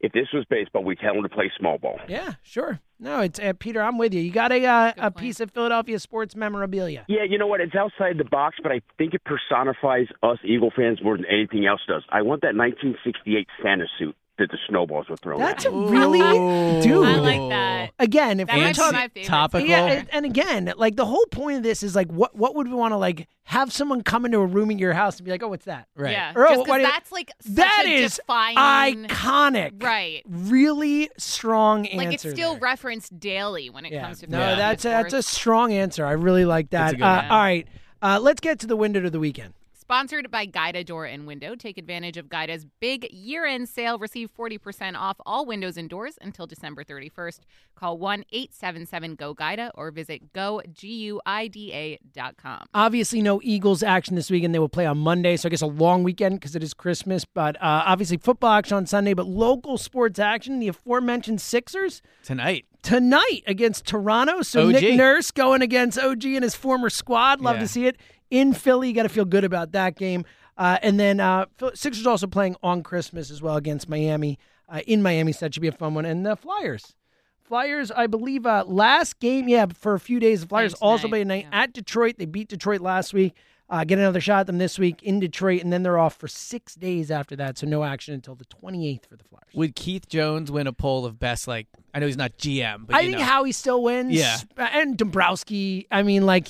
If 0.00 0.12
this 0.12 0.28
was 0.32 0.44
baseball, 0.48 0.84
we 0.84 0.94
tell 0.94 1.14
him 1.14 1.22
to 1.22 1.28
play 1.28 1.50
small 1.58 1.78
ball. 1.78 1.98
Yeah, 2.08 2.34
sure. 2.42 2.80
No, 3.00 3.20
it's 3.20 3.38
uh, 3.38 3.52
Peter. 3.58 3.80
I'm 3.82 3.98
with 3.98 4.14
you. 4.14 4.20
You 4.20 4.30
got 4.30 4.52
a 4.52 4.64
uh, 4.64 4.92
a 4.96 5.10
piece 5.10 5.40
of 5.40 5.50
Philadelphia 5.50 5.98
sports 5.98 6.36
memorabilia. 6.36 7.04
Yeah, 7.08 7.24
you 7.28 7.38
know 7.38 7.46
what? 7.46 7.60
It's 7.60 7.74
outside 7.74 8.18
the 8.18 8.24
box, 8.24 8.56
but 8.62 8.70
I 8.70 8.80
think 8.96 9.14
it 9.14 9.22
personifies 9.24 10.06
us 10.22 10.38
Eagle 10.44 10.72
fans 10.74 11.02
more 11.02 11.16
than 11.16 11.26
anything 11.26 11.66
else 11.66 11.80
does. 11.86 12.04
I 12.10 12.22
want 12.22 12.42
that 12.42 12.54
1968 12.54 13.46
Santa 13.62 13.86
suit 13.98 14.16
that 14.38 14.50
the 14.50 14.58
snowballs 14.68 15.08
were 15.08 15.16
thrown 15.16 15.40
That's 15.40 15.66
at. 15.66 15.72
a 15.72 15.76
really, 15.76 16.20
dude. 16.82 17.04
I 17.06 17.16
like 17.16 17.48
that. 17.50 17.90
Again, 17.98 18.38
if 18.40 18.46
That 18.46 18.56
we're 18.56 18.72
talking 18.72 18.92
my 18.98 19.08
favorite. 19.08 19.24
Topical. 19.26 19.66
Yeah, 19.68 19.86
and, 19.86 20.08
and 20.12 20.24
again, 20.24 20.72
like 20.76 20.94
the 20.96 21.04
whole 21.06 21.26
point 21.32 21.56
of 21.58 21.62
this 21.64 21.82
is 21.82 21.96
like, 21.96 22.10
what 22.12 22.36
what 22.36 22.54
would 22.54 22.68
we 22.68 22.74
want 22.74 22.92
to 22.92 22.96
like 22.96 23.26
have 23.44 23.72
someone 23.72 24.02
come 24.02 24.24
into 24.24 24.38
a 24.38 24.46
room 24.46 24.70
in 24.70 24.78
your 24.78 24.92
house 24.92 25.16
and 25.16 25.24
be 25.24 25.30
like, 25.30 25.42
oh, 25.42 25.48
what's 25.48 25.64
that? 25.64 25.88
Right. 25.96 26.12
Yeah, 26.12 26.32
Or, 26.36 26.46
oh, 26.46 26.50
just 26.50 26.58
'cause 26.60 26.68
why 26.68 26.78
do 26.78 26.84
you- 26.84 26.90
that's 26.90 27.10
like 27.12 27.32
such 27.40 27.54
that 27.56 27.82
a 27.86 27.90
is 27.94 28.16
defining, 28.16 29.06
iconic. 29.06 29.82
right? 29.82 30.22
Really 30.28 31.10
strong 31.18 31.86
answer. 31.86 31.96
Like 31.96 32.14
it's 32.14 32.28
still 32.28 32.52
there. 32.52 32.60
referenced 32.60 33.18
daily 33.18 33.70
when 33.70 33.84
it 33.86 33.92
Yeah. 33.92 34.02
comes 34.02 34.20
to 34.20 34.26
no, 34.28 34.38
Philadelphia 34.38 34.66
that's 34.66 34.84
a, 34.84 34.88
that's 34.88 35.14
a 35.14 35.22
strong 35.22 35.72
answer. 35.72 36.04
I 36.06 36.12
really 36.12 36.44
like 36.44 36.70
that. 36.70 36.78
That's 36.80 36.92
a 36.92 36.96
good 36.96 37.02
uh, 37.04 37.16
one. 37.22 37.30
all 37.30 37.38
right, 37.38 37.68
uh, 38.02 38.18
let's 38.22 38.40
get 38.40 38.60
to 38.60 38.66
the 38.66 38.76
window 38.76 39.00
to 39.00 39.10
the 39.10 39.18
weekend. 39.20 39.54
Sponsored 39.92 40.30
by 40.30 40.44
Guida 40.44 40.84
Door 40.84 41.06
and 41.06 41.26
Window. 41.26 41.54
Take 41.54 41.78
advantage 41.78 42.18
of 42.18 42.28
Guida's 42.28 42.66
big 42.78 43.10
year-end 43.10 43.70
sale. 43.70 43.98
Receive 43.98 44.28
40% 44.38 44.98
off 44.98 45.16
all 45.24 45.46
windows 45.46 45.78
and 45.78 45.88
doors 45.88 46.18
until 46.20 46.46
December 46.46 46.84
31st. 46.84 47.38
Call 47.74 47.98
1-877-GO-GUIDA 47.98 49.70
or 49.74 49.90
visit 49.90 50.34
goguida.com. 50.34 51.96
Obviously, 52.74 53.22
no 53.22 53.40
Eagles 53.42 53.82
action 53.82 54.14
this 54.14 54.30
weekend. 54.30 54.54
They 54.54 54.58
will 54.58 54.68
play 54.68 54.84
on 54.84 54.98
Monday, 54.98 55.38
so 55.38 55.48
I 55.48 55.50
guess 55.50 55.62
a 55.62 55.66
long 55.66 56.02
weekend 56.02 56.34
because 56.38 56.54
it 56.54 56.62
is 56.62 56.74
Christmas. 56.74 57.24
But 57.24 57.56
uh, 57.56 57.84
obviously, 57.86 58.18
football 58.18 58.50
action 58.52 58.76
on 58.76 58.84
Sunday. 58.84 59.14
But 59.14 59.24
local 59.26 59.78
sports 59.78 60.18
action. 60.18 60.58
The 60.60 60.68
aforementioned 60.68 61.40
Sixers 61.40 62.02
Tonight. 62.22 62.66
tonight 62.82 63.40
against 63.46 63.86
Toronto. 63.86 64.42
So 64.42 64.66
OG. 64.66 64.72
Nick 64.72 64.96
Nurse 64.98 65.30
going 65.30 65.62
against 65.62 65.98
OG 65.98 66.26
and 66.26 66.42
his 66.42 66.54
former 66.54 66.90
squad. 66.90 67.40
Love 67.40 67.56
Yeah. 67.56 67.60
to 67.62 67.68
see 67.68 67.86
it 67.86 67.96
in 68.30 68.52
Philly. 68.52 68.88
You 68.88 68.94
got 68.94 69.04
to 69.04 69.08
feel 69.08 69.24
good 69.24 69.44
about 69.44 69.72
that 69.72 69.96
game. 69.96 70.24
Uh, 70.56 70.78
and 70.82 70.98
then 70.98 71.20
uh, 71.20 71.46
Sixers 71.74 72.06
also 72.06 72.26
playing 72.26 72.56
on 72.62 72.82
Christmas 72.82 73.30
as 73.30 73.40
well 73.40 73.56
against 73.56 73.88
Miami 73.88 74.38
uh, 74.68 74.80
in 74.86 75.02
Miami. 75.02 75.32
So 75.32 75.46
that 75.46 75.54
should 75.54 75.60
be 75.60 75.68
a 75.68 75.72
fun 75.72 75.94
one. 75.94 76.04
And 76.04 76.26
the 76.26 76.36
Flyers. 76.36 76.94
Flyers, 77.40 77.90
I 77.90 78.06
believe, 78.08 78.44
uh, 78.44 78.64
last 78.66 79.20
game, 79.20 79.48
yeah, 79.48 79.66
for 79.72 79.94
a 79.94 80.00
few 80.00 80.20
days. 80.20 80.42
The 80.42 80.48
Flyers 80.48 80.74
also 80.74 81.08
play 81.08 81.20
tonight 81.20 81.46
at 81.50 81.72
Detroit. 81.72 82.16
They 82.18 82.26
beat 82.26 82.48
Detroit 82.48 82.82
last 82.82 83.14
week. 83.14 83.34
Uh, 83.70 83.84
get 83.84 83.98
another 83.98 84.20
shot 84.20 84.40
at 84.40 84.46
them 84.46 84.58
this 84.58 84.78
week 84.78 85.02
in 85.02 85.20
Detroit, 85.20 85.62
and 85.62 85.70
then 85.70 85.82
they're 85.82 85.98
off 85.98 86.16
for 86.16 86.26
six 86.26 86.74
days 86.74 87.10
after 87.10 87.36
that. 87.36 87.58
So 87.58 87.66
no 87.66 87.84
action 87.84 88.14
until 88.14 88.34
the 88.34 88.46
28th 88.46 89.06
for 89.06 89.16
the 89.16 89.24
Flyers. 89.24 89.44
Would 89.54 89.74
Keith 89.76 90.08
Jones 90.08 90.50
win 90.50 90.66
a 90.66 90.72
poll 90.72 91.04
of 91.04 91.18
best? 91.18 91.46
Like, 91.46 91.66
I 91.92 91.98
know 91.98 92.06
he's 92.06 92.16
not 92.16 92.36
GM, 92.38 92.86
but 92.86 92.96
I 92.96 93.02
think 93.04 93.18
know. 93.18 93.24
Howie 93.24 93.52
still 93.52 93.82
wins. 93.82 94.12
Yeah. 94.12 94.38
and 94.56 94.96
Dombrowski. 94.96 95.86
I 95.90 96.02
mean, 96.02 96.24
like 96.24 96.48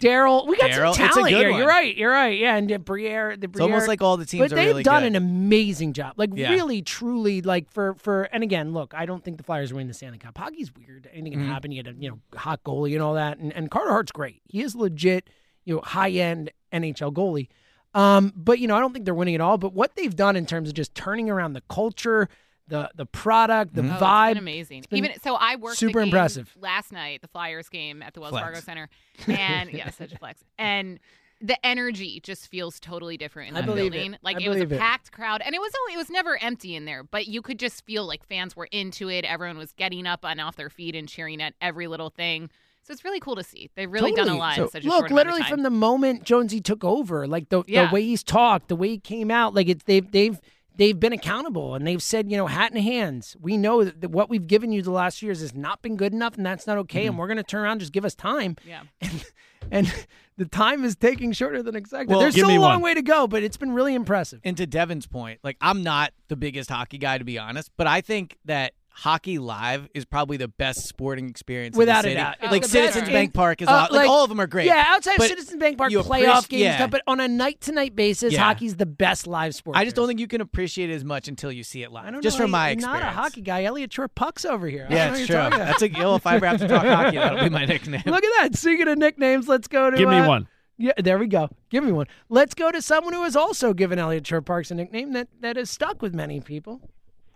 Daryl. 0.00 0.46
We 0.46 0.56
got 0.56 0.70
Daryl, 0.70 0.94
some 0.94 1.08
talent 1.08 1.28
here. 1.34 1.50
one. 1.50 1.58
You're 1.60 1.68
right. 1.68 1.96
You're 1.96 2.10
right. 2.10 2.38
Yeah, 2.38 2.56
and 2.56 2.70
uh, 2.70 2.78
Briere. 2.78 3.36
The 3.36 3.48
It's 3.48 3.60
almost 3.60 3.88
like 3.88 4.02
all 4.02 4.16
the 4.16 4.26
teams 4.26 4.42
but 4.50 4.54
they've 4.56 4.66
really 4.68 4.82
done 4.82 5.02
good. 5.02 5.08
an 5.08 5.16
amazing 5.16 5.92
job. 5.92 6.14
Like 6.16 6.30
Yeah. 6.34 6.50
really, 6.50 6.82
truly, 6.82 7.40
like 7.42 7.70
for 7.70 7.94
for. 7.94 8.24
And 8.32 8.42
again, 8.42 8.72
look, 8.72 8.92
I 8.94 9.06
don't 9.06 9.22
think 9.24 9.36
the 9.36 9.44
Flyers 9.44 9.72
win 9.72 9.86
the 9.88 9.94
Stanley 9.94 10.18
Cup. 10.18 10.36
Hockey's 10.36 10.70
weird. 10.74 11.08
Anything 11.12 11.38
can 11.38 11.48
Mhm. 11.48 11.52
happen. 11.52 11.72
You 11.72 11.82
get 11.82 11.92
a 11.94 11.96
you 11.96 12.10
know 12.10 12.18
hot 12.38 12.62
goalie 12.64 12.92
and 12.94 13.02
all 13.02 13.14
that. 13.14 13.38
And 13.38 13.52
and 13.52 13.70
Carter 13.70 13.90
Hart's 13.90 14.12
great. 14.12 14.42
He 14.48 14.62
is 14.62 14.74
legit. 14.74 15.30
You 15.64 15.76
know, 15.76 15.80
high 15.82 16.10
end 16.10 16.50
NHL 16.72 17.12
goalie. 17.12 17.48
Um, 17.94 18.32
but 18.36 18.58
you 18.58 18.66
know, 18.66 18.76
I 18.76 18.80
don't 18.80 18.92
think 18.92 19.04
they're 19.04 19.14
winning 19.14 19.36
at 19.36 19.40
all. 19.40 19.56
But 19.58 19.72
what 19.72 19.94
they've 19.94 20.14
done 20.14 20.34
in 20.36 20.46
terms 20.46 20.68
of 20.68 20.74
just 20.74 20.94
turning 20.94 21.30
around 21.30 21.52
the 21.52 21.62
culture, 21.68 22.28
the 22.68 22.90
the 22.94 23.06
product, 23.06 23.74
the 23.74 23.82
mm-hmm. 23.82 23.90
Oh, 23.90 23.94
it's 23.94 24.02
vibe, 24.02 24.28
been 24.30 24.38
amazing. 24.38 24.78
it's 24.78 24.86
been 24.86 24.98
Even 25.04 25.20
so, 25.22 25.34
I 25.34 25.56
worked 25.56 25.76
super 25.78 26.00
the 26.00 26.04
game 26.06 26.08
impressive. 26.08 26.52
last 26.60 26.92
night, 26.92 27.20
the 27.22 27.28
Flyers 27.28 27.68
game 27.68 28.02
at 28.02 28.14
the 28.14 28.20
Wells 28.20 28.30
Flex. 28.32 28.44
Fargo 28.44 28.60
Center, 28.60 28.88
and 29.26 29.70
yeah, 29.72 29.90
such 29.90 30.12
a 30.12 30.18
flex. 30.18 30.42
And 30.58 30.98
the 31.40 31.58
energy 31.66 32.20
just 32.20 32.48
feels 32.48 32.80
totally 32.80 33.18
different 33.18 33.50
in 33.50 33.56
I 33.56 33.60
that 33.60 33.66
believe 33.66 33.86
it. 33.86 33.92
building. 33.92 34.16
Like 34.22 34.38
I 34.38 34.44
it 34.44 34.48
was 34.48 34.56
a 34.56 34.60
believe 34.60 34.72
it. 34.72 34.80
packed 34.80 35.12
crowd, 35.12 35.42
and 35.44 35.54
it 35.54 35.60
was 35.60 35.72
only, 35.82 35.94
it 35.94 35.98
was 35.98 36.08
never 36.08 36.38
empty 36.42 36.74
in 36.74 36.84
there, 36.86 37.02
but 37.04 37.26
you 37.26 37.42
could 37.42 37.58
just 37.58 37.84
feel 37.84 38.06
like 38.06 38.24
fans 38.26 38.56
were 38.56 38.68
into 38.72 39.10
it. 39.10 39.24
Everyone 39.26 39.58
was 39.58 39.72
getting 39.72 40.06
up 40.06 40.20
and 40.24 40.40
off 40.40 40.56
their 40.56 40.70
feet 40.70 40.94
and 40.94 41.06
cheering 41.08 41.42
at 41.42 41.52
every 41.60 41.86
little 41.86 42.08
thing. 42.08 42.48
So 42.82 42.92
it's 42.92 43.02
really 43.04 43.20
cool 43.20 43.34
to 43.36 43.42
see. 43.42 43.70
They've 43.76 43.90
really 43.90 44.12
done 44.12 44.28
a 44.28 44.36
lot 44.36 44.56
So, 44.56 44.64
in 44.64 44.70
such 44.70 44.84
a 44.84 44.88
look, 44.88 45.00
short 45.08 45.10
literally 45.10 45.40
of 45.40 45.46
time. 45.46 45.54
from 45.56 45.62
the 45.64 45.70
moment 45.70 46.24
Jonesy 46.24 46.60
took 46.60 46.84
over, 46.84 47.26
like 47.26 47.48
the, 47.48 47.62
Yeah. 47.66 47.88
the 47.88 47.94
way 47.94 48.02
he's 48.02 48.22
talked, 48.22 48.68
the 48.68 48.76
way 48.76 48.88
he 48.88 48.98
came 48.98 49.30
out, 49.30 49.54
like 49.54 49.68
it's 49.68 49.84
they've 49.84 50.10
they've 50.10 50.38
they've 50.76 50.98
been 50.98 51.12
accountable 51.12 51.74
and 51.74 51.86
they've 51.86 52.02
said, 52.02 52.30
you 52.30 52.36
know, 52.36 52.46
hat 52.46 52.72
in 52.72 52.82
hands. 52.82 53.36
We 53.40 53.56
know 53.56 53.84
that, 53.84 54.00
that 54.00 54.10
what 54.10 54.28
we've 54.28 54.46
given 54.46 54.72
you 54.72 54.82
the 54.82 54.90
last 54.90 55.22
years 55.22 55.40
has 55.40 55.54
not 55.54 55.82
been 55.82 55.96
good 55.96 56.12
enough, 56.12 56.36
and 56.36 56.44
that's 56.44 56.66
not 56.66 56.78
okay. 56.78 57.00
Mm-hmm. 57.00 57.08
And 57.08 57.18
we're 57.18 57.26
going 57.28 57.36
to 57.38 57.42
turn 57.42 57.62
around. 57.62 57.80
Just 57.80 57.92
give 57.92 58.04
us 58.04 58.14
time. 58.14 58.56
Yeah. 58.66 58.82
And 59.00 59.24
and 59.70 60.06
the 60.36 60.46
time 60.46 60.84
is 60.84 60.96
taking 60.96 61.32
shorter 61.32 61.62
than 61.62 61.76
expected. 61.76 62.10
Well, 62.10 62.20
There's 62.20 62.34
give 62.34 62.46
still 62.46 62.58
a 62.58 62.60
long 62.60 62.74
one. 62.74 62.82
way 62.82 62.94
to 62.94 63.02
go, 63.02 63.26
but 63.26 63.42
it's 63.42 63.56
been 63.56 63.72
really 63.72 63.94
impressive. 63.94 64.40
And 64.44 64.56
to 64.56 64.66
Devin's 64.66 65.06
point, 65.06 65.40
like 65.42 65.56
I'm 65.60 65.82
not 65.82 66.12
the 66.28 66.36
biggest 66.36 66.70
hockey 66.70 66.98
guy 66.98 67.18
to 67.18 67.24
be 67.24 67.38
honest, 67.38 67.70
but 67.76 67.86
I 67.86 68.00
think 68.00 68.38
that 68.44 68.74
hockey 68.96 69.38
live 69.38 69.88
is 69.92 70.04
probably 70.04 70.36
the 70.36 70.46
best 70.48 70.86
sporting 70.86 71.28
experience 71.28 71.76
Without 71.76 72.04
in 72.04 72.12
a 72.12 72.14
the 72.14 72.20
doubt. 72.20 72.34
city. 72.34 72.44
It's 72.44 72.52
like 72.52 72.64
Citizens 72.64 73.08
Bank. 73.08 73.34
Park 73.34 73.60
is 73.60 73.68
Uh, 73.68 73.72
a 73.72 73.74
like, 73.74 73.90
like- 73.92 74.08
all 74.08 74.22
of 74.22 74.28
them 74.28 74.40
are 74.40 74.46
great. 74.46 74.66
Yeah, 74.66 74.84
outside 74.86 75.18
of 75.18 75.26
Citizens 75.26 75.58
Bank 75.60 75.78
Park 75.78 75.90
you 75.90 75.98
playoff 76.00 76.48
games, 76.48 76.62
yeah. 76.62 76.76
stuff, 76.76 76.90
but 76.90 77.02
on 77.06 77.18
a 77.20 77.26
night 77.26 77.60
to 77.62 77.72
night 77.72 77.96
basis, 77.96 78.32
Yeah. 78.32 78.40
hockey's 78.44 78.76
the 78.76 78.86
best 78.86 79.26
live 79.26 79.54
sport. 79.54 79.76
I 79.76 79.84
just 79.84 79.96
don't 79.96 80.06
think 80.06 80.20
you 80.20 80.28
can 80.28 80.40
appreciate 80.40 80.90
it 80.90 80.94
as 80.94 81.04
much 81.04 81.26
until 81.28 81.50
you 81.50 81.64
see 81.64 81.82
it 81.82 81.90
live. 81.90 82.06
I 82.06 82.10
don't 82.12 82.22
just 82.22 82.38
know, 82.38 82.44
from 82.44 82.52
my 82.52 82.68
I'm 82.68 82.78
experience. 82.78 83.02
Not 83.02 83.08
a 83.12 83.14
hockey 83.14 83.40
guy. 83.40 83.64
Eliot 83.64 83.92
Shore 83.92 84.08
Pucks 84.08 84.44
over 84.44 84.68
here. 84.68 84.86
I 84.88 84.94
Yeah, 84.94 85.08
it's 85.14 85.26
true. 85.26 85.34
you're 85.34 85.42
talking 85.42 85.56
about. 85.60 85.66
That's 85.66 85.82
a 85.82 86.14
if 86.14 86.26
I 86.26 86.36
ever 86.36 86.46
have 86.46 86.60
to 86.60 86.68
talk 86.68 86.84
hockey, 86.84 87.16
that'll 87.18 87.42
be 87.44 87.50
my 87.50 87.64
nickname. 87.64 88.02
Look 88.06 88.24
at 88.24 88.32
that. 88.42 88.56
Speaking 88.56 88.88
of 88.88 88.98
nicknames, 88.98 89.48
let's 89.48 89.66
go 89.68 89.90
to. 89.90 89.96
Give 89.96 90.08
me 90.08 90.18
uh, 90.18 90.28
one. 90.28 90.48
Yeah, 90.76 90.92
there 90.96 91.18
we 91.18 91.28
go. 91.28 91.48
Give 91.70 91.84
me 91.84 91.92
one. 91.92 92.06
Let's 92.28 92.54
go 92.54 92.72
to 92.72 92.82
someone 92.82 93.12
who 93.12 93.22
has 93.22 93.36
also 93.36 93.72
given 93.74 93.98
Eliot 93.98 94.26
Shorr-Parks 94.26 94.70
a 94.72 94.74
nickname 94.74 95.12
that, 95.12 95.28
that 95.40 95.56
has 95.56 95.70
stuck 95.70 96.02
with 96.02 96.14
many 96.14 96.40
people. 96.40 96.80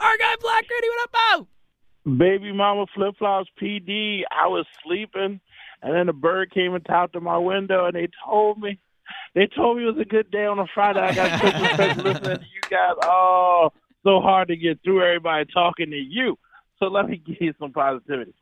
Our 0.01 0.17
guy 0.17 0.35
Black 0.41 0.67
Gritty, 0.69 0.87
what 0.89 1.05
up, 1.05 1.47
Bo? 2.05 2.17
Baby 2.17 2.53
Mama 2.53 2.87
Flip 2.95 3.15
Flops 3.19 3.51
PD. 3.61 4.23
I 4.31 4.47
was 4.47 4.65
sleeping, 4.85 5.41
and 5.83 5.95
then 5.95 6.09
a 6.09 6.13
bird 6.13 6.53
came 6.53 6.75
and 6.75 6.85
tapped 6.85 7.17
on 7.17 7.25
my 7.25 7.39
window, 7.39 7.87
and 7.87 7.95
they 7.95 8.09
told 8.25 8.61
me, 8.61 8.79
they 9.35 9.49
told 9.49 9.77
me 9.77 9.85
it 9.85 9.95
was 9.95 10.01
a 10.01 10.09
good 10.09 10.31
day 10.31 10.47
on 10.47 10.59
a 10.59 10.67
Friday. 10.73 11.01
I 11.01 11.15
got 11.15 11.41
Christmas 11.41 11.97
listening 12.05 12.39
to 12.39 12.45
you 12.45 12.61
guys. 12.71 12.95
Oh, 13.03 13.71
so 14.05 14.21
hard 14.21 14.49
to 14.49 14.57
get 14.57 14.83
through 14.85 15.05
everybody 15.05 15.47
talking 15.53 15.91
to 15.91 15.97
you. 15.97 16.39
So 16.79 16.87
let 16.87 17.09
me 17.09 17.17
give 17.27 17.37
you 17.41 17.55
some 17.59 17.73
positivity. 17.73 18.35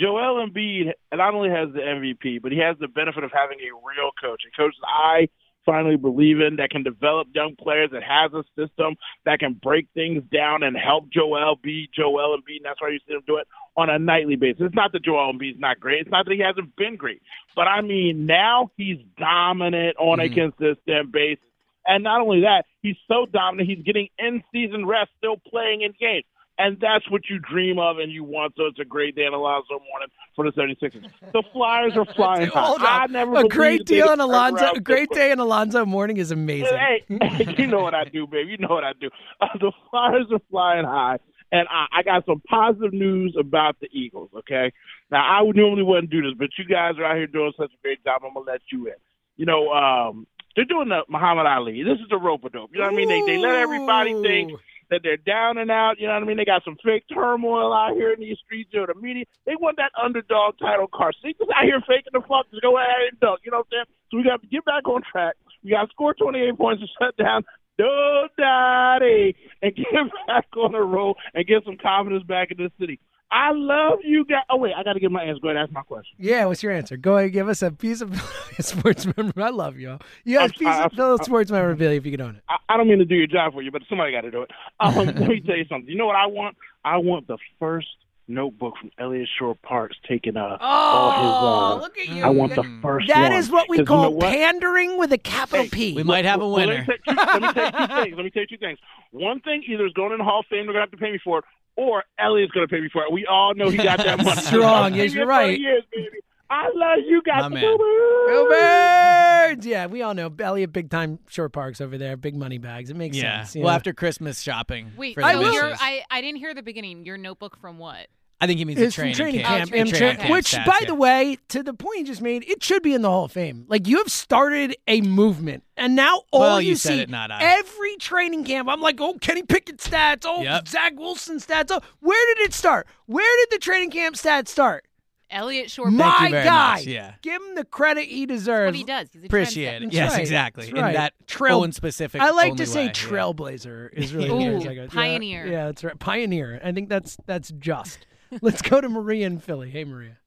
Joel 0.00 0.46
Embiid 0.46 0.92
not 1.12 1.34
only 1.34 1.50
has 1.50 1.68
the 1.74 1.80
MVP, 1.80 2.40
but 2.40 2.52
he 2.52 2.58
has 2.58 2.76
the 2.78 2.86
benefit 2.86 3.24
of 3.24 3.32
having 3.34 3.58
a 3.58 3.74
real 3.74 4.12
coach, 4.22 4.42
a 4.46 4.56
coach 4.56 4.74
that 4.80 4.86
I 4.86 5.28
finally 5.64 5.96
believe 5.96 6.40
in 6.40 6.56
that 6.56 6.70
can 6.70 6.82
develop 6.82 7.28
young 7.34 7.54
players, 7.56 7.90
that 7.92 8.02
has 8.02 8.32
a 8.32 8.44
system 8.56 8.96
that 9.24 9.38
can 9.38 9.54
break 9.54 9.88
things 9.94 10.22
down 10.32 10.62
and 10.62 10.76
help 10.76 11.10
Joel 11.10 11.56
be 11.62 11.88
Joel 11.94 12.36
Embiid. 12.36 12.56
And 12.56 12.64
that's 12.64 12.80
why 12.80 12.90
you 12.90 13.00
see 13.06 13.14
him 13.14 13.22
do 13.26 13.36
it 13.36 13.46
on 13.76 13.90
a 13.90 13.98
nightly 13.98 14.36
basis. 14.36 14.62
It's 14.66 14.74
not 14.74 14.92
that 14.92 15.04
Joel 15.04 15.32
Embiid's 15.32 15.60
not 15.60 15.80
great. 15.80 16.02
It's 16.02 16.10
not 16.10 16.26
that 16.26 16.34
he 16.34 16.40
hasn't 16.40 16.74
been 16.76 16.96
great. 16.96 17.22
But 17.54 17.68
I 17.68 17.80
mean, 17.80 18.26
now 18.26 18.70
he's 18.76 18.98
dominant 19.18 19.96
on 19.98 20.20
a 20.20 20.24
mm-hmm. 20.24 20.50
consistent 20.50 21.12
basis. 21.12 21.44
And 21.86 22.04
not 22.04 22.20
only 22.20 22.42
that, 22.42 22.66
he's 22.82 22.96
so 23.08 23.26
dominant, 23.26 23.68
he's 23.68 23.84
getting 23.84 24.08
in 24.18 24.42
season 24.52 24.86
rest, 24.86 25.10
still 25.18 25.36
playing 25.48 25.82
in 25.82 25.92
games. 25.98 26.24
And 26.60 26.78
that's 26.78 27.10
what 27.10 27.22
you 27.30 27.38
dream 27.38 27.78
of 27.78 27.98
and 27.98 28.12
you 28.12 28.22
want. 28.22 28.52
So 28.56 28.66
it's 28.66 28.78
a 28.78 28.84
great 28.84 29.16
day 29.16 29.24
in 29.24 29.32
Alonzo 29.32 29.80
Mourning 29.88 30.08
for 30.36 30.44
the 30.44 30.52
76ers. 30.52 31.10
The 31.32 31.42
Flyers 31.54 31.96
are 31.96 32.04
flying 32.14 32.48
high. 32.48 32.74
I 32.78 33.06
never 33.06 33.36
a 33.36 33.48
great 33.48 33.86
deal 33.86 34.08
on 34.08 34.20
Alonzo. 34.20 34.72
A 34.72 34.80
great 34.80 35.08
day 35.10 35.32
in 35.32 35.38
Alonzo 35.38 35.86
Mourning 35.86 36.18
is 36.18 36.30
amazing. 36.30 36.76
Hey, 36.76 37.54
you 37.56 37.66
know 37.66 37.80
what 37.80 37.94
I 37.94 38.04
do, 38.04 38.26
babe. 38.26 38.48
You 38.48 38.58
know 38.58 38.68
what 38.68 38.84
I 38.84 38.92
do. 39.00 39.08
Uh, 39.40 39.46
the 39.58 39.72
Flyers 39.90 40.26
are 40.30 40.40
flying 40.50 40.84
high, 40.84 41.18
and 41.50 41.66
I, 41.70 41.86
I 41.92 42.02
got 42.02 42.26
some 42.26 42.42
positive 42.48 42.92
news 42.92 43.34
about 43.38 43.80
the 43.80 43.88
Eagles. 43.90 44.28
Okay, 44.36 44.70
now 45.10 45.24
I 45.26 45.40
would 45.40 45.56
normally 45.56 45.82
wouldn't 45.82 46.10
do 46.10 46.20
this, 46.20 46.34
but 46.38 46.50
you 46.58 46.66
guys 46.66 46.98
are 46.98 47.04
out 47.04 47.16
here 47.16 47.26
doing 47.26 47.52
such 47.56 47.70
a 47.72 47.82
great 47.82 48.04
job. 48.04 48.20
I'm 48.22 48.34
gonna 48.34 48.46
let 48.46 48.60
you 48.70 48.88
in. 48.88 48.94
You 49.36 49.46
know, 49.46 49.70
um, 49.72 50.26
they're 50.56 50.66
doing 50.66 50.90
the 50.90 51.04
Muhammad 51.08 51.46
Ali. 51.46 51.82
This 51.82 51.98
is 51.98 52.08
the 52.10 52.18
rope 52.18 52.44
a 52.44 52.50
dope. 52.50 52.70
You 52.72 52.80
know 52.80 52.84
what 52.84 52.92
I 52.92 52.96
mean? 52.96 53.08
They 53.08 53.22
they 53.22 53.38
let 53.38 53.54
everybody 53.54 54.20
think 54.22 54.52
that 54.90 55.00
they're 55.02 55.16
down 55.16 55.58
and 55.58 55.70
out. 55.70 55.98
You 55.98 56.06
know 56.06 56.14
what 56.14 56.22
I 56.22 56.26
mean? 56.26 56.36
They 56.36 56.44
got 56.44 56.64
some 56.64 56.76
fake 56.84 57.04
turmoil 57.12 57.72
out 57.72 57.94
here 57.94 58.12
in 58.12 58.20
these 58.20 58.38
streets. 58.44 58.70
You 58.72 58.80
know, 58.80 58.92
the 58.92 59.00
media. 59.00 59.24
They 59.46 59.56
want 59.56 59.76
that 59.78 59.92
underdog 60.00 60.58
title 60.58 60.88
card. 60.92 61.14
See, 61.22 61.34
just 61.38 61.50
out 61.50 61.64
here 61.64 61.80
faking 61.86 62.12
the 62.12 62.20
fuck. 62.20 62.50
Just 62.50 62.62
go 62.62 62.76
ahead 62.78 63.10
and 63.10 63.20
dunk. 63.20 63.40
You 63.44 63.52
know 63.52 63.64
what 63.64 63.72
I'm 63.72 63.86
saying? 63.86 63.90
So 64.10 64.16
we 64.18 64.24
got 64.24 64.42
to 64.42 64.48
get 64.48 64.64
back 64.64 64.86
on 64.86 65.02
track. 65.06 65.36
We 65.62 65.70
got 65.70 65.86
to 65.86 65.92
score 65.92 66.14
28 66.14 66.56
points 66.58 66.82
to 66.82 66.88
shut 66.98 67.16
down 67.16 67.44
Doe 67.78 68.28
Daddy 68.36 69.34
and 69.62 69.74
get 69.76 69.86
back 70.26 70.46
on 70.56 70.72
the 70.72 70.80
road 70.80 71.16
and 71.34 71.46
get 71.46 71.64
some 71.64 71.78
confidence 71.80 72.24
back 72.24 72.50
in 72.50 72.58
the 72.58 72.70
city. 72.78 73.00
I 73.32 73.52
love 73.52 74.00
you 74.04 74.24
guys. 74.24 74.42
Oh 74.50 74.56
wait, 74.56 74.72
I 74.76 74.82
got 74.82 74.94
to 74.94 75.00
get 75.00 75.10
my 75.12 75.22
answer. 75.22 75.38
Go 75.40 75.48
ahead, 75.50 75.62
ask 75.62 75.72
my 75.72 75.82
question. 75.82 76.16
Yeah, 76.18 76.46
what's 76.46 76.62
your 76.62 76.72
answer? 76.72 76.96
Go 76.96 77.14
ahead 77.14 77.24
and 77.26 77.32
give 77.32 77.48
us 77.48 77.62
a 77.62 77.70
piece 77.70 78.00
of 78.00 78.20
sports 78.60 79.06
memorabilia. 79.06 79.46
I 79.46 79.50
love 79.50 79.78
you. 79.78 79.98
You 80.24 80.38
guys, 80.38 80.50
I'm- 80.50 80.58
piece 80.58 80.66
I- 80.68 80.84
of 80.86 80.92
Phillips 80.92 81.26
sports 81.26 81.50
memorabilia 81.50 81.96
if 81.98 82.04
you 82.06 82.12
can 82.12 82.20
own 82.22 82.36
it. 82.36 82.42
I, 82.48 82.56
I 82.68 82.76
don't 82.76 82.88
mean 82.88 82.98
to 82.98 83.04
do 83.04 83.14
your 83.14 83.26
job 83.28 83.52
for 83.52 83.62
you, 83.62 83.70
but 83.70 83.82
somebody 83.88 84.10
got 84.12 84.22
to 84.22 84.30
do 84.30 84.42
it. 84.42 84.50
Um, 84.80 84.94
let 84.96 85.16
me 85.16 85.40
tell 85.40 85.56
you 85.56 85.64
something. 85.68 85.88
You 85.88 85.96
know 85.96 86.06
what 86.06 86.16
I 86.16 86.26
want? 86.26 86.56
I 86.84 86.96
want 86.96 87.26
the 87.28 87.38
first 87.58 87.86
notebook 88.26 88.74
from 88.80 88.90
Elliot 88.98 89.28
Shore 89.38 89.56
Parks 89.62 89.96
taking 90.08 90.36
uh, 90.36 90.56
all 90.60 91.10
his. 91.10 91.82
Uh, 91.82 91.82
look 91.82 91.98
at 91.98 92.08
you. 92.08 92.22
I 92.24 92.28
want 92.30 92.54
the 92.54 92.62
first 92.82 93.08
That 93.08 93.30
one. 93.30 93.32
is 93.32 93.50
what 93.50 93.68
we 93.68 93.76
'Cause 93.78 93.82
you 93.82 93.86
call 93.86 94.02
know 94.04 94.10
what? 94.10 94.32
pandering 94.32 94.98
with 94.98 95.12
a 95.12 95.18
capital 95.18 95.66
P. 95.70 95.94
We 95.94 96.02
might 96.04 96.24
have 96.24 96.40
a 96.40 96.46
Well, 96.46 96.56
winner. 96.56 96.84
Let 97.06 97.12
me, 97.12 97.12
tell 97.14 97.14
you, 97.14 97.16
let 97.16 97.42
me 97.42 97.50
tell 97.52 97.64
you 97.64 97.70
two 97.86 97.94
things. 98.04 98.16
Let 98.16 98.24
me 98.24 98.30
tell 98.30 98.42
you 98.42 98.46
two 98.48 98.56
things. 98.58 98.78
One 99.12 99.40
thing, 99.40 99.64
either 99.68 99.84
is 99.86 99.92
going 99.94 100.12
in 100.12 100.18
the 100.18 100.24
Hall 100.24 100.40
of 100.40 100.46
Fame, 100.46 100.66
they're 100.66 100.74
going 100.74 100.76
to 100.76 100.80
have 100.82 100.90
to 100.92 100.96
pay 100.96 101.10
me 101.10 101.18
for 101.24 101.38
it, 101.40 101.44
or 101.76 102.04
Eliot's 102.18 102.52
going 102.52 102.66
to 102.66 102.72
pay 102.74 102.80
me 102.80 102.88
for 102.92 103.02
it. 103.04 103.12
We 103.12 103.26
all 103.26 103.54
know 103.54 103.68
he 103.70 103.76
got 103.78 103.98
that 103.98 104.18
money. 104.24 104.40
Strong. 104.40 104.94
Yes, 104.94 105.14
you're 105.14 105.26
right. 105.26 105.58
Years, 105.58 105.82
baby. 105.92 106.18
I 106.52 106.64
love 106.74 106.98
you 107.06 107.22
guys. 107.24 107.42
My 107.42 107.48
man. 107.48 107.62
Go 107.62 108.48
Birds! 108.50 109.64
Yeah, 109.64 109.86
we 109.86 110.02
all 110.02 110.14
know 110.14 110.32
Eliot 110.38 110.72
big 110.72 110.90
time 110.90 111.20
Shorr-Parks 111.28 111.80
over 111.80 111.96
there, 111.96 112.16
big 112.16 112.34
money 112.36 112.58
bags. 112.58 112.90
It 112.90 112.96
makes 112.96 113.16
Yeah. 113.16 113.42
sense. 113.42 113.54
you 113.56 113.62
Well, 113.62 113.70
know. 113.72 113.76
after 113.76 113.92
Christmas 113.92 114.40
shopping. 114.40 114.90
Wait, 114.96 115.14
for 115.14 115.22
so 115.22 115.28
the 115.44 115.52
your, 115.52 115.64
missus. 115.64 115.78
I, 115.80 116.02
I 116.10 116.20
didn't 116.20 116.38
hear 116.38 116.52
the 116.52 116.62
beginning. 116.62 117.04
Your 117.06 117.16
notebook 117.18 117.56
from 117.60 117.78
what? 117.78 118.08
I 118.42 118.46
think 118.46 118.58
he 118.58 118.64
means 118.64 118.80
It's 118.80 118.96
the 118.96 119.02
from 119.02 119.12
training, 119.12 119.16
training 119.16 119.40
camp. 119.42 119.70
camp, 119.70 119.70
Training 119.70 119.92
Amtrak, 119.92 120.18
camp 120.18 120.30
which, 120.30 120.52
stats, 120.52 120.64
by 120.64 120.78
yeah. 120.80 120.86
the 120.86 120.94
way, 120.94 121.36
to 121.48 121.62
the 121.62 121.74
point 121.74 121.98
you 122.00 122.06
just 122.06 122.22
made, 122.22 122.42
it 122.48 122.62
should 122.62 122.82
be 122.82 122.94
in 122.94 123.02
the 123.02 123.10
Hall 123.10 123.24
of 123.26 123.32
Fame. 123.32 123.66
Like 123.68 123.86
you 123.86 123.98
have 123.98 124.10
started 124.10 124.76
a 124.88 125.02
movement, 125.02 125.62
and 125.76 125.94
now 125.94 126.22
all 126.30 126.40
Well, 126.40 126.60
you, 126.60 126.70
you 126.70 126.76
said 126.76 126.88
see 126.94 127.00
it, 127.00 127.10
not 127.10 127.30
every 127.30 127.96
training 127.96 128.44
camp. 128.44 128.68
I'm 128.68 128.80
like, 128.80 128.98
oh, 129.00 129.14
Kenny 129.20 129.42
Pickett 129.42 129.76
stats, 129.78 130.22
oh, 130.24 130.42
Yep. 130.42 130.68
Zach 130.68 130.98
Wilson 130.98 131.36
stats. 131.36 131.66
Oh, 131.70 131.80
where 132.00 132.34
did 132.34 132.46
it 132.46 132.54
start? 132.54 132.86
Where 133.06 133.46
did 133.46 133.56
the 133.58 133.62
training 133.62 133.90
camp 133.90 134.16
stats 134.16 134.48
start? 134.48 134.86
Eliot 135.30 135.70
Shorr. 135.70 135.90
My 135.90 136.28
very 136.30 136.44
guy, 136.44 136.76
much, 136.76 136.86
yeah. 136.86 137.14
give 137.22 137.40
him 137.40 137.54
the 137.54 137.64
credit 137.64 138.06
he 138.06 138.26
deserves. 138.26 138.68
what 138.68 138.74
he 138.74 138.84
does. 138.84 139.08
He's 139.12 139.22
a 139.22 139.26
Appreciate 139.26 139.82
it. 139.82 139.92
Yes, 139.92 140.12
right. 140.12 140.20
exactly. 140.20 140.64
That's 140.66 140.76
In 140.76 140.92
that 140.94 141.12
Trail- 141.26 141.60
own 141.62 141.72
specific. 141.72 142.20
I 142.20 142.30
like 142.30 142.52
only 142.52 142.64
to 142.64 142.66
say 142.66 142.80
way, 142.80 142.84
yeah. 142.86 142.92
trailblazer 142.92 143.92
is 143.92 144.12
really 144.12 144.28
Ooh, 144.48 144.56
it's 144.56 144.66
like 144.66 144.76
yeah, 144.76 144.86
pioneer. 144.88 145.46
Yeah, 145.46 145.66
that's 145.66 145.84
right. 145.84 145.98
Pioneer. 145.98 146.60
I 146.64 146.72
think 146.72 146.88
that's 146.88 147.16
that's 147.26 147.52
just. 147.58 148.06
Let's 148.42 148.62
go 148.62 148.80
to 148.80 148.88
Maria 148.88 149.26
in 149.26 149.38
Philly. 149.38 149.70
Hey, 149.70 149.84
Maria. 149.84 150.18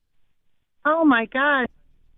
Oh 0.86 1.06
my 1.06 1.26
God. 1.26 1.68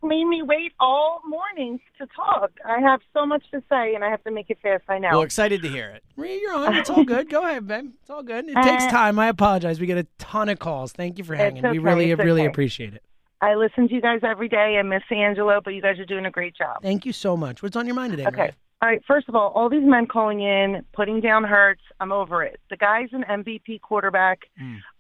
Made 0.04 0.26
me 0.26 0.44
wait 0.44 0.72
all 0.80 1.22
morning 1.28 1.80
to 1.98 2.06
talk. 2.16 2.52
I 2.64 2.80
have 2.80 3.00
so 3.14 3.26
much 3.26 3.44
to 3.52 3.64
say 3.70 3.96
and 3.96 4.04
I 4.04 4.10
have 4.10 4.24
to 4.26 4.32
make 4.32 4.50
it 4.52 4.60
fast. 4.62 4.84
I 4.88 5.00
know. 5.00 5.10
Well, 5.12 5.22
excited 5.24 5.64
to 5.64 5.68
hear 5.68 5.90
it. 5.90 6.04
Maria, 6.16 6.40
you're 6.40 6.54
on. 6.54 6.76
It's 6.76 6.90
all 6.92 7.04
good. 7.16 7.28
Go 7.30 7.42
ahead, 7.44 7.66
babe. 7.68 7.92
It's 8.02 8.10
all 8.10 8.22
good. 8.22 8.48
It 8.48 8.54
takes 8.56 8.84
Uh, 8.84 8.90
time. 8.92 9.18
I 9.18 9.28
apologize. 9.30 9.80
We 9.80 9.88
get 9.88 9.98
a 9.98 10.06
ton 10.20 10.50
of 10.50 10.60
calls. 10.60 10.92
Thank 10.92 11.18
you 11.18 11.24
for 11.24 11.34
hanging. 11.36 11.64
we 11.70 11.80
really, 11.80 12.12
It's 12.12 12.22
really 12.22 12.42
okay. 12.42 12.50
appreciate 12.50 12.94
it. 12.94 13.04
I 13.42 13.56
listen 13.56 13.88
to 13.88 13.94
you 13.94 14.02
guys 14.02 14.20
every 14.24 14.48
day. 14.48 14.78
I 14.80 14.82
miss 14.84 15.04
Angelo, 15.12 15.60
but 15.64 15.72
you 15.74 15.82
guys 15.82 15.98
are 16.00 16.06
doing 16.06 16.26
a 16.26 16.32
great 16.32 16.56
job. 16.56 16.82
Thank 16.84 17.06
you 17.06 17.14
so 17.14 17.36
much. 17.36 17.64
What's 17.64 17.76
on 17.76 17.86
your 17.88 17.96
mind 17.96 18.12
today? 18.12 18.26
Okay. 18.28 18.38
Maria? 18.38 18.56
All 18.82 18.90
right. 18.90 19.02
First 19.08 19.30
of 19.30 19.36
all, 19.36 19.52
all 19.56 19.70
these 19.70 19.84
men 19.84 20.06
calling 20.06 20.42
in, 20.42 20.84
putting 20.94 21.22
down 21.22 21.44
Hurts. 21.44 21.82
I'm 22.00 22.12
over 22.12 22.44
it. 22.44 22.60
The 22.70 22.78
guy's 22.78 23.08
an 23.14 23.24
MVP 23.24 23.82
quarterback. 23.82 24.40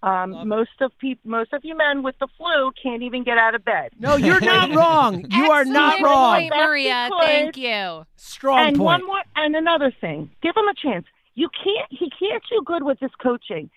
Um, 0.02 0.48
most 0.48 0.72
of 0.82 0.92
peop- 0.98 1.20
most 1.26 1.52
of 1.54 1.64
you 1.66 1.76
men 1.78 2.02
with 2.02 2.16
the 2.20 2.28
flu 2.38 2.72
can't 2.82 3.04
even 3.04 3.24
get 3.24 3.38
out 3.38 3.54
of 3.54 3.66
bed. 3.66 3.92
No, 4.00 4.16
you're 4.16 4.40
not 4.42 4.74
wrong. 4.76 5.26
You 5.30 5.52
are 5.52 5.66
not 5.66 6.02
wrong. 6.02 6.36
point, 6.40 6.54
Maria. 6.56 7.10
Thank 7.22 7.58
you. 7.58 8.06
Strong 8.16 8.60
and 8.68 8.78
point. 8.78 8.86
one 8.86 9.06
more, 9.06 9.22
and 9.36 9.56
another 9.56 9.92
thing, 10.00 10.32
give 10.42 10.56
him 10.56 10.68
a 10.68 10.74
chance. 10.74 11.06
You 11.36 11.50
can't. 11.50 11.88
He 11.92 12.10
can't 12.18 12.42
do 12.50 12.62
good 12.66 12.84
with 12.84 13.00
this 13.02 13.12
coaching. 13.22 13.70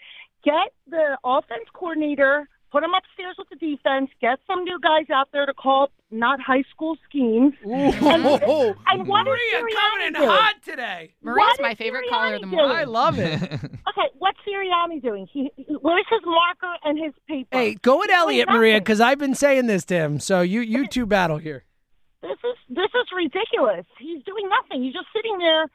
Get 0.45 0.73
the 0.89 1.19
offense 1.25 1.65
coordinator. 1.75 2.49
Put 2.71 2.85
him 2.85 2.91
upstairs 2.95 3.35
with 3.39 3.49
the 3.49 3.57
defense. 3.57 4.11
Get 4.21 4.39
some 4.47 4.63
new 4.63 4.79
guys 4.81 5.11
out 5.13 5.29
there 5.33 5.45
to 5.47 5.55
call 5.55 5.91
not 6.11 6.41
high 6.41 6.63
school 6.71 6.97
schemes. 7.09 7.55
Ooh, 7.67 7.71
and 7.71 9.07
what 9.07 9.27
is 9.27 9.33
Maria 9.33 9.75
coming 9.75 10.07
in 10.07 10.15
Sirianni 10.15 10.17
doing? 10.17 10.29
hot 10.29 10.55
today. 10.65 11.13
Maria's 11.23 11.59
my 11.61 11.71
is 11.73 11.79
favorite 11.79 12.05
caller 12.09 12.35
of 12.35 12.41
the 12.41 12.47
Sirianni 12.47 12.51
morning. 12.51 12.69
doing? 12.69 12.81
I 12.81 12.85
love 12.85 13.19
it. 13.19 13.43
Okay, 13.89 14.09
what's 14.19 14.39
Sirianni 14.47 15.03
doing? 15.03 15.27
He, 15.33 15.51
he 15.57 15.65
where's 15.81 16.05
his 16.11 16.21
marker 16.25 16.73
and 16.85 16.99
his 16.99 17.13
paper? 17.27 17.49
hey, 17.53 17.75
go 17.75 18.03
at 18.03 18.11
He's 18.11 18.17
doing 18.17 18.21
Eliot, 18.21 18.49
Maria, 18.51 18.81
because 18.81 19.01
I've 19.01 19.19
been 19.19 19.35
saying 19.35 19.67
this 19.67 19.85
to 19.87 19.95
him. 19.97 20.21
So 20.21 20.41
you, 20.43 20.61
you 20.61 20.87
two 20.87 21.05
battle 21.07 21.39
here. 21.39 21.65
This 22.23 22.33
is 22.45 22.57
this 22.69 22.91
is 22.95 23.07
ridiculous. 23.17 23.87
He's 23.99 24.23
doing 24.25 24.49
nothing. 24.49 24.83
He's 24.85 24.93
just 24.93 25.07
sitting 25.15 25.39
there, 25.39 25.67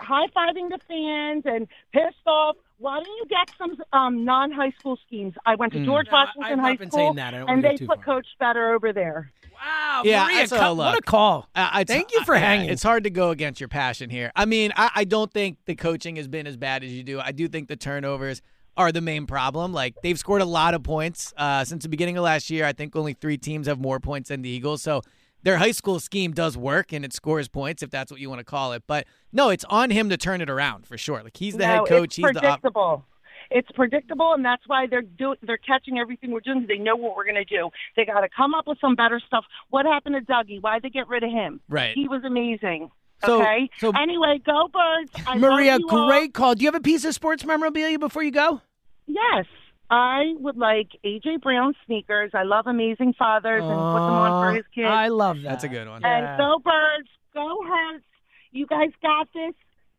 high 0.00 0.26
fiving 0.28 0.68
the 0.70 0.78
fans 0.88 1.42
and 1.46 1.66
pissed 1.92 2.16
off. 2.26 2.56
Why 2.78 2.96
don't 2.96 3.06
you 3.06 3.24
get 3.28 3.48
some 3.58 3.76
um, 3.92 4.24
non 4.24 4.50
high 4.50 4.72
school 4.78 4.98
schemes? 5.06 5.34
I 5.46 5.54
went 5.56 5.72
to 5.74 5.78
Mm. 5.78 5.84
George 5.84 6.06
No, 6.10 6.16
I- 6.18 6.24
Washington 6.24 6.44
I've 6.52 6.56
not 6.58 6.64
High 6.66 6.76
been 6.76 6.90
School, 6.90 6.98
saying 7.00 7.14
that. 7.16 7.34
I 7.34 7.38
don't 7.38 7.48
and 7.50 7.64
they 7.64 7.76
put 7.78 7.96
far. 8.02 8.04
Coach 8.04 8.26
Better 8.38 8.72
over 8.74 8.92
there. 8.92 9.30
Wow, 9.64 10.02
Yeah, 10.04 10.24
Maria, 10.24 10.46
so 10.48 10.56
come- 10.58 10.76
what 10.78 10.98
a 10.98 11.02
call. 11.02 11.48
Uh, 11.54 11.68
I- 11.72 11.84
Thank 11.84 12.12
you 12.12 12.24
for 12.24 12.34
I- 12.34 12.38
hanging. 12.38 12.70
It's 12.70 12.82
hard 12.82 13.04
to 13.04 13.10
go 13.10 13.30
against 13.30 13.60
your 13.60 13.68
passion 13.68 14.10
here. 14.10 14.32
I 14.34 14.44
mean, 14.44 14.72
I, 14.76 14.90
I 14.96 15.04
don't 15.04 15.32
think 15.32 15.58
the 15.66 15.74
coaching 15.74 16.16
has 16.16 16.26
been 16.28 16.46
as 16.46 16.56
bad 16.56 16.82
as 16.82 16.92
you 16.92 17.02
do. 17.02 17.20
I 17.20 17.32
do 17.32 17.46
think 17.48 17.68
the 17.68 17.76
turnovers 17.76 18.42
are 18.76 18.90
the 18.90 19.00
main 19.00 19.26
problem. 19.26 19.72
Like 19.72 19.94
they've 20.02 20.18
scored 20.18 20.42
a 20.42 20.46
lot 20.46 20.74
of 20.74 20.82
points 20.82 21.32
uh, 21.36 21.64
since 21.64 21.82
the 21.82 21.88
beginning 21.88 22.16
of 22.16 22.24
last 22.24 22.50
year. 22.50 22.64
I 22.64 22.72
think 22.72 22.96
only 22.96 23.12
three 23.12 23.38
teams 23.38 23.66
have 23.66 23.78
more 23.78 24.00
points 24.00 24.30
than 24.30 24.42
the 24.42 24.48
Eagles. 24.48 24.82
So 24.82 25.02
their 25.42 25.58
high 25.58 25.72
school 25.72 26.00
scheme 26.00 26.32
does 26.32 26.56
work 26.56 26.92
and 26.92 27.04
it 27.04 27.12
scores 27.12 27.48
points 27.48 27.82
if 27.82 27.90
that's 27.90 28.10
what 28.10 28.20
you 28.20 28.30
want 28.30 28.38
to 28.40 28.44
call 28.44 28.72
it. 28.72 28.82
But 28.86 29.06
no, 29.32 29.50
it's 29.50 29.64
on 29.64 29.90
him 29.90 30.08
to 30.08 30.16
turn 30.16 30.40
it 30.40 30.48
around 30.48 30.86
for 30.86 30.96
sure. 30.96 31.22
Like 31.22 31.36
he's 31.36 31.54
the 31.54 31.66
no, 31.66 31.66
head 31.66 31.86
coach. 31.86 32.04
It's 32.04 32.16
he's 32.16 32.22
the 32.24 32.38
op- 32.48 32.60
predictable. 32.62 33.04
It's 33.54 33.70
predictable, 33.72 34.32
and 34.32 34.44
that's 34.44 34.62
why 34.66 34.86
they're 34.86 35.02
do 35.02 35.34
they're 35.42 35.56
catching 35.58 35.98
everything 35.98 36.30
we're 36.30 36.40
doing. 36.40 36.66
They 36.68 36.78
know 36.78 36.96
what 36.96 37.16
we're 37.16 37.24
going 37.24 37.34
to 37.36 37.44
do. 37.44 37.70
They 37.96 38.04
got 38.04 38.20
to 38.20 38.28
come 38.34 38.54
up 38.54 38.66
with 38.66 38.78
some 38.80 38.94
better 38.94 39.20
stuff. 39.26 39.44
What 39.70 39.86
happened 39.86 40.14
to 40.14 40.32
Dougie? 40.32 40.60
Why'd 40.60 40.82
they 40.82 40.90
get 40.90 41.08
rid 41.08 41.22
of 41.22 41.30
him? 41.30 41.60
Right. 41.68 41.94
He 41.94 42.08
was 42.08 42.22
amazing. 42.24 42.90
So- 43.24 43.40
okay. 43.40 43.68
so- 43.78 43.90
anyway, 43.90 44.40
go 44.44 44.68
birds. 44.72 45.12
I 45.26 45.32
love 45.36 45.40
Maria, 45.40 45.76
you 45.78 45.88
all. 45.90 46.08
great 46.08 46.34
call. 46.34 46.54
Do 46.54 46.62
you 46.64 46.68
have 46.68 46.74
a 46.74 46.80
piece 46.80 47.04
of 47.04 47.14
sports 47.14 47.44
memorabilia 47.44 47.98
before 47.98 48.22
you 48.22 48.32
go? 48.32 48.60
Yes. 49.06 49.46
I 49.90 50.32
would 50.38 50.56
like 50.56 50.88
AJ 51.04 51.42
Brown 51.42 51.74
sneakers. 51.84 52.30
I 52.34 52.44
love 52.44 52.66
Amazing 52.66 53.12
Fathers 53.18 53.62
and 53.62 53.70
put 53.70 53.74
them 53.76 54.14
on 54.14 54.50
for 54.50 54.56
his 54.56 54.64
kids. 54.74 54.88
I 54.88 55.08
love 55.08 55.36
that. 55.36 55.42
That's 55.42 55.64
a 55.64 55.68
good 55.68 55.86
one. 55.86 56.02
And 56.02 56.38
go 56.38 56.58
birds, 56.64 57.08
go 57.34 57.58
Hurts. 57.68 58.04
You 58.52 58.66
guys 58.66 58.90
got 59.02 59.28
this. 59.34 59.54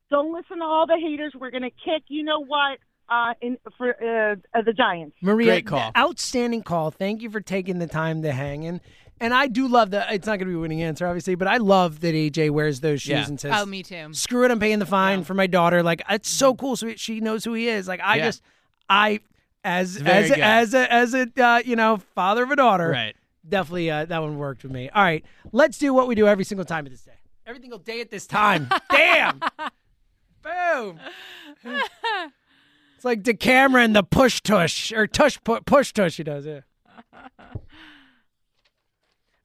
Don't 0.09 0.33
listen 0.33 0.57
to 0.59 0.63
all 0.63 0.85
the 0.87 0.97
haters. 0.99 1.33
We're 1.39 1.51
gonna 1.51 1.69
kick. 1.69 2.03
You 2.07 2.23
know 2.23 2.43
what? 2.43 2.79
Uh, 3.09 3.33
in 3.41 3.57
for 3.77 3.89
uh, 4.01 4.35
uh, 4.57 4.61
the 4.63 4.73
Giants. 4.73 5.15
Maria, 5.21 5.47
Great 5.51 5.65
call. 5.67 5.91
outstanding 5.95 6.63
call. 6.63 6.89
Thank 6.89 7.21
you 7.21 7.29
for 7.29 7.41
taking 7.41 7.77
the 7.79 7.85
time 7.87 8.21
to 8.23 8.31
hang 8.31 8.63
in. 8.63 8.81
And 9.19 9.33
I 9.33 9.47
do 9.47 9.67
love 9.67 9.91
that. 9.91 10.11
It's 10.13 10.25
not 10.25 10.37
going 10.39 10.47
to 10.47 10.53
be 10.53 10.53
a 10.55 10.59
winning 10.59 10.81
answer, 10.81 11.05
obviously, 11.05 11.35
but 11.35 11.47
I 11.47 11.57
love 11.57 11.99
that 11.99 12.15
AJ 12.15 12.49
wears 12.49 12.79
those 12.79 13.01
shoes 13.01 13.09
Yeah. 13.11 13.25
and 13.27 13.39
says, 13.39 13.53
Oh, 13.55 13.65
me 13.65 13.83
too. 13.83 14.13
"Screw 14.13 14.43
it, 14.45 14.51
I'm 14.51 14.59
paying 14.59 14.79
the 14.79 14.85
fine 14.85 15.23
for 15.23 15.33
my 15.33 15.47
daughter." 15.47 15.83
Like 15.83 16.01
it's 16.09 16.29
so 16.29 16.55
cool. 16.55 16.75
So 16.75 16.93
she 16.95 17.19
knows 17.19 17.43
who 17.45 17.53
he 17.53 17.67
is. 17.67 17.87
Like 17.87 17.99
I 18.01 18.15
Yeah. 18.17 18.25
just, 18.25 18.41
I 18.89 19.19
as 19.63 20.01
as 20.01 20.29
good. 20.29 20.39
as 20.39 20.73
a 20.73 20.91
as 20.91 21.13
a 21.13 21.27
uh, 21.41 21.61
you 21.63 21.75
know 21.75 21.97
father 22.15 22.43
of 22.43 22.51
a 22.51 22.55
daughter, 22.55 22.89
Right. 22.89 23.15
definitely 23.47 23.91
uh, 23.91 24.05
that 24.05 24.21
one 24.21 24.37
worked 24.37 24.63
with 24.63 24.71
me. 24.71 24.89
All 24.89 25.03
right, 25.03 25.23
let's 25.51 25.77
do 25.77 25.93
what 25.93 26.07
we 26.07 26.15
do 26.15 26.27
every 26.27 26.43
single 26.45 26.65
time 26.65 26.85
of 26.85 26.91
this 26.91 27.01
day. 27.01 27.11
Every 27.45 27.61
single 27.61 27.79
day 27.79 28.01
at 28.01 28.09
this 28.09 28.25
time. 28.27 28.69
Damn. 28.91 29.39
Boom. 30.41 30.99
It's 33.03 33.05
like 33.05 33.23
DeCamara, 33.23 33.91
the 33.91 34.01
push 34.01 34.39
tush 34.39 34.93
or 34.93 35.07
tush 35.07 35.37
push 35.43 35.91
tush. 35.91 36.15
He 36.15 36.23
does, 36.23 36.45
yeah. 36.45 36.61
All 37.37 37.57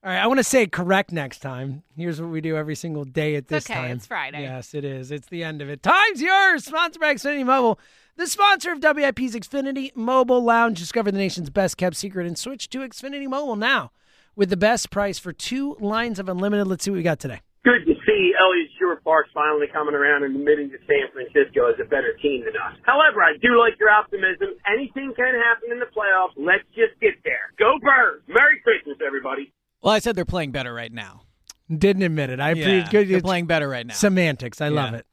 right, 0.05 0.17
I 0.17 0.27
want 0.27 0.37
to 0.37 0.45
say 0.45 0.61
it 0.61 0.71
correct 0.71 1.11
next 1.11 1.39
time. 1.39 1.83
Here's 1.97 2.21
what 2.21 2.29
we 2.29 2.39
do 2.39 2.55
every 2.55 2.75
single 2.75 3.03
day 3.03 3.35
at 3.35 3.49
this 3.49 3.69
okay, 3.69 3.73
time. 3.73 3.91
it's 3.91 4.07
Friday. 4.07 4.43
Yes, 4.43 4.73
it 4.73 4.85
is. 4.85 5.11
It's 5.11 5.27
the 5.27 5.43
end 5.43 5.61
of 5.61 5.67
it. 5.67 5.83
Time's 5.83 6.21
yours. 6.21 6.63
Sponsored 6.63 7.01
by 7.01 7.13
Xfinity 7.13 7.45
Mobile, 7.45 7.77
the 8.15 8.27
sponsor 8.27 8.71
of 8.71 8.79
WIP's 8.79 9.35
Xfinity 9.35 9.93
Mobile 9.93 10.41
Lounge. 10.41 10.79
Discover 10.79 11.11
the 11.11 11.17
nation's 11.17 11.49
best 11.49 11.75
kept 11.75 11.97
secret 11.97 12.25
and 12.25 12.37
switch 12.37 12.69
to 12.69 12.79
Xfinity 12.79 13.27
Mobile 13.27 13.57
now 13.57 13.91
with 14.37 14.49
the 14.49 14.55
best 14.55 14.89
price 14.89 15.19
for 15.19 15.33
two 15.33 15.75
lines 15.81 16.17
of 16.17 16.29
unlimited. 16.29 16.65
Let's 16.65 16.85
see 16.85 16.91
what 16.91 16.97
we 16.97 17.03
got 17.03 17.19
today. 17.19 17.41
Good 17.65 17.85
to 17.87 17.95
see 18.09 18.33
Eliot 18.41 18.69
Stewart 18.75 19.03
Park 19.05 19.27
finally 19.33 19.67
coming 19.71 19.93
around 19.93 20.23
and 20.25 20.35
admitting 20.35 20.73
that 20.73 20.81
San 20.89 21.05
Francisco 21.13 21.69
is 21.69 21.77
a 21.79 21.85
better 21.85 22.17
team 22.21 22.41
than 22.45 22.57
us. 22.57 22.73
However, 22.81 23.21
I 23.21 23.37
do 23.37 23.53
like 23.61 23.77
your 23.79 23.89
optimism. 23.93 24.57
Anything 24.65 25.13
can 25.15 25.33
happen 25.37 25.69
in 25.71 25.77
the 25.79 25.85
playoffs. 25.93 26.33
Let's 26.35 26.65
just 26.73 26.97
get 26.99 27.21
there. 27.23 27.53
Go 27.61 27.77
Birds! 27.81 28.25
Merry 28.27 28.57
Christmas, 28.65 28.97
everybody. 29.05 29.53
Well, 29.81 29.93
I 29.93 29.99
said 29.99 30.15
they're 30.15 30.25
playing 30.25 30.51
better 30.51 30.73
right 30.73 30.91
now. 30.91 31.21
Didn't 31.69 32.01
admit 32.01 32.31
it. 32.31 32.39
I 32.39 32.53
Yeah, 32.53 32.65
appreciate 32.65 32.89
good. 32.91 33.07
they're 33.13 33.21
playing 33.21 33.45
better 33.45 33.69
right 33.69 33.85
now. 33.85 33.93
Semantics. 33.93 34.59
I 34.59 34.69
love 34.69 34.95
it. 34.95 35.05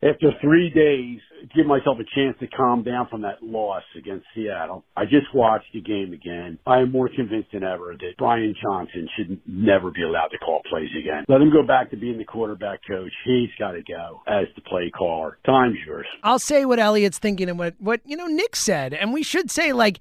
After 0.00 0.30
three 0.40 0.70
days, 0.70 1.18
give 1.56 1.66
myself 1.66 1.98
a 1.98 2.04
chance 2.14 2.36
to 2.38 2.46
calm 2.46 2.84
down 2.84 3.08
from 3.08 3.22
that 3.22 3.42
loss 3.42 3.82
against 3.96 4.26
Seattle. 4.32 4.84
I 4.96 5.04
just 5.04 5.26
watched 5.34 5.72
the 5.74 5.80
game 5.80 6.12
again. 6.12 6.58
I 6.66 6.78
am 6.78 6.92
more 6.92 7.08
convinced 7.08 7.50
than 7.52 7.64
ever 7.64 7.96
that 7.98 8.12
Brian 8.16 8.54
Johnson 8.62 9.08
should 9.16 9.40
never 9.44 9.90
be 9.90 10.02
allowed 10.02 10.28
to 10.28 10.38
call 10.38 10.62
plays 10.70 10.90
again. 10.96 11.24
Let 11.28 11.40
him 11.40 11.50
go 11.50 11.66
back 11.66 11.90
to 11.90 11.96
being 11.96 12.18
the 12.18 12.24
quarterback 12.24 12.80
coach. 12.88 13.10
He's 13.24 13.50
got 13.58 13.72
to 13.72 13.82
go 13.82 14.22
as 14.28 14.46
the 14.54 14.62
play 14.62 14.92
caller. 14.96 15.38
Time's 15.44 15.78
yours. 15.84 16.06
I'll 16.22 16.38
say 16.38 16.64
what 16.64 16.78
Eliot's 16.78 17.18
thinking 17.18 17.48
and 17.48 17.58
what 17.58 17.74
what 17.80 18.00
you 18.04 18.16
know 18.16 18.26
Nick 18.28 18.54
said, 18.54 18.94
and 18.94 19.12
we 19.12 19.24
should 19.24 19.50
say 19.50 19.72
like, 19.72 19.98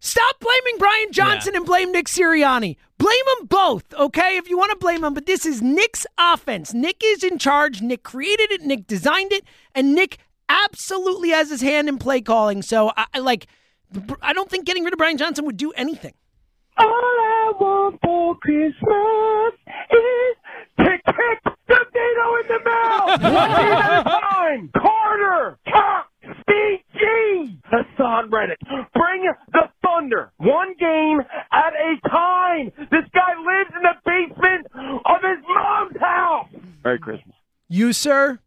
stop 0.00 0.38
blaming 0.40 0.78
Brian 0.78 1.12
Johnson 1.12 1.54
and 1.56 1.64
blame 1.66 1.92
Nick 1.92 2.06
Sirianni. 2.06 2.76
Blame 2.98 3.24
them 3.38 3.46
both, 3.46 3.94
okay? 3.94 4.36
If 4.36 4.48
you 4.50 4.58
want 4.58 4.70
to 4.72 4.76
blame 4.76 5.02
them, 5.02 5.14
but 5.14 5.26
this 5.26 5.46
is 5.46 5.62
Nick's 5.62 6.06
offense. 6.18 6.74
Nick 6.74 7.00
is 7.04 7.22
in 7.22 7.38
charge. 7.38 7.80
Nick 7.80 8.02
created 8.02 8.50
it. 8.50 8.62
Nick 8.62 8.86
designed 8.86 9.32
it, 9.32 9.44
and 9.74 9.94
Nick 9.94 10.18
absolutely 10.48 11.30
has 11.30 11.50
his 11.50 11.60
hand 11.60 11.88
in 11.88 11.98
play 11.98 12.20
calling. 12.20 12.62
So 12.62 12.90
I, 12.96 13.06
I 13.14 13.18
like. 13.20 13.46
I 14.20 14.32
don't 14.32 14.50
think 14.50 14.66
getting 14.66 14.84
rid 14.84 14.92
of 14.92 14.98
Brian 14.98 15.16
Johnson 15.16 15.46
would 15.46 15.56
do 15.56 15.70
anything. 15.72 16.12
All 16.76 16.86
I 16.86 17.52
want 17.58 17.98
for 18.02 18.36
Christmas 18.36 19.54
is 19.90 20.36
tick 20.78 21.00
tick 21.06 21.54
tornado 21.68 22.36
in 22.40 22.48
the 22.48 22.60
mouth. 22.64 23.22
One 23.22 23.50
game 23.50 23.72
at 23.72 24.00
a 24.00 24.04
time. 24.04 24.70
Carter, 24.76 25.58
Cox, 25.72 26.08
BG, 26.48 27.58
Hassan 27.64 28.30
Reddick. 28.30 28.58
Bring 28.94 29.32
the 29.52 29.68
thunder. 29.98 30.32
One 30.38 30.74
game 30.78 31.20
at 31.52 31.72
a 31.74 32.08
time. 32.08 32.72
This 32.90 33.04
guy 33.12 33.34
lives 33.38 33.70
in 33.76 33.82
the 33.82 33.94
basement 34.04 34.66
of 34.74 35.16
his 35.22 35.44
mom's 35.48 36.00
house. 36.00 36.48
Merry 36.84 36.98
Christmas. 36.98 37.34
You, 37.68 37.92
sir, 37.92 38.38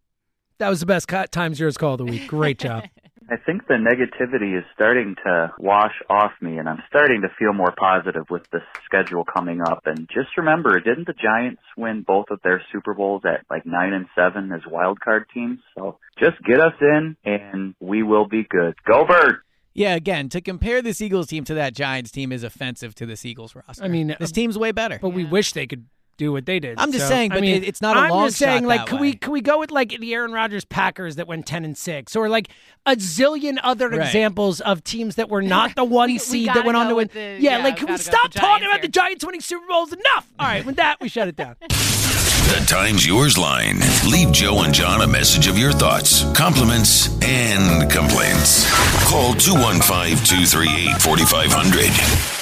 that 0.58 0.70
was 0.70 0.80
the 0.80 0.86
best 0.86 1.10
times 1.32 1.60
yours 1.60 1.78
call 1.78 1.94
of 1.94 2.00
the 2.00 2.06
week. 2.06 2.28
Great 2.28 2.60
job. 2.60 2.86
I 3.30 3.38
think 3.38 3.66
the 3.66 3.76
negativity 3.76 4.58
is 4.58 4.66
starting 4.74 5.16
to 5.24 5.54
wash 5.58 5.94
off 6.10 6.34
me, 6.42 6.58
and 6.58 6.68
I'm 6.68 6.84
starting 6.90 7.22
to 7.22 7.30
feel 7.40 7.54
more 7.54 7.74
positive 7.78 8.26
with 8.30 8.44
the 8.52 8.60
schedule 8.84 9.24
coming 9.24 9.62
up. 9.62 9.84
And 9.86 10.10
just 10.14 10.36
remember, 10.36 10.78
didn't 10.82 11.08
the 11.08 11.14
Giants 11.14 11.62
win 11.78 12.04
both 12.06 12.26
of 12.30 12.42
their 12.44 12.62
Super 12.74 12.94
Bowls 12.94 13.22
at 13.24 13.46
like 13.50 13.66
nine 13.66 13.94
and 13.94 14.08
seven 14.16 14.52
as 14.52 14.62
wild 14.70 15.00
card 15.00 15.28
teams? 15.34 15.60
So 15.78 15.98
just 16.20 16.44
get 16.44 16.60
us 16.60 16.74
in, 16.82 17.16
and 17.24 17.74
we 17.80 18.04
will 18.04 18.28
be 18.28 18.44
good. 18.44 18.76
Go 18.86 19.06
Bird! 19.06 19.38
Yeah, 19.74 19.96
again, 19.96 20.28
to 20.30 20.42
compare 20.42 20.82
this 20.82 21.02
Eagles 21.02 21.28
team 21.28 21.44
to 21.46 21.54
that 21.56 21.74
Giants 21.74 22.12
team 22.12 22.32
is 22.32 22.44
offensive 22.44 22.94
to 22.96 23.06
this 23.06 23.26
Eagles 23.26 23.56
roster. 23.56 23.84
I 23.84 23.88
mean, 23.88 24.16
this 24.20 24.30
um, 24.32 24.34
team's 24.34 24.58
way 24.58 24.72
better. 24.72 25.00
But 25.02 25.10
we 25.10 25.24
wish 25.24 25.54
they 25.54 25.66
could 25.66 25.86
do 26.18 26.32
what 26.34 26.46
they 26.46 26.60
did. 26.60 26.78
I'm 26.78 26.92
just 26.92 27.06
So, 27.06 27.10
saying, 27.10 27.32
I 27.32 27.40
mean, 27.40 27.64
it- 27.64 27.68
it's 27.68 27.82
not 27.82 27.96
a 27.96 28.02
I'm 28.02 28.10
long 28.12 28.28
just 28.28 28.38
saying, 28.38 28.64
shot 28.64 28.68
like, 28.68 28.80
that 28.82 28.88
can 28.90 28.98
way. 28.98 29.02
we 29.02 29.14
can 29.16 29.32
we 29.32 29.42
go 29.42 29.58
with 29.60 29.72
like 29.72 29.98
the 29.98 30.14
Aaron 30.14 30.34
Rodgers 30.34 30.66
Packers 30.66 31.16
that 31.16 31.26
went 31.26 31.46
ten 31.48 31.64
and 31.66 31.76
six, 31.78 32.16
or 32.16 32.28
like 32.30 32.50
a 32.86 32.96
zillion 32.98 33.58
other 33.64 33.90
Right. 33.90 34.02
examples 34.02 34.60
of 34.62 34.84
teams 34.84 35.16
that 35.16 35.30
were 35.30 35.42
not 35.42 35.74
the 35.76 35.86
one 35.86 36.20
seed 36.20 36.50
that 36.50 36.66
went 36.66 36.76
on 36.78 36.90
to 36.90 36.96
win? 36.96 37.10
the- 37.14 37.38
yeah, 37.40 37.58
yeah, 37.58 37.64
like 37.64 37.78
can 37.78 37.88
we 37.88 37.98
stop 37.98 38.30
talking 38.32 38.66
Giants 38.66 38.68
about 38.68 38.82
the 38.82 38.88
Giants 38.90 39.26
winning 39.26 39.42
Super 39.42 39.66
Bowls? 39.68 39.94
Enough. 39.94 40.28
All 40.38 40.48
right, 40.48 40.66
with 40.66 40.76
that 40.76 40.98
we 41.02 41.08
shut 41.08 41.28
it 41.30 41.36
down. 41.38 41.56
The 42.52 42.66
Times 42.66 43.08
Yours 43.08 43.38
line. 43.38 43.80
Leave 44.06 44.34
Joe 44.34 44.64
and 44.64 44.74
Jon 44.74 45.00
a 45.00 45.08
message 45.08 45.48
of 45.48 45.58
your 45.58 45.72
thoughts, 45.72 46.30
compliments, 46.34 47.08
and 47.24 47.90
complaints. 47.90 48.70
Call 49.10 49.36
215 49.36 50.18
238 50.26 51.02
4500. 51.02 51.80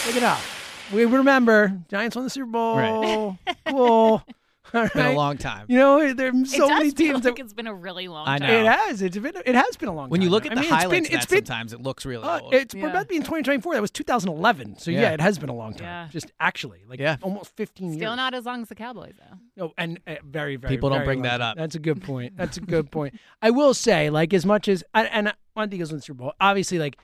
Look 0.07 0.15
it 0.15 0.23
up. 0.23 0.39
We 0.91 1.05
remember 1.05 1.79
Giants 1.89 2.15
won 2.15 2.25
the 2.25 2.31
Super 2.31 2.49
Bowl. 2.49 3.37
cool. 3.67 4.23
All 4.73 4.87
Been 4.93 5.05
a 5.05 5.13
long 5.13 5.37
time. 5.37 5.65
You 5.67 5.77
know, 5.77 6.13
there's 6.13 6.51
so 6.55 6.65
it 6.65 6.67
does 6.67 6.69
many 6.69 6.89
feel 6.91 7.13
teams 7.13 7.25
like 7.25 7.35
that 7.37 7.43
it's 7.43 7.53
been 7.53 7.67
a 7.67 7.73
really 7.73 8.07
long 8.07 8.27
I 8.27 8.37
time. 8.37 8.47
know. 8.49 8.59
It 8.61 8.65
has. 8.67 9.01
It's 9.01 9.17
been. 9.17 9.33
It 9.45 9.55
has 9.55 9.77
been 9.77 9.89
a 9.89 9.93
long 9.93 10.05
time. 10.05 10.09
When 10.11 10.19
time. 10.21 10.25
you 10.25 10.29
look 10.31 10.45
now. 10.45 10.51
at 10.51 10.57
I 10.57 10.61
the 10.61 10.61
mean, 10.61 10.73
it's 10.73 10.83
highlights, 10.83 10.89
been, 10.91 11.05
of 11.15 11.19
it's 11.19 11.25
that 11.25 11.35
been, 11.35 11.45
sometimes 11.45 11.73
it 11.73 11.81
looks 11.81 12.05
really 12.05 12.23
uh, 12.23 12.39
old. 12.39 12.53
it's 12.53 12.75
we're 12.75 12.89
about 12.89 13.01
to 13.03 13.07
be 13.07 13.15
in 13.15 13.21
2024. 13.23 13.73
That 13.73 13.81
was 13.81 13.91
2011. 13.91 14.77
So 14.79 14.91
yeah, 14.91 15.01
Yeah. 15.01 15.11
it 15.13 15.21
has 15.21 15.37
been 15.39 15.49
a 15.49 15.55
long 15.55 15.73
time. 15.73 15.83
Yeah. 15.83 16.07
Just 16.11 16.31
actually, 16.39 16.83
like 16.87 16.99
Yeah. 16.99 17.17
almost 17.21 17.55
15 17.55 17.75
Still 17.75 17.89
years. 17.89 17.97
Still 17.99 18.15
not 18.15 18.33
as 18.33 18.45
long 18.45 18.61
as 18.61 18.69
the 18.69 18.75
Cowboys, 18.75 19.13
though. 19.17 19.37
No, 19.65 19.73
and 19.77 19.99
uh, 20.07 20.15
very, 20.23 20.55
very. 20.55 20.75
People 20.75 20.89
don't 20.89 21.05
bring 21.05 21.19
long 21.19 21.23
that 21.23 21.41
up. 21.41 21.57
That's 21.57 21.75
a 21.75 21.79
good 21.79 22.01
point. 22.03 22.37
That's 22.37 22.57
a 22.57 22.61
good 22.61 22.91
point. 22.91 23.15
I 23.41 23.51
will 23.51 23.73
say, 23.73 24.09
like, 24.09 24.33
as 24.33 24.45
much 24.45 24.67
as 24.67 24.83
and, 24.93 25.07
and 25.11 25.29
I 25.29 25.33
want 25.55 25.71
the 25.71 25.77
Eagles 25.77 25.91
win 25.91 25.97
the 25.97 26.03
Super 26.03 26.17
Bowl. 26.19 26.33
Obviously, 26.39 26.79
like, 26.79 26.97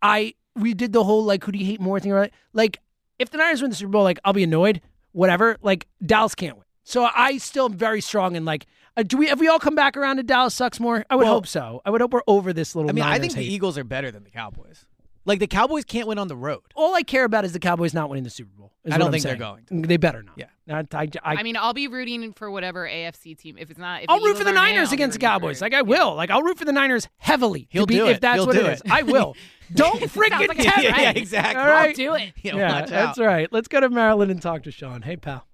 I 0.00 0.34
we 0.56 0.74
did 0.74 0.92
the 0.92 1.04
whole 1.04 1.24
like, 1.24 1.44
who 1.44 1.52
do 1.52 1.58
you 1.58 1.66
hate 1.66 1.80
more 1.80 1.98
thing? 2.00 2.12
Right? 2.12 2.32
Like, 2.52 2.80
if 3.18 3.30
the 3.30 3.38
Niners 3.38 3.62
win 3.62 3.70
the 3.70 3.76
Super 3.76 3.90
Bowl, 3.90 4.02
like, 4.02 4.18
I'll 4.24 4.32
be 4.32 4.42
annoyed. 4.44 4.80
Whatever. 5.12 5.58
Like, 5.62 5.86
Dallas 6.04 6.34
can't 6.34 6.56
win. 6.56 6.64
So 6.84 7.08
I 7.14 7.38
still 7.38 7.66
am 7.66 7.74
very 7.74 8.00
strong 8.00 8.36
in 8.36 8.44
like. 8.44 8.66
Uh, 8.96 9.02
do 9.02 9.16
we? 9.16 9.28
Have 9.28 9.40
we 9.40 9.48
all 9.48 9.58
come 9.58 9.74
back 9.74 9.96
around 9.96 10.16
to 10.18 10.22
Dallas 10.22 10.54
sucks 10.54 10.78
more? 10.78 11.04
I 11.08 11.16
would 11.16 11.24
Well- 11.24 11.32
hope 11.34 11.46
so. 11.46 11.80
I 11.84 11.90
would 11.90 12.00
hope 12.00 12.12
we're 12.12 12.20
over 12.26 12.52
this 12.52 12.74
little. 12.76 12.90
I 12.90 12.92
mean, 12.92 13.04
I 13.04 13.12
Niners 13.18 13.34
think 13.34 13.46
the. 13.46 13.54
Eagles 13.54 13.78
are 13.78 13.84
better 13.84 14.10
than 14.10 14.24
the 14.24 14.30
Cowboys. 14.30 14.84
Like 15.24 15.38
the 15.38 15.46
Cowboys 15.46 15.84
can't 15.84 16.08
win 16.08 16.18
on 16.18 16.26
the 16.26 16.34
road. 16.36 16.62
All 16.74 16.94
I 16.96 17.02
care 17.02 17.24
about 17.24 17.44
is 17.44 17.52
the 17.52 17.60
Cowboys 17.60 17.94
not 17.94 18.08
winning 18.10 18.24
the 18.24 18.30
Super 18.30 18.50
Bowl. 18.58 18.72
I 18.84 18.98
don't 18.98 19.06
I'm 19.06 19.12
think 19.12 19.22
they're 19.22 19.38
saying. 19.38 19.64
going 19.70 19.82
They 19.86 19.96
better 19.96 20.22
not. 20.24 20.36
Yeah. 20.36 20.46
I, 20.68 20.80
I, 20.92 21.08
I, 21.22 21.34
I, 21.36 21.42
mean, 21.44 21.56
I'll 21.56 21.72
be 21.74 21.86
rooting 21.86 22.32
for 22.32 22.50
whatever 22.50 22.86
AFC 22.88 23.38
team. 23.38 23.56
If 23.56 23.70
it's 23.70 23.78
not, 23.78 24.02
if 24.02 24.10
I'll 24.10 24.18
the 24.18 24.26
root 24.26 24.36
for 24.38 24.42
the 24.44 24.50
aren't 24.50 24.58
in, 24.58 24.74
Niners 24.74 24.88
I'll 24.88 24.94
against 24.94 25.20
the 25.20 25.24
rooting 25.24 25.34
for- 25.34 25.40
Cowboys. 25.40 25.62
Like 25.62 25.74
I 25.74 25.82
will. 25.82 26.14
Like 26.16 26.30
I'll 26.30 26.42
root 26.42 26.58
for 26.58 26.64
the 26.64 26.72
Niners 26.72 27.08
heavily. 27.18 27.68
He'll 27.70 27.86
be, 27.86 27.94
do 27.94 28.08
if 28.08 28.16
it. 28.16 28.20
that's 28.20 28.38
He'll 28.38 28.46
what 28.46 28.56
do 28.56 28.66
it 28.66 28.72
is. 28.74 28.80
it. 28.84 28.90
I 28.90 29.02
will. 29.02 29.36
Don't 29.72 30.00
freaking 30.02 30.48
like 30.48 30.58
tempt 30.58 30.82
yeah, 30.82 30.96
me. 30.96 31.02
yeah, 31.02 31.12
exactly. 31.14 31.62
All 31.62 31.68
right. 31.68 31.88
I'll 31.90 31.94
do 31.94 32.14
it. 32.14 32.32
Yeah, 32.42 32.56
Yeah, 32.56 32.80
watch 32.80 32.90
that's 32.90 33.18
out. 33.18 33.24
right. 33.24 33.52
Let's 33.52 33.68
go 33.68 33.78
to 33.80 33.88
Maryland 33.88 34.30
and 34.32 34.42
talk 34.42 34.64
to 34.64 34.72
Sean. 34.72 35.02
Hey, 35.02 35.16
pal. 35.16 35.46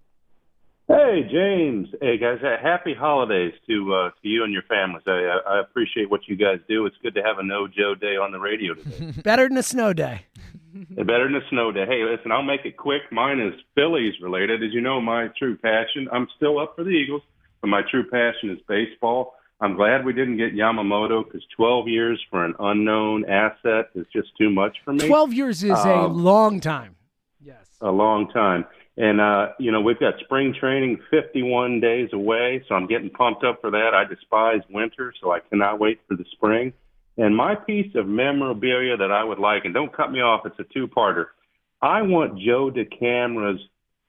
Hey, 0.88 1.28
James. 1.30 1.88
Hey, 2.00 2.16
guys. 2.16 2.38
uh, 2.42 2.56
Happy 2.62 2.94
holidays 2.94 3.52
to 3.68 3.94
uh, 3.94 4.10
to 4.22 4.28
you 4.28 4.42
and 4.44 4.52
your 4.52 4.62
families. 4.62 5.02
I, 5.06 5.10
I 5.46 5.56
I 5.56 5.60
appreciate 5.60 6.10
what 6.10 6.22
you 6.26 6.34
guys 6.36 6.60
do. 6.66 6.86
It's 6.86 6.96
good 7.02 7.14
to 7.14 7.22
have 7.22 7.38
a 7.38 7.42
no 7.42 7.68
Joe 7.68 7.94
day 7.94 8.16
on 8.16 8.32
the 8.32 8.38
radio 8.38 8.72
today. 8.74 9.12
Better 9.22 9.48
than 9.48 9.58
a 9.58 9.62
snow 9.62 9.92
day. 9.92 10.22
Better 10.90 11.24
than 11.24 11.36
a 11.36 11.46
snow 11.50 11.72
day. 11.72 11.84
Hey, 11.86 12.04
listen, 12.04 12.32
I'll 12.32 12.42
make 12.42 12.64
it 12.64 12.76
quick. 12.78 13.02
Mine 13.12 13.38
is 13.38 13.52
Phillies 13.74 14.14
related. 14.22 14.62
As 14.62 14.72
you 14.72 14.80
know, 14.80 14.98
my 15.00 15.28
true 15.38 15.56
passion. 15.58 16.08
I'm 16.10 16.26
still 16.36 16.58
up 16.58 16.74
for 16.74 16.84
the 16.84 16.90
Eagles, 16.90 17.22
but 17.60 17.68
my 17.68 17.82
true 17.90 18.04
passion 18.08 18.48
is 18.50 18.58
baseball. 18.66 19.34
I'm 19.60 19.74
glad 19.76 20.04
we 20.06 20.12
didn't 20.14 20.36
get 20.38 20.54
Yamamoto 20.54 21.24
because 21.24 21.42
12 21.56 21.88
years 21.88 22.22
for 22.30 22.44
an 22.44 22.54
unknown 22.60 23.28
asset 23.28 23.90
is 23.94 24.06
just 24.12 24.28
too 24.38 24.50
much 24.50 24.76
for 24.84 24.92
me. 24.94 25.06
Twelve 25.08 25.32
years 25.34 25.62
is 25.64 25.70
a 25.70 25.96
Um, 25.96 26.22
long 26.24 26.60
time. 26.60 26.94
Yes. 27.44 27.66
A 27.80 27.90
long 27.90 28.28
time. 28.30 28.64
And 28.98 29.20
uh, 29.20 29.50
you 29.60 29.70
know, 29.70 29.80
we've 29.80 30.00
got 30.00 30.14
spring 30.18 30.52
training 30.58 30.98
51 31.12 31.78
days 31.78 32.10
away, 32.12 32.64
so 32.68 32.74
I'm 32.74 32.88
getting 32.88 33.10
pumped 33.10 33.44
up 33.44 33.60
for 33.60 33.70
that. 33.70 33.94
I 33.94 34.02
despise 34.04 34.60
winter, 34.68 35.14
so 35.22 35.30
I 35.30 35.38
cannot 35.38 35.78
wait 35.78 36.00
for 36.08 36.16
the 36.16 36.24
spring. 36.32 36.72
And 37.16 37.36
my 37.36 37.54
piece 37.54 37.94
of 37.94 38.08
memorabilia 38.08 38.96
that 38.96 39.12
I 39.12 39.22
would 39.22 39.38
like, 39.38 39.64
and 39.64 39.72
don't 39.72 39.92
cut 39.96 40.10
me 40.10 40.20
off, 40.20 40.46
it's 40.46 40.58
a 40.58 40.64
two-parter. 40.74 41.26
I 41.80 42.02
want 42.02 42.40
Joe 42.40 42.72
DeCamara's 42.72 43.60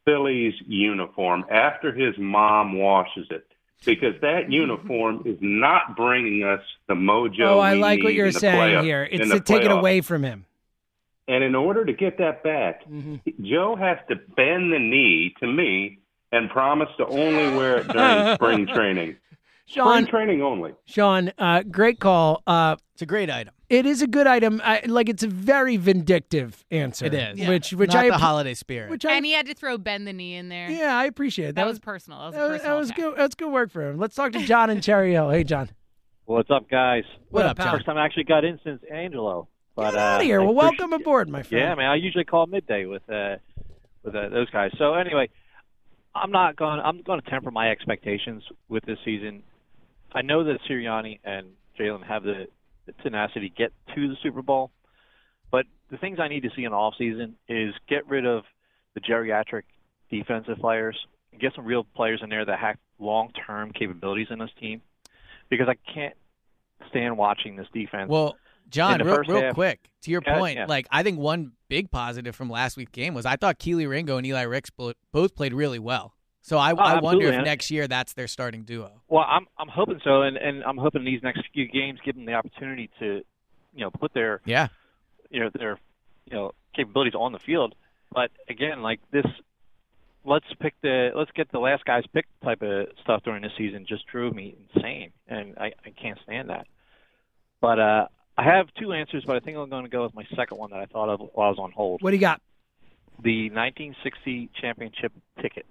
Phillies 0.06 0.56
uniform 0.66 1.46
after 1.52 1.94
his 1.94 2.16
mom 2.18 2.78
washes 2.78 3.28
it. 3.30 3.46
Because 3.86 4.20
that 4.22 4.50
uniform 4.52 5.22
is 5.26 5.38
not 5.40 5.96
bringing 5.96 6.44
us 6.44 6.62
the 6.88 6.96
mojo. 6.96 7.46
oh, 7.46 7.60
I 7.60 7.76
like 7.76 8.04
what 8.04 8.16
you're 8.16 8.32
saying 8.32 8.56
playoff- 8.56 8.84
here. 8.84 9.08
It's 9.10 9.30
to 9.30 9.40
take 9.40 9.62
it 9.62 9.72
away 9.72 10.02
from 10.02 10.24
him. 10.24 10.46
And 11.30 11.44
in 11.44 11.54
order 11.54 11.86
to 11.86 11.94
get 11.94 12.18
that 12.18 12.44
back, 12.44 12.82
Joe 13.42 13.76
has 13.80 13.98
to 14.10 14.16
bend 14.36 14.74
the 14.74 14.80
knee 14.80 15.34
to 15.40 15.48
me 15.48 16.00
and 16.32 16.50
promise 16.50 16.90
to 16.98 17.06
only 17.06 17.56
wear 17.56 17.78
it 17.78 17.88
during 17.88 18.34
spring 18.36 18.68
training. 18.68 19.16
Sean- 19.68 20.02
spring 20.04 20.08
training 20.08 20.42
only. 20.42 20.74
Sean, 20.86 21.32
uh, 21.38 21.62
great 21.64 22.00
call. 22.00 22.42
Uh, 22.48 22.76
it's 22.94 23.04
a 23.04 23.06
great 23.06 23.30
item. 23.30 23.54
It 23.70 23.86
is 23.86 24.02
a 24.02 24.08
good 24.08 24.26
item. 24.26 24.60
I, 24.66 24.82
like 24.88 25.08
it's 25.10 25.22
a 25.22 25.28
very 25.28 25.78
vindictive 25.78 26.66
answer. 26.72 27.06
It 27.06 27.14
is. 27.14 27.48
Which, 27.48 27.74
which 27.74 27.94
Not 27.94 28.06
I 28.06 28.10
the 28.10 28.16
appre- 28.16 28.20
holiday 28.20 28.54
spirit. 28.56 28.90
Which 28.90 29.06
I 29.06 29.14
and 29.14 29.24
he 29.24 29.32
had 29.34 29.46
to 29.46 29.54
throw 29.54 29.78
bend 29.78 30.08
the 30.08 30.14
knee 30.14 30.34
in 30.36 30.50
there. 30.50 30.72
Yeah, 30.72 30.98
I 30.98 31.06
appreciate 31.06 31.50
it. 31.50 31.56
That, 31.56 31.62
That 31.62 31.68
was, 31.68 31.74
was- 31.76 31.80
personal. 31.82 32.20
That 32.20 32.26
was 32.26 32.36
a 32.36 32.40
that 32.40 32.50
personal. 32.50 32.74
that 32.74 32.80
was 32.80 32.92
good. 32.92 33.14
That's 33.18 33.36
good 33.36 33.52
work 33.52 33.72
for 33.72 33.88
him. 33.88 34.00
Let's 34.00 34.16
talk 34.16 34.32
to 34.32 34.40
John 34.44 34.72
and 34.72 34.82
Cherry 34.82 35.12
Hill. 35.12 35.30
Hey, 35.30 35.44
John. 35.44 35.70
What's 36.26 36.50
up, 36.50 36.68
guys? 36.70 37.04
What 37.30 37.46
up, 37.46 37.58
John? 37.58 37.72
First 37.76 37.86
time 37.86 37.98
I 37.98 38.06
actually 38.06 38.24
got 38.24 38.44
in 38.44 38.60
since 38.64 38.82
Angelo. 38.92 39.48
But, 39.80 39.92
Get 39.92 40.00
out 40.00 40.16
uh, 40.16 40.20
of 40.20 40.22
here. 40.24 40.42
I 40.42 40.44
Well, 40.44 40.54
welcome 40.54 40.92
aboard, 40.92 41.30
my 41.30 41.42
friend. 41.42 41.64
Yeah, 41.64 41.76
man. 41.76 41.90
I 41.90 41.96
usually 41.96 42.26
call 42.26 42.48
midday 42.48 42.86
with 42.86 43.10
uh, 43.10 43.38
with 44.04 44.14
uh, 44.14 44.28
those 44.28 44.50
guys. 44.50 44.72
So 44.78 44.94
anyway, 44.96 45.30
I'm 46.14 46.32
not 46.32 46.58
going. 46.58 46.82
I'm 46.82 47.02
going 47.02 47.22
to 47.22 47.30
temper 47.30 47.50
my 47.50 47.72
expectations 47.72 48.44
with 48.68 48.84
this 48.86 48.98
season. 49.06 49.44
I 50.12 50.22
know 50.22 50.44
that 50.44 50.60
Sirianni 50.70 51.20
and 51.24 51.48
Jalen 51.80 52.06
have 52.06 52.24
the, 52.24 52.48
the 52.88 52.92
tenacity 53.04 53.50
to 53.50 53.56
get 53.56 53.72
to 53.96 54.10
the 54.10 54.16
Super 54.22 54.42
Bowl, 54.42 54.72
but 55.50 55.66
the 55.92 55.98
things 55.98 56.20
I 56.20 56.28
need 56.28 56.44
to 56.44 56.50
see 56.56 56.66
in 56.66 56.74
off 56.74 56.96
season 56.98 57.36
is 57.48 57.74
get 57.88 58.06
rid 58.10 58.26
of 58.26 58.44
the 58.96 59.00
geriatric 59.00 59.64
defensive 60.12 60.58
players 60.58 60.98
and 61.32 61.40
get 61.40 61.54
some 61.56 61.64
real 61.64 61.86
players 61.96 62.20
in 62.22 62.30
there 62.30 62.44
that 62.44 62.60
have 62.60 62.76
long 62.98 63.32
term 63.46 63.72
capabilities 63.72 64.28
in 64.30 64.40
this 64.40 64.52
team. 64.60 64.82
Because 65.50 65.70
I 65.70 65.76
can't 65.94 66.16
stand 66.90 67.18
watching 67.18 67.56
this 67.56 67.68
defense. 67.74 68.10
Well, 68.10 68.30
in 68.32 68.36
John, 68.70 69.02
real, 69.04 69.18
real 69.28 69.42
half- 69.42 69.54
quick 69.54 69.90
to 70.02 70.12
your 70.12 70.22
point, 70.22 70.58
yeah. 70.58 70.66
like 70.68 70.88
I 70.92 71.04
think 71.04 71.20
one 71.20 71.54
big 71.68 71.92
positive 71.92 72.36
from 72.36 72.50
last 72.50 72.78
week's 72.78 72.92
game 72.92 73.14
was 73.14 73.26
I 73.26 73.36
thought 73.36 73.60
Kelee 73.60 73.88
Ringo 73.88 74.18
and 74.18 74.26
Eli 74.26 74.44
Ricks 74.44 74.70
both 74.70 75.36
played 75.36 75.54
really 75.54 75.80
well. 75.80 76.14
So 76.42 76.58
I, 76.58 76.72
Oh, 76.72 76.78
I 76.78 77.00
wonder 77.00 77.28
if 77.28 77.44
next 77.44 77.70
year 77.70 77.88
that's 77.88 78.14
their 78.14 78.28
starting 78.28 78.64
duo. 78.64 79.02
Well, 79.08 79.26
I'm 79.28 79.46
I'm 79.58 79.68
hoping 79.68 80.00
so, 80.04 80.22
and 80.22 80.38
and 80.38 80.64
I'm 80.64 80.78
hoping 80.78 81.04
these 81.04 81.22
next 81.22 81.42
few 81.54 81.68
games 81.68 82.00
give 82.04 82.16
them 82.16 82.26
the 82.26 82.34
opportunity 82.34 82.90
to, 83.00 83.22
you 83.76 83.82
know, 83.82 83.92
put 83.92 84.14
their 84.14 84.42
Yeah. 84.46 84.68
you 85.30 85.42
know 85.42 85.50
their 85.54 85.78
you 86.26 86.34
know 86.34 86.52
capabilities 86.76 87.14
on 87.16 87.34
the 87.34 87.40
field. 87.40 87.76
But 88.12 88.32
again, 88.50 88.82
like 88.82 89.00
this, 89.12 89.26
let's 90.26 90.46
pick 90.60 90.74
the 90.82 91.12
let's 91.16 91.30
get 91.36 91.52
the 91.52 91.60
last 91.60 91.86
guys 91.86 92.04
pick 92.14 92.26
type 92.44 92.62
of 92.62 92.88
stuff 93.04 93.22
during 93.24 93.44
the 93.44 93.50
season 93.58 93.86
just 93.88 94.08
drove 94.08 94.34
me 94.34 94.56
insane, 94.74 95.12
and 95.28 95.56
I 95.58 95.74
I 95.86 95.90
can't 96.02 96.18
stand 96.24 96.50
that. 96.50 96.66
But 97.62 97.80
uh, 97.80 98.08
I 98.40 98.44
have 98.44 98.68
two 98.80 98.94
answers, 98.94 99.26
but 99.26 99.36
I 99.36 99.40
think 99.42 99.58
I'm 99.58 99.70
going 99.70 99.84
to 99.84 99.90
go 99.90 100.04
with 100.04 100.16
my 100.16 100.26
second 100.36 100.58
one 100.58 100.72
that 100.72 100.80
I 100.80 100.86
thought 100.86 101.10
of 101.10 101.20
while 101.34 101.48
I 101.48 101.50
was 101.50 101.60
on 101.60 101.72
hold. 101.72 102.02
What 102.02 102.12
do 102.12 102.16
you 102.16 102.22
got? 102.22 102.42
The 103.22 103.50
1960 103.50 104.50
championship 104.62 105.12
ticket. 105.42 105.66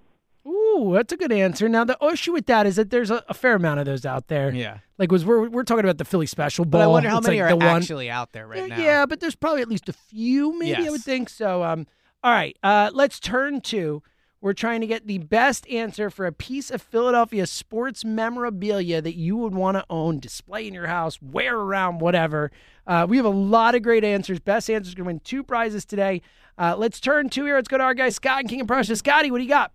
Ooh, 0.46 0.90
that's 0.94 1.10
a 1.12 1.16
good 1.16 1.32
answer. 1.32 1.66
Now 1.68 1.84
the 1.84 1.96
issue 2.12 2.32
with 2.32 2.44
that 2.46 2.66
is 2.66 2.76
that 2.76 2.90
there's 2.90 3.10
a, 3.10 3.24
a 3.28 3.32
fair 3.32 3.54
amount 3.54 3.80
of 3.80 3.86
those 3.86 4.04
out 4.04 4.28
there. 4.28 4.52
Yeah. 4.52 4.78
Like 4.98 5.10
was 5.10 5.24
we're 5.24 5.48
we're 5.48 5.62
talking 5.62 5.84
about 5.84 5.96
the 5.96 6.04
Philly 6.04 6.26
Special 6.26 6.64
Bowl. 6.66 6.80
But 6.80 6.84
I 6.84 6.86
wonder 6.88 7.08
how 7.08 7.18
It's 7.18 7.26
many 7.26 7.40
like 7.40 7.52
are 7.52 7.58
the 7.58 7.64
one- 7.64 7.76
actually 7.82 8.10
out 8.10 8.32
there 8.32 8.46
right 8.46 8.68
now. 8.68 8.78
Yeah, 8.78 9.06
but 9.06 9.20
there's 9.20 9.34
probably 9.34 9.62
at 9.62 9.68
least 9.68 9.88
a 9.88 9.92
few, 9.94 10.58
maybe 10.58 10.86
I 10.86 10.90
would 10.90 11.02
think. 11.02 11.28
So, 11.30 11.62
um, 11.62 11.86
all 12.22 12.32
right, 12.32 12.56
uh, 12.62 12.90
let's 12.92 13.18
turn 13.18 13.60
to. 13.62 14.02
We're 14.41 14.53
trying 14.53 14.80
to 14.82 14.86
get 14.86 15.09
the 15.09 15.18
best 15.18 15.68
answer 15.68 16.11
for 16.11 16.24
a 16.24 16.32
piece 16.32 16.70
of 16.70 16.80
Philadelphia 16.80 17.45
sports 17.45 18.05
memorabilia 18.05 19.03
that 19.03 19.16
you 19.16 19.36
would 19.36 19.53
want 19.53 19.76
to 19.76 19.84
own, 19.91 20.20
display 20.20 20.68
in 20.68 20.74
your 20.74 20.86
house, 20.86 21.20
wear 21.20 21.57
around, 21.57 22.01
whatever. 22.01 22.53
Uh, 22.86 23.05
we 23.09 23.16
have 23.16 23.26
a 23.26 23.30
lot 23.30 23.74
of 23.74 23.82
great 23.82 24.05
answers. 24.05 24.39
Best 24.39 24.70
answers 24.70 24.95
going 24.95 25.05
to 25.05 25.09
win 25.09 25.20
two 25.20 25.43
prizes 25.43 25.84
today. 25.84 26.22
Uh, 26.57 26.76
let's 26.78 27.01
turn 27.01 27.28
to 27.30 27.45
here. 27.45 27.57
Let's 27.57 27.66
go 27.66 27.78
to 27.78 27.84
our 27.84 27.95
guy 27.95 28.11
Scott 28.11 28.41
and 28.41 28.49
King 28.49 28.61
of 28.61 28.68
Prussia. 28.68 28.95
Scotty, 28.95 29.32
what 29.32 29.39
do 29.39 29.43
you 29.43 29.51
got? 29.51 29.72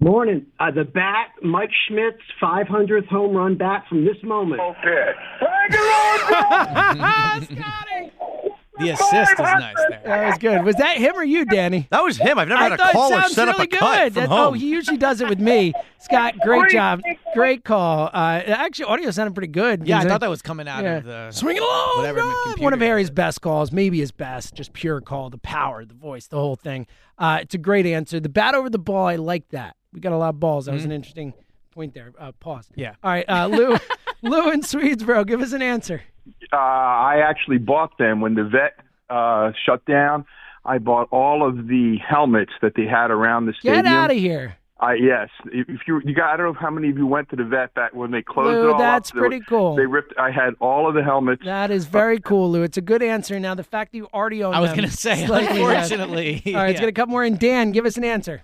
Morning. 0.00 0.46
Uh, 0.58 0.70
the 0.70 0.84
bat, 0.84 1.32
Mike 1.42 1.70
Schmidt's 1.88 2.22
500th 2.42 3.08
home 3.08 3.36
run 3.36 3.56
bat 3.56 3.84
from 3.88 4.06
this 4.06 4.16
moment. 4.22 4.62
Okay. 4.62 5.12
The 8.78 8.90
assist 8.90 9.32
is 9.32 9.38
nice 9.38 9.74
there. 9.88 10.02
That 10.04 10.26
was 10.28 10.38
good. 10.38 10.64
Was 10.64 10.76
that 10.76 10.98
him 10.98 11.16
or 11.16 11.24
you, 11.24 11.44
Danny? 11.44 11.86
That 11.90 12.02
was 12.02 12.16
him. 12.16 12.38
I've 12.38 12.48
never 12.48 12.60
I 12.60 12.64
had 12.64 12.72
a 12.72 12.76
thought 12.76 12.90
it 12.90 12.92
caller 12.92 13.20
sounds 13.22 13.34
set 13.34 13.48
really 13.48 13.58
up 13.60 13.60
a 13.60 13.66
good. 13.66 13.78
cut 13.80 14.12
from 14.12 14.24
home. 14.26 14.38
Oh, 14.38 14.52
he 14.52 14.68
usually 14.70 14.96
does 14.96 15.20
it 15.20 15.28
with 15.28 15.40
me. 15.40 15.72
Scott, 15.98 16.34
great 16.40 16.70
job. 16.70 17.00
Great 17.34 17.64
call. 17.64 18.06
Uh, 18.12 18.42
actually, 18.46 18.84
audio 18.86 19.10
sounded 19.10 19.34
pretty 19.34 19.52
good. 19.52 19.86
Yeah, 19.86 19.98
I 19.98 20.04
thought 20.04 20.20
that 20.20 20.30
was 20.30 20.42
coming 20.42 20.68
out 20.68 20.84
of 20.84 21.04
the 21.04 21.30
swing 21.32 21.56
it 21.56 21.62
along. 21.62 21.96
whatever 21.98 22.22
One 22.58 22.72
of 22.72 22.80
Harry's 22.80 23.10
best 23.10 23.40
calls, 23.40 23.72
maybe 23.72 23.98
his 23.98 24.12
best. 24.12 24.54
Just 24.54 24.72
pure 24.72 25.00
call, 25.00 25.30
the 25.30 25.38
power, 25.38 25.84
the 25.84 25.94
voice, 25.94 26.26
the 26.28 26.36
whole 26.38 26.56
thing. 26.56 26.86
Uh, 27.18 27.38
it's 27.42 27.54
a 27.54 27.58
great 27.58 27.86
answer. 27.86 28.20
The 28.20 28.28
bat 28.28 28.54
over 28.54 28.70
the 28.70 28.78
ball, 28.78 29.06
I 29.06 29.16
like 29.16 29.48
that. 29.50 29.76
We 29.92 30.00
got 30.00 30.12
a 30.12 30.16
lot 30.16 30.30
of 30.30 30.40
balls. 30.40 30.66
That 30.66 30.72
was 30.74 30.84
an 30.84 30.92
interesting 30.92 31.34
point 31.72 31.94
there. 31.94 32.12
Uh, 32.18 32.32
pause. 32.32 32.68
Yeah. 32.74 32.94
All 33.02 33.10
right, 33.10 33.24
uh, 33.28 33.46
Lou, 33.46 33.76
Lou 34.22 34.50
in 34.50 34.62
Swedesboro, 34.62 35.26
give 35.26 35.40
us 35.40 35.52
an 35.52 35.62
answer. 35.62 36.02
uh, 36.52 36.56
I 36.56 37.22
actually 37.24 37.58
bought 37.58 37.96
them 37.98 38.20
when 38.20 38.34
the 38.34 38.44
vet 38.44 38.74
uh, 39.10 39.52
shut 39.64 39.84
down. 39.86 40.24
I 40.64 40.78
bought 40.78 41.08
all 41.10 41.48
of 41.48 41.68
the 41.68 41.96
helmets 42.06 42.52
that 42.62 42.72
they 42.76 42.84
had 42.84 43.10
around 43.10 43.46
the 43.46 43.52
stadium. 43.54 43.84
Get 43.84 43.92
out 43.92 44.10
of 44.10 44.16
here. 44.16 44.56
I 44.80 44.94
yes, 44.94 45.28
if 45.46 45.68
if 45.68 45.80
you 45.88 46.00
you 46.04 46.14
got, 46.14 46.32
I 46.32 46.36
don't 46.36 46.46
know 46.54 46.60
how 46.60 46.70
many 46.70 46.88
of 46.88 46.96
you 46.96 47.04
went 47.06 47.30
to 47.30 47.36
the 47.36 47.42
vet 47.42 47.74
back 47.74 47.92
when 47.94 48.12
they 48.12 48.22
closed 48.22 48.54
Lou, 48.54 48.68
it 48.68 48.72
all 48.74 48.78
that's 48.78 49.10
up. 49.10 49.14
They- 49.14 49.20
pretty 49.20 49.40
cool. 49.48 49.74
They 49.74 49.86
ripped. 49.86 50.14
I 50.16 50.30
had 50.30 50.54
all 50.60 50.88
of 50.88 50.94
the 50.94 51.02
helmets. 51.02 51.42
That 51.44 51.72
is 51.72 51.86
very 51.86 52.20
cool, 52.20 52.48
Lou. 52.48 52.62
It's 52.62 52.76
a 52.76 52.80
good 52.80 53.02
answer. 53.02 53.40
Now, 53.40 53.56
the 53.56 53.64
fact 53.64 53.90
that 53.90 53.98
you 53.98 54.06
already 54.14 54.44
own 54.44 54.54
I 54.54 54.60
was 54.60 54.72
gonna 54.74 54.88
say, 54.88 55.26
slightly 55.26 55.62
unfortunately, 55.62 56.42
All 56.46 56.52
right, 56.52 56.66
let's 56.68 56.74
yeah. 56.74 56.80
get 56.80 56.88
a 56.88 56.92
couple 56.92 57.10
more 57.10 57.24
in. 57.24 57.36
Dan, 57.38 57.72
give 57.72 57.86
us 57.86 57.96
an 57.96 58.04
answer. 58.04 58.42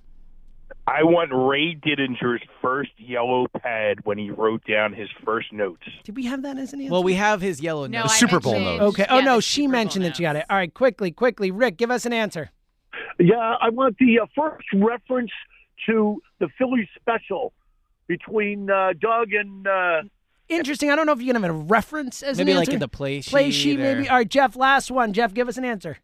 I 0.86 1.02
want 1.02 1.30
Ray 1.32 1.74
Didinger's 1.74 2.42
first 2.60 2.90
yellow 2.98 3.46
pad 3.48 4.04
when 4.04 4.18
he 4.18 4.30
wrote 4.30 4.62
down 4.66 4.92
his 4.92 5.08
first 5.24 5.52
notes. 5.52 5.82
Did 6.04 6.14
we 6.16 6.26
have 6.26 6.42
that 6.42 6.58
as 6.58 6.72
an 6.74 6.80
answer? 6.80 6.92
Well, 6.92 7.02
we 7.02 7.14
have 7.14 7.40
his 7.40 7.60
yellow 7.62 7.86
No, 7.86 8.00
note. 8.00 8.10
I 8.10 8.14
Super 8.14 8.38
Bowl 8.40 8.52
mentioned- 8.52 8.78
notes. 8.78 8.98
Okay. 9.00 9.06
Oh, 9.08 9.20
no, 9.20 9.40
she 9.40 9.62
Super 9.62 9.68
Bowl 9.68 9.72
mentioned 9.72 10.04
that 10.04 10.16
she 10.16 10.22
got 10.22 10.36
it. 10.36 10.44
All 10.50 10.56
right, 10.56 10.72
quickly, 10.72 11.10
quickly. 11.10 11.50
Rick, 11.50 11.78
give 11.78 11.90
us 11.90 12.04
an 12.04 12.12
answer. 12.12 12.50
Yeah, 13.18 13.54
I 13.60 13.70
want 13.70 13.96
the 13.98 14.20
uh, 14.20 14.26
first 14.36 14.66
reference 14.74 15.30
to 15.86 16.20
the 16.38 16.48
Philly 16.58 16.88
special 17.00 17.52
between 18.06 18.70
uh, 18.70 18.92
Doug 19.00 19.32
and. 19.32 19.66
Uh, 19.66 20.02
Interesting. 20.50 20.90
I 20.90 20.96
don't 20.96 21.06
know 21.06 21.12
if 21.12 21.20
you 21.22 21.32
can 21.32 21.40
have 21.42 21.50
a 21.50 21.54
reference 21.54 22.22
as 22.22 22.36
Maybe 22.36 22.52
an 22.52 22.58
like 22.58 22.68
in 22.68 22.78
the 22.78 22.88
play 22.88 23.22
sheet. 23.22 23.30
Play 23.30 23.50
sheet 23.50 23.60
sheet, 23.60 23.78
maybe. 23.78 24.06
All 24.08 24.16
right, 24.18 24.28
Jeff, 24.28 24.54
last 24.56 24.90
one. 24.90 25.14
Jeff, 25.14 25.32
give 25.32 25.48
us 25.48 25.56
an 25.56 25.64
answer. 25.64 25.96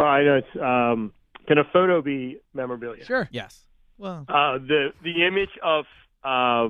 All 0.00 0.06
right, 0.06 0.26
I 0.26 0.36
it's. 0.38 0.56
Um, 0.60 1.12
can 1.46 1.58
a 1.58 1.64
photo 1.72 2.02
be 2.02 2.38
memorabilia? 2.52 3.04
Sure. 3.04 3.28
Yes. 3.30 3.64
Well, 3.98 4.24
Uh, 4.28 4.58
the 4.58 4.92
the 5.02 5.26
image 5.26 5.50
of 5.62 5.84
uh, 6.24 6.68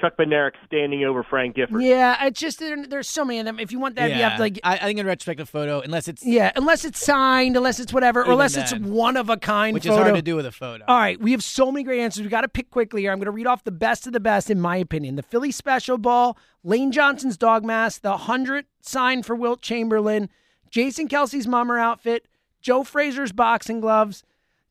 Chuck 0.00 0.16
Bednarik 0.16 0.52
standing 0.66 1.04
over 1.04 1.22
Frank 1.22 1.56
Gifford. 1.56 1.82
Yeah, 1.82 2.24
it's 2.26 2.40
just 2.40 2.58
there, 2.58 2.86
there's 2.86 3.08
so 3.08 3.22
many 3.24 3.38
of 3.40 3.44
them. 3.44 3.58
If 3.58 3.70
you 3.70 3.78
want 3.78 3.96
that, 3.96 4.08
you 4.10 4.16
have 4.16 4.36
to 4.36 4.40
like. 4.40 4.58
I, 4.64 4.76
I 4.76 4.78
think 4.80 4.98
in 4.98 5.06
retrospective 5.06 5.48
photo, 5.48 5.80
unless 5.80 6.08
it's 6.08 6.24
Yeah, 6.24 6.52
unless 6.56 6.84
it's 6.86 7.04
signed, 7.04 7.56
unless 7.56 7.78
it's 7.80 7.92
whatever, 7.92 8.20
or 8.20 8.24
Even 8.24 8.32
unless 8.32 8.56
it's 8.56 8.72
one 8.74 9.16
of 9.18 9.28
a 9.28 9.36
kind 9.36 9.74
which 9.74 9.84
photo. 9.84 9.96
is 9.96 10.02
hard 10.02 10.14
to 10.14 10.22
do 10.22 10.36
with 10.36 10.46
a 10.46 10.52
photo. 10.52 10.84
All 10.88 10.98
right, 10.98 11.20
we 11.20 11.32
have 11.32 11.44
so 11.44 11.70
many 11.70 11.84
great 11.84 12.00
answers. 12.00 12.22
We 12.22 12.30
got 12.30 12.40
to 12.42 12.48
pick 12.48 12.70
quickly 12.70 13.02
here. 13.02 13.12
I'm 13.12 13.18
going 13.18 13.26
to 13.26 13.30
read 13.30 13.46
off 13.46 13.64
the 13.64 13.70
best 13.72 14.06
of 14.06 14.12
the 14.14 14.20
best, 14.20 14.48
in 14.50 14.58
my 14.60 14.76
opinion. 14.76 15.16
The 15.16 15.22
Philly 15.22 15.50
Special 15.50 15.98
Ball, 15.98 16.38
Lane 16.64 16.92
Johnson's 16.92 17.36
dog 17.36 17.64
mask, 17.64 18.00
the 18.00 18.10
100 18.10 18.64
sign 18.80 19.22
for 19.22 19.34
Wilt 19.36 19.60
Chamberlain, 19.60 20.30
Jason 20.70 21.08
Kelce's 21.08 21.46
mummer 21.46 21.78
outfit, 21.78 22.26
Joe 22.62 22.84
Frazier's 22.84 23.32
boxing 23.32 23.80
gloves, 23.80 24.22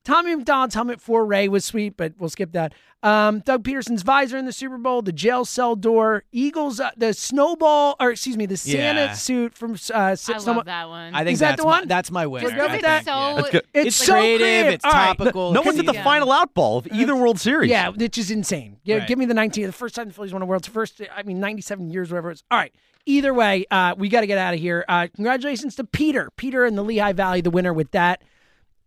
Tommy 0.05 0.35
McDonald's 0.35 0.75
helmet 0.75 1.01
for 1.01 1.25
Ray 1.25 1.47
was 1.47 1.65
sweet, 1.65 1.95
but 1.97 2.13
we'll 2.17 2.29
skip 2.29 2.51
that. 2.53 2.73
Um, 3.03 3.39
Doug 3.41 3.63
Pederson's 3.63 4.01
visor 4.01 4.37
in 4.37 4.45
the 4.45 4.51
Super 4.51 4.77
Bowl, 4.77 5.01
the 5.01 5.11
jail 5.13 5.45
cell 5.45 5.75
door, 5.75 6.23
Eagles, 6.31 6.79
uh, 6.79 6.89
the 6.97 7.13
snowball, 7.13 7.95
or 7.99 8.11
excuse 8.11 8.35
me, 8.35 8.45
the 8.45 8.57
Santa 8.57 9.01
Yeah. 9.01 9.13
suit 9.13 9.53
from. 9.53 9.73
Uh, 9.93 9.97
I 9.97 10.15
Snowball- 10.15 10.55
love 10.55 10.65
that 10.65 10.89
one. 10.89 11.13
I 11.13 11.23
think 11.23 11.33
Is 11.35 11.39
that 11.39 11.51
that's 11.51 11.61
the 11.61 11.65
my, 11.65 11.79
one? 11.79 11.87
that's 11.87 12.11
my 12.11 12.27
winner. 12.27 12.47
Let's 12.47 12.57
go 12.57 12.65
I 12.67 12.71
with 12.73 12.81
that. 12.81 13.05
think, 13.05 13.07
yeah. 13.07 13.33
That's 13.35 13.49
good. 13.51 13.63
It's, 13.73 13.87
It's 13.87 13.95
so 13.95 14.13
creative, 14.13 14.39
creative. 14.41 14.73
it's 14.73 14.85
All 14.85 14.91
right. 14.91 15.17
topical. 15.17 15.51
No 15.53 15.61
one's 15.61 15.79
at 15.79 15.85
the 15.85 15.93
Yeah. 15.93 16.03
final 16.03 16.31
out 16.31 16.53
ball 16.53 16.79
of 16.79 16.87
either 16.91 17.15
World 17.15 17.39
Series. 17.39 17.69
Yeah, 17.69 17.89
which 17.89 18.17
is 18.17 18.31
insane. 18.31 18.77
Yeah, 18.83 18.97
Right. 18.97 19.07
Give 19.07 19.17
me 19.19 19.25
the 19.25 19.33
19. 19.33 19.65
The 19.67 19.71
first 19.71 19.95
time 19.95 20.07
the 20.07 20.13
Phillies 20.13 20.33
won 20.33 20.41
a 20.41 20.45
World 20.45 20.65
First, 20.65 21.01
I 21.15 21.23
mean, 21.23 21.39
97 21.39 21.89
years, 21.89 22.11
whatever 22.11 22.29
it 22.29 22.33
was. 22.33 22.43
All 22.51 22.57
right. 22.57 22.73
Either 23.05 23.33
way, 23.33 23.65
uh, 23.71 23.95
we 23.97 24.09
got 24.09 24.21
to 24.21 24.27
get 24.27 24.37
out 24.37 24.53
of 24.53 24.59
here. 24.59 24.83
Uh, 24.89 25.07
congratulations 25.15 25.75
to 25.75 25.83
Peter. 25.85 26.29
Peter 26.35 26.65
in 26.65 26.75
the 26.75 26.83
Lehigh 26.83 27.13
Valley, 27.13 27.41
the 27.41 27.49
winner 27.49 27.73
with 27.73 27.91
that 27.91 28.21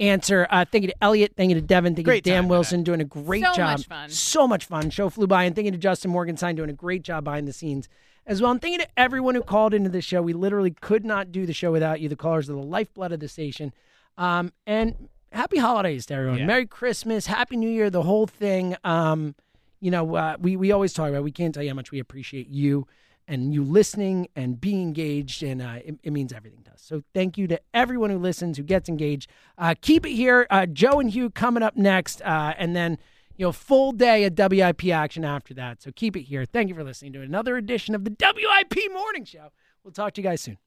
answer. 0.03 0.46
Uh, 0.50 0.64
thank 0.70 0.82
you 0.82 0.88
to 0.88 0.96
Eliot. 1.03 1.32
Thank 1.36 1.50
you 1.50 1.55
to 1.55 1.61
Devin. 1.61 1.94
Thank 1.94 2.07
Great 2.07 2.16
you 2.16 2.22
to 2.22 2.30
Dan 2.30 2.42
time 2.44 2.48
Wilson 2.48 2.82
doing 2.82 3.00
a 3.00 3.05
great 3.05 3.42
job. 3.42 3.55
So 3.55 3.61
job. 3.62 3.78
much 3.78 3.86
fun. 3.86 4.11
So 4.11 4.48
much 4.48 4.64
fun. 4.66 4.90
Show 4.90 5.09
flew 5.09 5.26
by. 5.26 5.44
And 5.44 5.55
thank 5.55 5.66
you 5.66 5.70
to 5.70 5.78
Justin 5.78 6.11
Morgenstein 6.11 6.57
doing 6.57 6.70
a 6.70 6.74
great 6.74 7.03
job 7.03 7.24
behind 7.24 7.48
the 7.48 7.53
scenes 7.53 7.88
as 8.26 8.42
well. 8.42 8.50
And 8.50 8.61
thank 8.61 8.72
you 8.72 8.78
to 8.78 8.88
everyone 8.96 9.34
who 9.34 9.42
called 9.42 9.72
into 9.74 9.90
the 9.90 10.03
show. 10.03 10.20
We 10.20 10.32
literally 10.32 10.72
could 10.72 11.05
not 11.05 11.32
do 11.32 11.46
the 11.46 11.53
show 11.53 11.72
without 11.72 12.00
you. 12.00 12.09
The 12.09 12.16
callers 12.16 12.50
are 12.50 12.55
the 12.55 12.59
lifeblood 12.59 13.12
of 13.12 13.20
the 13.20 13.28
station. 13.28 13.72
Um, 14.18 14.53
and 14.66 15.09
happy 15.30 15.59
holidays 15.59 16.07
to 16.07 16.14
everyone. 16.14 16.38
Yeah. 16.40 16.46
Merry 16.46 16.66
Christmas. 16.66 17.26
Happy 17.26 17.57
New 17.57 17.70
Year. 17.70 17.88
The 17.88 18.03
whole 18.03 18.26
thing. 18.26 18.76
Um, 18.84 19.34
you 19.80 19.90
know, 19.90 20.14
uh, 20.14 20.36
we, 20.38 20.57
we 20.57 20.70
always 20.70 20.92
talk 20.92 21.09
about, 21.09 21.24
we 21.24 21.32
can't 21.32 21.53
tell 21.53 21.62
you 21.62 21.70
how 21.70 21.74
much 21.74 21.90
we 21.90 21.98
appreciate 21.98 22.48
you 22.48 22.86
and 23.28 23.54
you 23.54 23.62
listening 23.62 24.28
and 24.36 24.60
being 24.60 24.82
engaged, 24.82 25.42
and 25.42 25.62
uh, 25.62 25.78
it, 25.84 25.96
it 26.02 26.12
means 26.12 26.32
everything 26.32 26.62
to 26.64 26.72
us. 26.72 26.82
So 26.82 27.02
thank 27.14 27.38
you 27.38 27.46
to 27.48 27.60
everyone 27.72 28.10
who 28.10 28.18
listens, 28.18 28.56
who 28.56 28.62
gets 28.62 28.88
engaged. 28.88 29.30
Uh, 29.56 29.74
keep 29.80 30.04
it 30.06 30.12
here. 30.12 30.46
Uh, 30.50 30.66
Joe 30.66 31.00
and 31.00 31.10
Hugh 31.10 31.30
coming 31.30 31.62
up 31.62 31.76
next, 31.76 32.22
uh, 32.22 32.54
and 32.58 32.74
then 32.74 32.98
you 33.36 33.46
know 33.46 33.52
full 33.52 33.92
day 33.92 34.24
of 34.24 34.34
WIP 34.36 34.86
action 34.88 35.24
after 35.24 35.54
that. 35.54 35.82
So 35.82 35.90
keep 35.94 36.16
it 36.16 36.22
here. 36.22 36.44
Thank 36.44 36.68
you 36.68 36.74
for 36.74 36.84
listening 36.84 37.12
to 37.14 37.22
another 37.22 37.56
edition 37.56 37.94
of 37.94 38.04
the 38.04 38.14
WIP 38.18 38.92
Morning 38.92 39.24
Show. 39.24 39.48
We'll 39.84 39.92
talk 39.92 40.14
to 40.14 40.20
you 40.20 40.28
guys 40.28 40.40
soon. 40.40 40.58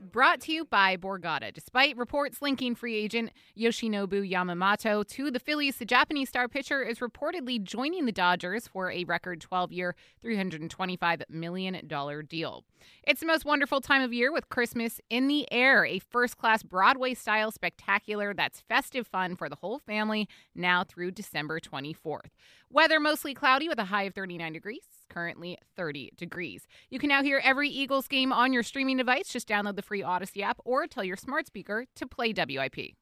Brought 0.00 0.40
to 0.42 0.52
you 0.52 0.64
by 0.64 0.96
Borgata. 0.96 1.52
Despite 1.52 1.96
reports 1.96 2.40
linking 2.40 2.76
free 2.76 2.94
agent 2.94 3.32
Yoshinobu 3.58 4.30
Yamamoto 4.30 5.04
to 5.08 5.28
the 5.28 5.40
Phillies, 5.40 5.78
the 5.78 5.84
Japanese 5.84 6.28
star 6.28 6.46
pitcher 6.46 6.82
is 6.84 7.00
reportedly 7.00 7.60
joining 7.60 8.06
the 8.06 8.12
Dodgers 8.12 8.68
for 8.68 8.92
a 8.92 9.02
record 9.04 9.40
12 9.40 9.72
year, 9.72 9.96
$325 10.24 11.22
million 11.28 11.88
deal. 12.28 12.64
It's 13.02 13.20
the 13.20 13.26
most 13.26 13.44
wonderful 13.44 13.80
time 13.80 14.02
of 14.02 14.12
year 14.12 14.30
with 14.30 14.48
Christmas 14.48 15.00
in 15.10 15.26
the 15.26 15.50
air, 15.52 15.84
a 15.84 15.98
first 15.98 16.38
class 16.38 16.62
Broadway 16.62 17.14
style 17.14 17.50
spectacular 17.50 18.32
that's 18.32 18.60
festive 18.60 19.06
fun 19.06 19.34
for 19.34 19.48
the 19.48 19.56
whole 19.56 19.80
family 19.80 20.28
now 20.54 20.84
through 20.84 21.10
December 21.10 21.58
24th. 21.58 22.30
Weather 22.70 23.00
mostly 23.00 23.34
cloudy 23.34 23.68
with 23.68 23.80
a 23.80 23.86
high 23.86 24.04
of 24.04 24.14
39 24.14 24.52
degrees 24.52 24.97
currently 25.08 25.58
30 25.76 26.12
degrees. 26.16 26.66
You 26.90 26.98
can 26.98 27.08
now 27.08 27.22
hear 27.22 27.40
every 27.42 27.68
Eagles 27.68 28.08
game 28.08 28.32
on 28.32 28.52
your 28.52 28.62
streaming 28.62 28.96
device. 28.96 29.28
Just 29.28 29.48
download 29.48 29.76
the 29.76 29.82
free 29.82 30.02
Audacy 30.02 30.42
app 30.42 30.58
or 30.64 30.86
tell 30.86 31.04
your 31.04 31.16
smart 31.16 31.46
speaker 31.46 31.86
to 31.96 32.06
play 32.06 32.32
WIP. 32.32 32.94